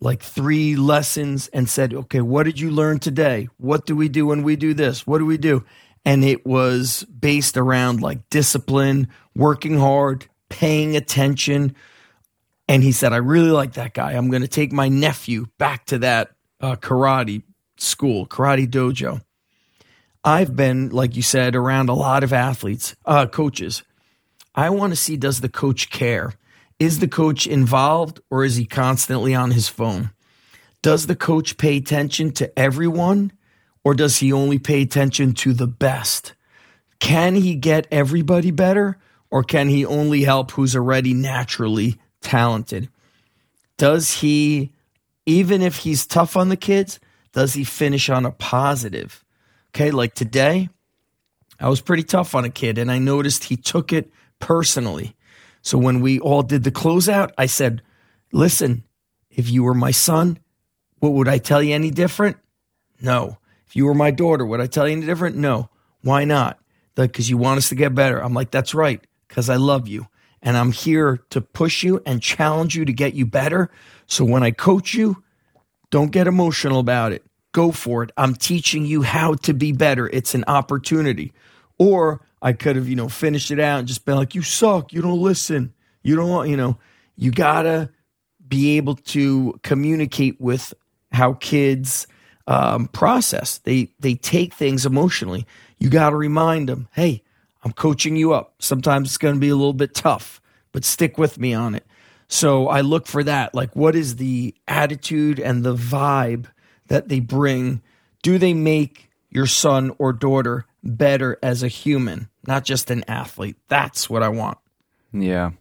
[0.01, 3.49] like three lessons and said, okay, what did you learn today?
[3.57, 5.05] What do we do when we do this?
[5.05, 5.63] What do we do?
[6.05, 11.75] And it was based around like discipline, working hard, paying attention.
[12.67, 14.13] And he said, I really like that guy.
[14.13, 17.43] I'm going to take my nephew back to that uh, karate
[17.77, 19.21] school, karate dojo.
[20.23, 23.83] I've been, like you said, around a lot of athletes, uh, coaches.
[24.55, 26.33] I want to see does the coach care?
[26.79, 30.11] Is the coach involved or is he constantly on his phone?
[30.81, 33.31] Does the coach pay attention to everyone
[33.83, 36.33] or does he only pay attention to the best?
[36.99, 38.97] Can he get everybody better
[39.29, 42.89] or can he only help who's already naturally talented?
[43.77, 44.71] Does he,
[45.25, 46.99] even if he's tough on the kids,
[47.33, 49.23] does he finish on a positive?
[49.71, 50.69] Okay, like today,
[51.59, 55.15] I was pretty tough on a kid and I noticed he took it personally.
[55.61, 57.81] So when we all did the closeout, I said,
[58.31, 58.83] listen,
[59.29, 60.37] if you were my son,
[60.99, 62.37] what would I tell you any different?
[63.01, 63.37] No.
[63.73, 65.35] If you were my daughter, would I tell you any different?
[65.35, 65.67] No.
[66.03, 66.59] Why not?
[66.93, 68.23] Because you want us to get better.
[68.23, 70.05] I'm like, that's right, because I love you.
[70.43, 73.71] And I'm here to push you and challenge you to get you better.
[74.05, 75.23] So when I coach you,
[75.89, 77.25] don't get emotional about it.
[77.51, 78.11] Go for it.
[78.15, 80.07] I'm teaching you how to be better.
[80.07, 81.33] It's an opportunity.
[81.79, 84.93] Or I could have, you know, finished it out and just been like, you suck.
[84.93, 85.73] You don't listen.
[86.03, 86.77] You don't want, you know,
[87.15, 87.89] you gotta
[88.47, 90.75] be able to communicate with
[91.11, 92.05] how kids
[92.47, 93.59] um, process.
[93.59, 95.45] They they take things emotionally.
[95.77, 97.23] You got to remind them, hey,
[97.63, 98.55] I'm coaching you up.
[98.59, 100.41] Sometimes it's going to be a little bit tough,
[100.71, 101.85] but stick with me on it.
[102.27, 103.53] So I look for that.
[103.53, 106.47] Like, what is the attitude and the vibe
[106.87, 107.81] that they bring?
[108.21, 113.57] Do they make your son or daughter better as a human, not just an athlete.
[113.67, 114.57] That's what I want.
[115.11, 115.51] Yeah.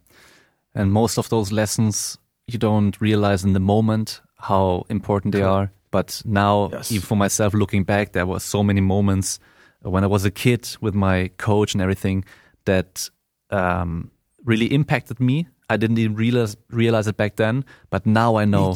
[0.75, 5.71] And most of those lessons you don't realize in the moment how important they are.
[5.93, 6.91] But now, yes.
[6.91, 9.39] even for myself, looking back, there were so many moments
[9.83, 12.25] when I was a kid with my coach and everything
[12.65, 13.11] that
[13.51, 14.09] um,
[14.43, 15.47] really impacted me.
[15.69, 18.75] I didn't even realize realize it back then, but now I know.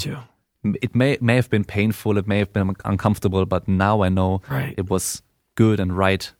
[0.63, 4.41] It may may have been painful, it may have been uncomfortable, but now I know
[4.47, 4.75] right.
[4.77, 5.23] it was
[5.55, 6.31] good and right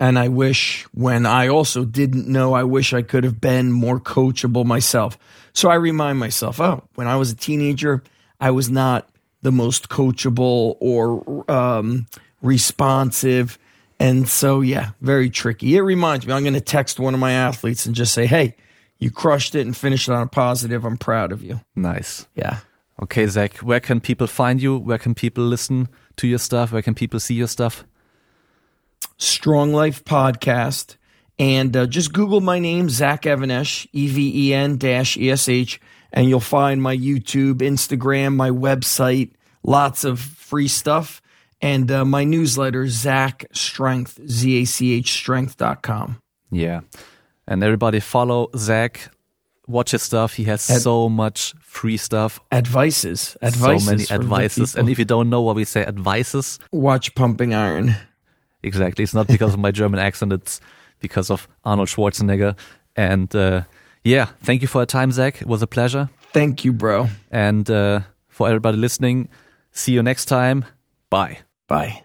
[0.00, 3.98] and I wish when I also didn't know, I wish I could have been more
[4.00, 5.18] coachable myself.
[5.52, 8.02] So I remind myself, oh, when I was a teenager,
[8.40, 9.08] I was not
[9.42, 12.06] the most coachable or um,
[12.42, 13.58] responsive.
[14.00, 15.76] And so, yeah, very tricky.
[15.76, 18.56] It reminds me, I'm going to text one of my athletes and just say, hey,
[18.98, 20.84] you crushed it and finished it on a positive.
[20.84, 21.60] I'm proud of you.
[21.74, 22.26] Nice.
[22.34, 22.58] Yeah.
[23.00, 24.76] Okay, Zach, where can people find you?
[24.76, 26.72] Where can people listen to your stuff?
[26.72, 27.84] Where can people see your stuff?
[29.16, 30.96] Strong Life Podcast.
[31.38, 35.48] And uh, just Google my name, Zach Even-Esh, E V E N dash E S
[35.48, 35.80] H,
[36.12, 39.32] and you'll find my YouTube, Instagram, my website,
[39.62, 41.20] lots of free stuff,
[41.60, 46.20] and uh, my newsletter, Zach Strength, Z A C H strength.com.
[46.50, 46.80] Yeah.
[47.46, 49.10] And everybody follow Zach,
[49.66, 50.34] watch his stuff.
[50.34, 52.40] He has Ad- so much free stuff.
[52.52, 53.36] Advices.
[53.42, 53.84] Advices.
[53.84, 54.76] So many advices.
[54.76, 57.94] And if you don't know what we say, advices, watch Pumping Iron.
[58.62, 59.04] Exactly.
[59.04, 60.32] It's not because of my German accent.
[60.32, 60.60] It's
[61.00, 62.58] because of Arnold Schwarzenegger.
[62.96, 63.62] And uh,
[64.08, 65.42] yeah, thank you for your time, Zach.
[65.42, 66.08] It was a pleasure.
[66.32, 67.08] Thank you, bro.
[67.30, 69.28] And uh, for everybody listening,
[69.72, 70.64] see you next time.
[71.10, 71.38] Bye.
[71.66, 72.02] Bye.